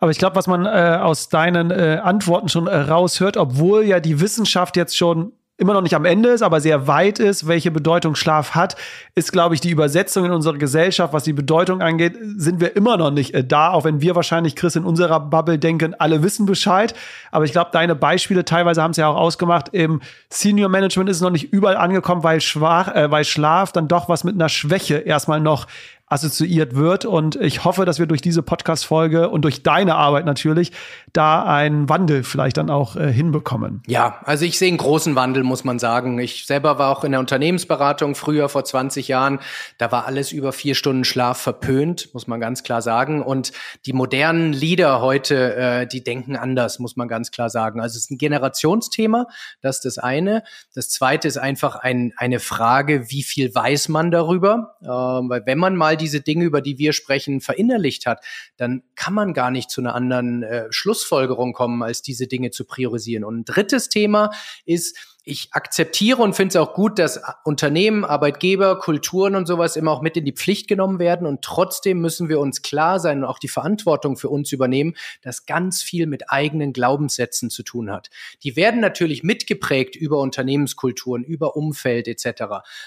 Aber 0.00 0.10
ich 0.10 0.18
glaube, 0.18 0.36
was 0.36 0.46
man 0.46 0.66
äh, 0.66 0.98
aus 1.00 1.28
deinen 1.28 1.70
äh, 1.70 2.00
Antworten 2.02 2.48
schon 2.48 2.66
äh, 2.66 2.76
raushört, 2.76 3.36
obwohl 3.36 3.84
ja 3.84 4.00
die 4.00 4.20
Wissenschaft 4.20 4.76
jetzt 4.76 4.96
schon 4.96 5.32
immer 5.58 5.74
noch 5.74 5.82
nicht 5.82 5.94
am 5.96 6.04
Ende 6.04 6.30
ist, 6.30 6.42
aber 6.42 6.60
sehr 6.60 6.86
weit 6.86 7.18
ist, 7.18 7.48
welche 7.48 7.72
Bedeutung 7.72 8.14
Schlaf 8.14 8.54
hat, 8.54 8.76
ist, 9.16 9.32
glaube 9.32 9.56
ich, 9.56 9.60
die 9.60 9.70
Übersetzung 9.70 10.24
in 10.24 10.30
unserer 10.30 10.56
Gesellschaft, 10.56 11.12
was 11.12 11.24
die 11.24 11.32
Bedeutung 11.32 11.82
angeht, 11.82 12.16
sind 12.36 12.60
wir 12.60 12.76
immer 12.76 12.96
noch 12.96 13.10
nicht 13.10 13.34
äh, 13.34 13.44
da, 13.44 13.72
auch 13.72 13.84
wenn 13.84 14.00
wir 14.00 14.14
wahrscheinlich, 14.14 14.54
Chris, 14.54 14.76
in 14.76 14.84
unserer 14.84 15.18
Bubble 15.18 15.58
denken, 15.58 15.94
alle 15.98 16.22
wissen 16.22 16.46
Bescheid. 16.46 16.94
Aber 17.32 17.44
ich 17.44 17.50
glaube, 17.50 17.70
deine 17.72 17.96
Beispiele 17.96 18.44
teilweise 18.44 18.82
haben 18.82 18.92
es 18.92 18.96
ja 18.98 19.08
auch 19.08 19.16
ausgemacht. 19.16 19.70
Im 19.72 20.00
Senior 20.30 20.68
Management 20.68 21.10
ist 21.10 21.16
es 21.16 21.22
noch 21.22 21.30
nicht 21.30 21.52
überall 21.52 21.76
angekommen, 21.76 22.22
weil, 22.22 22.40
schwach, 22.40 22.94
äh, 22.94 23.10
weil 23.10 23.24
Schlaf 23.24 23.72
dann 23.72 23.88
doch 23.88 24.08
was 24.08 24.22
mit 24.22 24.36
einer 24.36 24.48
Schwäche 24.48 24.98
erstmal 24.98 25.40
noch 25.40 25.66
assoziiert 26.08 26.74
wird. 26.74 27.04
Und 27.04 27.36
ich 27.36 27.64
hoffe, 27.64 27.84
dass 27.84 27.98
wir 27.98 28.06
durch 28.06 28.22
diese 28.22 28.42
Podcast-Folge 28.42 29.28
und 29.28 29.42
durch 29.42 29.62
deine 29.62 29.96
Arbeit 29.96 30.24
natürlich 30.24 30.72
da 31.12 31.44
einen 31.44 31.88
Wandel 31.88 32.24
vielleicht 32.24 32.56
dann 32.56 32.70
auch 32.70 32.96
äh, 32.96 33.12
hinbekommen. 33.12 33.82
Ja, 33.86 34.20
also 34.24 34.44
ich 34.44 34.58
sehe 34.58 34.68
einen 34.68 34.78
großen 34.78 35.14
Wandel, 35.16 35.42
muss 35.42 35.64
man 35.64 35.78
sagen. 35.78 36.18
Ich 36.18 36.46
selber 36.46 36.78
war 36.78 36.90
auch 36.90 37.04
in 37.04 37.12
der 37.12 37.20
Unternehmensberatung 37.20 38.14
früher 38.14 38.48
vor 38.48 38.64
20 38.64 39.08
Jahren. 39.08 39.40
Da 39.76 39.92
war 39.92 40.06
alles 40.06 40.32
über 40.32 40.52
vier 40.52 40.74
Stunden 40.74 41.04
Schlaf 41.04 41.38
verpönt, 41.38 42.12
muss 42.14 42.26
man 42.26 42.40
ganz 42.40 42.62
klar 42.62 42.82
sagen. 42.82 43.22
Und 43.22 43.52
die 43.86 43.92
modernen 43.92 44.52
Leader 44.52 45.00
heute, 45.00 45.56
äh, 45.56 45.86
die 45.86 46.02
denken 46.02 46.36
anders, 46.36 46.78
muss 46.78 46.96
man 46.96 47.08
ganz 47.08 47.30
klar 47.30 47.50
sagen. 47.50 47.80
Also 47.80 47.96
es 47.96 48.04
ist 48.04 48.10
ein 48.10 48.18
Generationsthema, 48.18 49.26
das 49.60 49.76
ist 49.76 49.84
das 49.84 49.98
eine. 49.98 50.42
Das 50.74 50.88
zweite 50.88 51.28
ist 51.28 51.38
einfach 51.38 51.76
ein, 51.76 52.12
eine 52.16 52.40
Frage, 52.40 53.10
wie 53.10 53.22
viel 53.22 53.54
weiß 53.54 53.88
man 53.88 54.10
darüber? 54.10 54.76
Äh, 54.82 54.86
weil 54.86 55.42
wenn 55.44 55.58
man 55.58 55.76
mal 55.76 55.97
diese 55.98 56.22
Dinge, 56.22 56.44
über 56.44 56.62
die 56.62 56.78
wir 56.78 56.94
sprechen, 56.94 57.42
verinnerlicht 57.42 58.06
hat, 58.06 58.24
dann 58.56 58.82
kann 58.94 59.12
man 59.12 59.34
gar 59.34 59.50
nicht 59.50 59.70
zu 59.70 59.82
einer 59.82 59.94
anderen 59.94 60.42
äh, 60.42 60.66
Schlussfolgerung 60.70 61.52
kommen, 61.52 61.82
als 61.82 62.00
diese 62.00 62.26
Dinge 62.26 62.50
zu 62.50 62.64
priorisieren. 62.64 63.24
Und 63.24 63.40
ein 63.40 63.44
drittes 63.44 63.90
Thema 63.90 64.30
ist, 64.64 65.17
ich 65.28 65.50
akzeptiere 65.52 66.22
und 66.22 66.34
finde 66.34 66.50
es 66.50 66.56
auch 66.56 66.74
gut, 66.74 66.98
dass 66.98 67.20
Unternehmen, 67.44 68.04
Arbeitgeber, 68.04 68.78
Kulturen 68.78 69.34
und 69.34 69.46
sowas 69.46 69.76
immer 69.76 69.92
auch 69.92 70.02
mit 70.02 70.16
in 70.16 70.24
die 70.24 70.32
Pflicht 70.32 70.66
genommen 70.66 70.98
werden. 70.98 71.26
Und 71.26 71.42
trotzdem 71.42 72.00
müssen 72.00 72.28
wir 72.28 72.40
uns 72.40 72.62
klar 72.62 72.98
sein 72.98 73.18
und 73.18 73.24
auch 73.24 73.38
die 73.38 73.48
Verantwortung 73.48 74.16
für 74.16 74.30
uns 74.30 74.50
übernehmen, 74.50 74.94
dass 75.22 75.46
ganz 75.46 75.82
viel 75.82 76.06
mit 76.06 76.30
eigenen 76.30 76.72
Glaubenssätzen 76.72 77.50
zu 77.50 77.62
tun 77.62 77.90
hat. 77.90 78.08
Die 78.42 78.56
werden 78.56 78.80
natürlich 78.80 79.22
mitgeprägt 79.22 79.94
über 79.94 80.18
Unternehmenskulturen, 80.18 81.22
über 81.22 81.56
Umfeld 81.56 82.08
etc. 82.08 82.44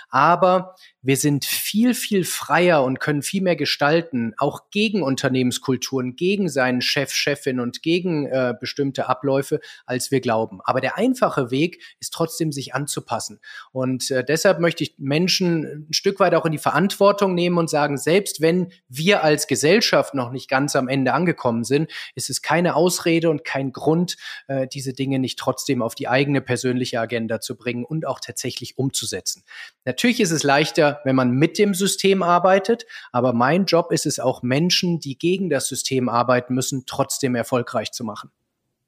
Aber 0.09 0.75
wir 1.01 1.17
sind 1.17 1.45
viel, 1.45 1.93
viel 1.93 2.25
freier 2.25 2.83
und 2.83 2.99
können 2.99 3.21
viel 3.21 3.41
mehr 3.41 3.55
gestalten, 3.55 4.33
auch 4.37 4.69
gegen 4.71 5.03
Unternehmenskulturen, 5.03 6.15
gegen 6.15 6.49
seinen 6.49 6.81
Chef, 6.81 7.11
Chefin 7.11 7.59
und 7.59 7.81
gegen 7.81 8.25
äh, 8.25 8.53
bestimmte 8.59 9.07
Abläufe, 9.07 9.59
als 9.85 10.11
wir 10.11 10.21
glauben. 10.21 10.59
Aber 10.63 10.81
der 10.81 10.97
einfache 10.97 11.49
Weg 11.49 11.81
ist 11.99 12.13
trotzdem 12.13 12.30
sich 12.51 12.73
anzupassen. 12.73 13.39
Und 13.71 14.11
äh, 14.11 14.23
deshalb 14.23 14.59
möchte 14.59 14.83
ich 14.83 14.95
Menschen 14.97 15.87
ein 15.89 15.93
Stück 15.93 16.19
weit 16.19 16.33
auch 16.35 16.45
in 16.45 16.51
die 16.51 16.57
Verantwortung 16.57 17.35
nehmen 17.35 17.57
und 17.57 17.69
sagen, 17.69 17.97
selbst 17.97 18.41
wenn 18.41 18.71
wir 18.87 19.23
als 19.23 19.47
Gesellschaft 19.47 20.13
noch 20.13 20.31
nicht 20.31 20.49
ganz 20.49 20.75
am 20.75 20.87
Ende 20.87 21.13
angekommen 21.13 21.63
sind, 21.63 21.91
ist 22.15 22.29
es 22.29 22.41
keine 22.41 22.75
Ausrede 22.75 23.29
und 23.29 23.43
kein 23.43 23.71
Grund, 23.71 24.17
äh, 24.47 24.67
diese 24.67 24.93
Dinge 24.93 25.19
nicht 25.19 25.37
trotzdem 25.37 25.81
auf 25.81 25.95
die 25.95 26.07
eigene 26.07 26.41
persönliche 26.41 26.99
Agenda 26.99 27.41
zu 27.41 27.55
bringen 27.55 27.85
und 27.85 28.05
auch 28.07 28.19
tatsächlich 28.19 28.77
umzusetzen. 28.77 29.43
Natürlich 29.85 30.19
ist 30.19 30.31
es 30.31 30.43
leichter, 30.43 31.01
wenn 31.03 31.15
man 31.15 31.31
mit 31.31 31.57
dem 31.57 31.73
System 31.73 32.23
arbeitet. 32.23 32.85
Aber 33.11 33.33
mein 33.33 33.65
Job 33.65 33.91
ist 33.91 34.05
es 34.05 34.19
auch, 34.19 34.43
Menschen, 34.43 34.99
die 34.99 35.17
gegen 35.17 35.49
das 35.49 35.67
System 35.67 36.09
arbeiten 36.09 36.53
müssen, 36.53 36.83
trotzdem 36.85 37.35
erfolgreich 37.35 37.91
zu 37.91 38.03
machen. 38.03 38.31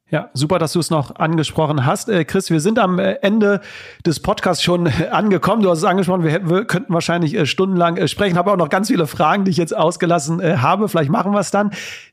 Ja, 0.09 0.29
super, 0.33 0.59
dass 0.59 0.73
du 0.73 0.79
es 0.79 0.89
noch 0.89 1.15
angesprochen 1.15 1.85
hast. 1.85 2.07
Äh, 2.09 2.23
Chris, 2.25 2.51
wir 2.51 2.59
sind 2.59 2.77
am 2.77 2.99
äh, 2.99 3.13
Ende 3.21 3.61
des 4.05 4.19
Podcasts 4.19 4.61
schon 4.61 4.85
äh, 4.85 5.07
angekommen. 5.09 5.63
Du 5.63 5.69
hast 5.71 5.79
es 5.79 5.85
angesprochen, 5.85 6.23
wir, 6.23 6.47
wir 6.47 6.65
könnten 6.65 6.93
wahrscheinlich 6.93 7.33
äh, 7.33 7.45
stundenlang 7.45 7.97
äh, 7.97 8.07
sprechen. 8.07 8.37
Habe 8.37 8.51
auch 8.51 8.57
noch 8.57 8.69
ganz 8.69 8.89
viele 8.89 9.07
Fragen, 9.07 9.45
die 9.45 9.51
ich 9.51 9.57
jetzt 9.57 9.75
ausgelassen 9.75 10.39
äh, 10.39 10.57
habe. 10.57 10.89
Vielleicht 10.89 11.09
machen 11.09 11.31
wir 11.31 11.39
es 11.39 11.51
dann. 11.51 11.71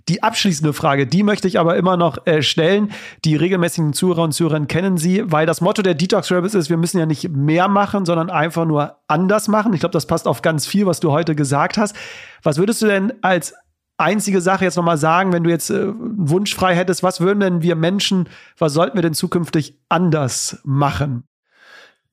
Die 0.08 0.22
abschließende 0.22 0.72
Frage, 0.72 1.06
die 1.06 1.22
möchte 1.22 1.46
ich 1.46 1.58
aber 1.58 1.76
immer 1.76 1.96
noch 1.96 2.18
stellen. 2.40 2.90
Die 3.24 3.36
regelmäßigen 3.36 3.92
Zuhörer 3.92 4.22
und 4.22 4.32
Zuhörerinnen 4.32 4.66
kennen 4.66 4.96
sie, 4.96 5.30
weil 5.30 5.46
das 5.46 5.60
Motto 5.60 5.82
der 5.82 5.94
Detox 5.94 6.32
Rebels 6.32 6.54
ist, 6.54 6.68
wir 6.68 6.78
müssen 6.78 6.98
ja 6.98 7.06
nicht 7.06 7.28
mehr 7.28 7.68
machen, 7.68 8.04
sondern 8.04 8.28
einfach 8.28 8.64
nur 8.64 8.96
anders 9.06 9.46
machen. 9.46 9.72
Ich 9.72 9.80
glaube, 9.80 9.92
das 9.92 10.06
passt 10.06 10.26
auf 10.26 10.42
ganz 10.42 10.66
viel, 10.66 10.86
was 10.86 10.98
du 10.98 11.12
heute 11.12 11.36
gesagt 11.36 11.78
hast. 11.78 11.94
Was 12.42 12.56
würdest 12.56 12.82
du 12.82 12.86
denn 12.86 13.12
als 13.22 13.54
einzige 14.00 14.40
Sache 14.40 14.64
jetzt 14.64 14.76
nochmal 14.76 14.98
sagen, 14.98 15.32
wenn 15.32 15.44
du 15.44 15.50
jetzt 15.50 15.70
äh, 15.70 15.74
einen 15.74 16.28
Wunsch 16.28 16.54
frei 16.54 16.74
hättest, 16.74 17.02
was 17.02 17.20
würden 17.20 17.40
denn 17.40 17.62
wir 17.62 17.76
Menschen, 17.76 18.28
was 18.58 18.72
sollten 18.72 18.96
wir 18.96 19.02
denn 19.02 19.14
zukünftig 19.14 19.78
anders 19.88 20.60
machen? 20.64 21.24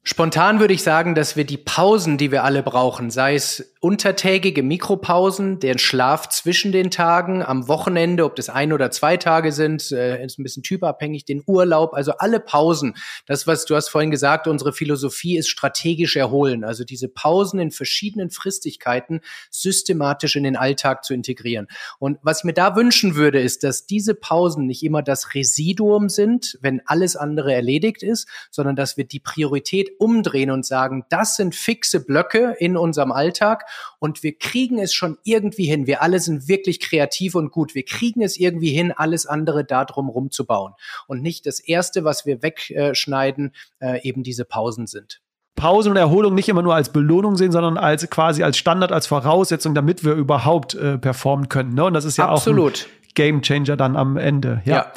Spontan 0.09 0.61
würde 0.61 0.73
ich 0.73 0.83
sagen, 0.83 1.15
dass 1.15 1.35
wir 1.35 1.43
die 1.43 1.57
Pausen, 1.57 2.17
die 2.17 2.31
wir 2.31 2.45
alle 2.45 2.63
brauchen, 2.63 3.11
sei 3.11 3.35
es 3.35 3.73
untertägige 3.81 4.63
Mikropausen, 4.63 5.59
den 5.59 5.77
Schlaf 5.77 6.29
zwischen 6.29 6.71
den 6.71 6.91
Tagen, 6.91 7.43
am 7.43 7.67
Wochenende, 7.67 8.23
ob 8.23 8.37
das 8.37 8.49
ein 8.49 8.71
oder 8.71 8.89
zwei 8.89 9.17
Tage 9.17 9.51
sind, 9.51 9.91
äh, 9.91 10.23
ist 10.23 10.39
ein 10.39 10.43
bisschen 10.43 10.63
typabhängig, 10.63 11.25
den 11.25 11.43
Urlaub, 11.45 11.93
also 11.93 12.13
alle 12.13 12.39
Pausen. 12.39 12.95
Das, 13.25 13.47
was 13.47 13.65
du 13.65 13.75
hast 13.75 13.89
vorhin 13.89 14.09
gesagt, 14.09 14.47
unsere 14.47 14.71
Philosophie 14.71 15.37
ist 15.37 15.49
strategisch 15.49 16.15
erholen, 16.15 16.63
also 16.63 16.85
diese 16.85 17.09
Pausen 17.09 17.59
in 17.59 17.71
verschiedenen 17.71 18.29
Fristigkeiten 18.29 19.19
systematisch 19.51 20.37
in 20.37 20.43
den 20.43 20.55
Alltag 20.55 21.03
zu 21.03 21.13
integrieren. 21.13 21.67
Und 21.99 22.17
was 22.21 22.39
ich 22.39 22.43
mir 22.45 22.53
da 22.53 22.77
wünschen 22.77 23.15
würde, 23.15 23.41
ist, 23.41 23.63
dass 23.63 23.85
diese 23.85 24.15
Pausen 24.15 24.67
nicht 24.67 24.83
immer 24.83 25.03
das 25.03 25.35
Residuum 25.35 26.07
sind, 26.07 26.57
wenn 26.61 26.81
alles 26.85 27.17
andere 27.17 27.53
erledigt 27.53 28.03
ist, 28.03 28.27
sondern 28.51 28.77
dass 28.77 28.95
wir 28.95 29.03
die 29.03 29.19
Priorität 29.19 29.96
umdrehen 29.99 30.51
und 30.51 30.65
sagen, 30.65 31.05
das 31.09 31.35
sind 31.35 31.55
fixe 31.55 32.05
Blöcke 32.05 32.55
in 32.59 32.77
unserem 32.77 33.11
Alltag 33.11 33.65
und 33.99 34.23
wir 34.23 34.37
kriegen 34.37 34.79
es 34.79 34.93
schon 34.93 35.17
irgendwie 35.23 35.65
hin. 35.65 35.87
Wir 35.87 36.01
alle 36.01 36.19
sind 36.19 36.47
wirklich 36.47 36.79
kreativ 36.79 37.35
und 37.35 37.51
gut. 37.51 37.75
Wir 37.75 37.83
kriegen 37.83 38.21
es 38.21 38.37
irgendwie 38.37 38.71
hin, 38.71 38.91
alles 38.95 39.25
andere 39.25 39.65
da 39.65 39.85
drum 39.85 40.09
rumzubauen. 40.09 40.73
Und 41.07 41.21
nicht 41.21 41.45
das 41.45 41.59
Erste, 41.59 42.03
was 42.03 42.25
wir 42.25 42.41
wegschneiden, 42.41 43.53
äh, 43.79 44.01
eben 44.07 44.23
diese 44.23 44.45
Pausen 44.45 44.87
sind. 44.87 45.21
Pause 45.55 45.89
und 45.89 45.97
Erholung 45.97 46.35
nicht 46.35 46.47
immer 46.49 46.61
nur 46.61 46.75
als 46.75 46.93
Belohnung 46.93 47.35
sehen, 47.35 47.51
sondern 47.51 47.77
als 47.77 48.09
quasi 48.09 48.43
als 48.43 48.57
Standard, 48.57 48.91
als 48.91 49.07
Voraussetzung, 49.07 49.73
damit 49.73 50.05
wir 50.05 50.13
überhaupt 50.13 50.75
äh, 50.75 50.97
performen 50.97 51.49
können. 51.49 51.73
Ne? 51.73 51.85
Und 51.85 51.93
das 51.93 52.05
ist 52.05 52.17
ja 52.17 52.29
Absolut. 52.29 52.73
auch 52.73 53.07
ein 53.07 53.13
Game 53.15 53.41
Changer 53.41 53.75
dann 53.75 53.95
am 53.95 54.17
Ende. 54.17 54.61
ja. 54.65 54.75
ja. 54.75 54.91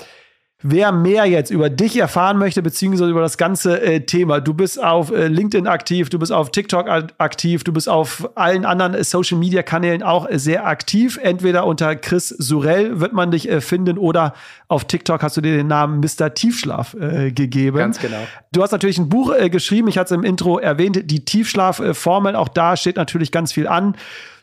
Wer 0.62 0.92
mehr 0.92 1.24
jetzt 1.24 1.50
über 1.50 1.70
dich 1.70 1.96
erfahren 1.98 2.36
möchte, 2.36 2.60
beziehungsweise 2.60 3.10
über 3.10 3.22
das 3.22 3.38
ganze 3.38 3.80
äh, 3.80 4.00
Thema, 4.00 4.40
du 4.40 4.52
bist 4.52 4.82
auf 4.82 5.10
äh, 5.10 5.26
LinkedIn 5.26 5.66
aktiv, 5.66 6.10
du 6.10 6.18
bist 6.18 6.32
auf 6.32 6.50
TikTok 6.50 6.86
aktiv, 7.16 7.64
du 7.64 7.72
bist 7.72 7.88
auf 7.88 8.28
allen 8.34 8.66
anderen 8.66 8.92
äh, 8.92 9.02
Social 9.02 9.38
Media 9.38 9.62
Kanälen 9.62 10.02
auch 10.02 10.28
äh, 10.28 10.38
sehr 10.38 10.66
aktiv. 10.66 11.18
Entweder 11.22 11.64
unter 11.66 11.96
Chris 11.96 12.28
Surell 12.28 13.00
wird 13.00 13.14
man 13.14 13.30
dich 13.30 13.48
äh, 13.48 13.62
finden 13.62 13.96
oder 13.96 14.34
auf 14.68 14.84
TikTok 14.84 15.22
hast 15.22 15.38
du 15.38 15.40
dir 15.40 15.56
den 15.56 15.66
Namen 15.66 16.00
Mr. 16.00 16.34
Tiefschlaf 16.34 16.92
äh, 16.92 17.32
gegeben. 17.32 17.78
Ganz 17.78 17.98
genau. 17.98 18.20
Du 18.52 18.62
hast 18.62 18.72
natürlich 18.72 18.98
ein 18.98 19.08
Buch 19.08 19.32
geschrieben, 19.50 19.88
ich 19.88 19.96
hatte 19.96 20.14
es 20.14 20.18
im 20.18 20.24
Intro 20.24 20.58
erwähnt, 20.58 21.10
die 21.10 21.24
Tiefschlafformel. 21.24 22.36
Auch 22.36 22.48
da 22.48 22.76
steht 22.76 22.96
natürlich 22.96 23.32
ganz 23.32 23.52
viel 23.52 23.66
an. 23.66 23.94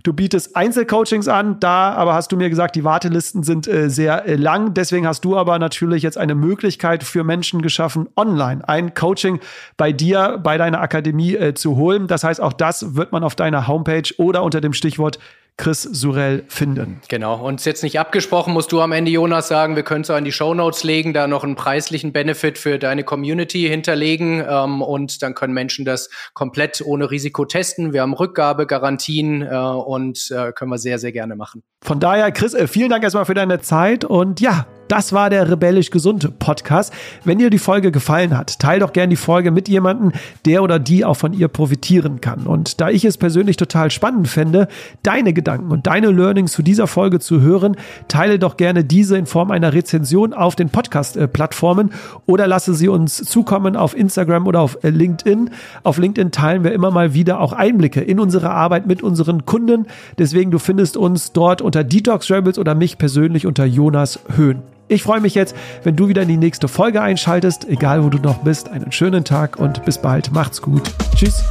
Du 0.03 0.13
bietest 0.13 0.55
Einzelcoachings 0.55 1.27
an, 1.27 1.59
da 1.59 1.93
aber 1.93 2.13
hast 2.13 2.31
du 2.31 2.37
mir 2.37 2.49
gesagt, 2.49 2.75
die 2.75 2.83
Wartelisten 2.83 3.43
sind 3.43 3.67
äh, 3.67 3.89
sehr 3.89 4.25
äh, 4.25 4.35
lang. 4.35 4.73
Deswegen 4.73 5.07
hast 5.07 5.25
du 5.25 5.37
aber 5.37 5.59
natürlich 5.59 6.03
jetzt 6.03 6.17
eine 6.17 6.35
Möglichkeit 6.35 7.03
für 7.03 7.23
Menschen 7.23 7.61
geschaffen, 7.61 8.07
online 8.15 8.67
ein 8.67 8.93
Coaching 8.93 9.39
bei 9.75 9.91
dir, 9.91 10.39
bei 10.41 10.57
deiner 10.57 10.81
Akademie 10.81 11.35
äh, 11.35 11.53
zu 11.53 11.75
holen. 11.75 12.07
Das 12.07 12.23
heißt, 12.23 12.41
auch 12.41 12.53
das 12.53 12.95
wird 12.95 13.11
man 13.11 13.23
auf 13.23 13.35
deiner 13.35 13.67
Homepage 13.67 14.09
oder 14.17 14.43
unter 14.43 14.61
dem 14.61 14.73
Stichwort 14.73 15.19
Chris 15.57 15.81
Surell 15.81 16.43
finden. 16.47 17.01
Genau. 17.07 17.43
Und 17.43 17.65
jetzt 17.65 17.81
nicht 17.81 17.99
abgesprochen, 17.99 18.53
musst 18.53 18.71
du 18.71 18.79
am 18.79 18.91
Ende, 18.91 19.09
Jonas, 19.09 19.47
sagen, 19.47 19.75
wir 19.75 19.81
können 19.81 20.01
es 20.01 20.09
auch 20.11 20.17
in 20.17 20.23
die 20.23 20.31
Show 20.31 20.53
Notes 20.53 20.83
legen, 20.83 21.13
da 21.13 21.27
noch 21.27 21.43
einen 21.43 21.55
preislichen 21.55 22.13
Benefit 22.13 22.59
für 22.59 22.77
deine 22.77 23.03
Community 23.03 23.67
hinterlegen. 23.67 24.45
Ähm, 24.47 24.83
und 24.83 25.23
dann 25.23 25.33
können 25.33 25.53
Menschen 25.53 25.83
das 25.83 26.09
komplett 26.33 26.81
ohne 26.85 27.09
Risiko 27.09 27.45
testen. 27.45 27.91
Wir 27.91 28.03
haben 28.03 28.13
Rückgabegarantien 28.13 29.41
äh, 29.41 29.55
und 29.55 30.31
äh, 30.31 30.51
können 30.51 30.69
wir 30.69 30.77
sehr, 30.77 30.99
sehr 30.99 31.11
gerne 31.11 31.35
machen. 31.35 31.63
Von 31.81 31.99
daher, 31.99 32.31
Chris, 32.31 32.53
äh, 32.53 32.67
vielen 32.67 32.89
Dank 32.89 33.03
erstmal 33.03 33.25
für 33.25 33.33
deine 33.33 33.59
Zeit 33.59 34.05
und 34.05 34.39
ja, 34.39 34.67
das 34.87 35.11
war 35.11 35.29
der 35.29 35.49
Rebellisch 35.49 35.89
Gesunde 35.91 36.31
Podcast. 36.31 36.93
Wenn 37.25 37.39
dir 37.39 37.49
die 37.49 37.57
Folge 37.57 37.91
gefallen 37.91 38.37
hat, 38.37 38.59
teil 38.59 38.79
doch 38.79 38.93
gerne 38.93 39.09
die 39.09 39.17
Folge 39.17 39.51
mit 39.51 39.67
jemandem, 39.67 40.13
der 40.45 40.63
oder 40.63 40.79
die 40.79 41.03
auch 41.03 41.15
von 41.15 41.33
ihr 41.33 41.49
profitieren 41.49 42.21
kann. 42.21 42.47
Und 42.47 42.79
da 42.79 42.89
ich 42.89 43.03
es 43.03 43.17
persönlich 43.17 43.57
total 43.57 43.91
spannend 43.91 44.29
fände, 44.29 44.67
deine 45.03 45.33
Gedanken 45.47 45.71
und 45.71 45.87
deine 45.87 46.11
Learnings 46.11 46.51
zu 46.51 46.61
dieser 46.61 46.87
Folge 46.87 47.19
zu 47.19 47.39
hören, 47.39 47.77
teile 48.09 48.37
doch 48.37 48.57
gerne 48.57 48.83
diese 48.83 49.17
in 49.17 49.25
Form 49.25 49.49
einer 49.49 49.71
Rezension 49.71 50.33
auf 50.33 50.57
den 50.57 50.67
Podcast-Plattformen 50.67 51.91
oder 52.25 52.47
lasse 52.47 52.73
sie 52.73 52.89
uns 52.89 53.15
zukommen 53.15 53.77
auf 53.77 53.95
Instagram 53.95 54.45
oder 54.45 54.59
auf 54.59 54.77
LinkedIn. 54.81 55.51
Auf 55.83 55.99
LinkedIn 55.99 56.31
teilen 56.31 56.65
wir 56.65 56.73
immer 56.73 56.91
mal 56.91 57.13
wieder 57.13 57.39
auch 57.39 57.53
Einblicke 57.53 58.01
in 58.01 58.19
unsere 58.19 58.49
Arbeit 58.49 58.87
mit 58.87 59.01
unseren 59.01 59.45
Kunden. 59.45 59.85
Deswegen, 60.17 60.51
du 60.51 60.59
findest 60.59 60.97
uns 60.97 61.31
dort 61.31 61.61
unter 61.61 61.85
Detox 61.85 62.29
Rebels 62.29 62.59
oder 62.59 62.75
mich 62.75 62.97
persönlich 62.97 63.45
unter 63.45 63.63
Jonas 63.63 64.19
Höhn. 64.35 64.63
Ich 64.89 65.03
freue 65.03 65.21
mich 65.21 65.33
jetzt, 65.33 65.55
wenn 65.83 65.95
du 65.95 66.09
wieder 66.09 66.23
in 66.23 66.27
die 66.27 66.35
nächste 66.35 66.67
Folge 66.67 67.01
einschaltest, 67.01 67.69
egal 67.69 68.03
wo 68.03 68.09
du 68.09 68.17
noch 68.17 68.39
bist. 68.39 68.67
Einen 68.67 68.91
schönen 68.91 69.23
Tag 69.23 69.57
und 69.57 69.85
bis 69.85 69.97
bald. 69.97 70.33
Macht's 70.33 70.61
gut. 70.61 70.91
Tschüss. 71.15 71.41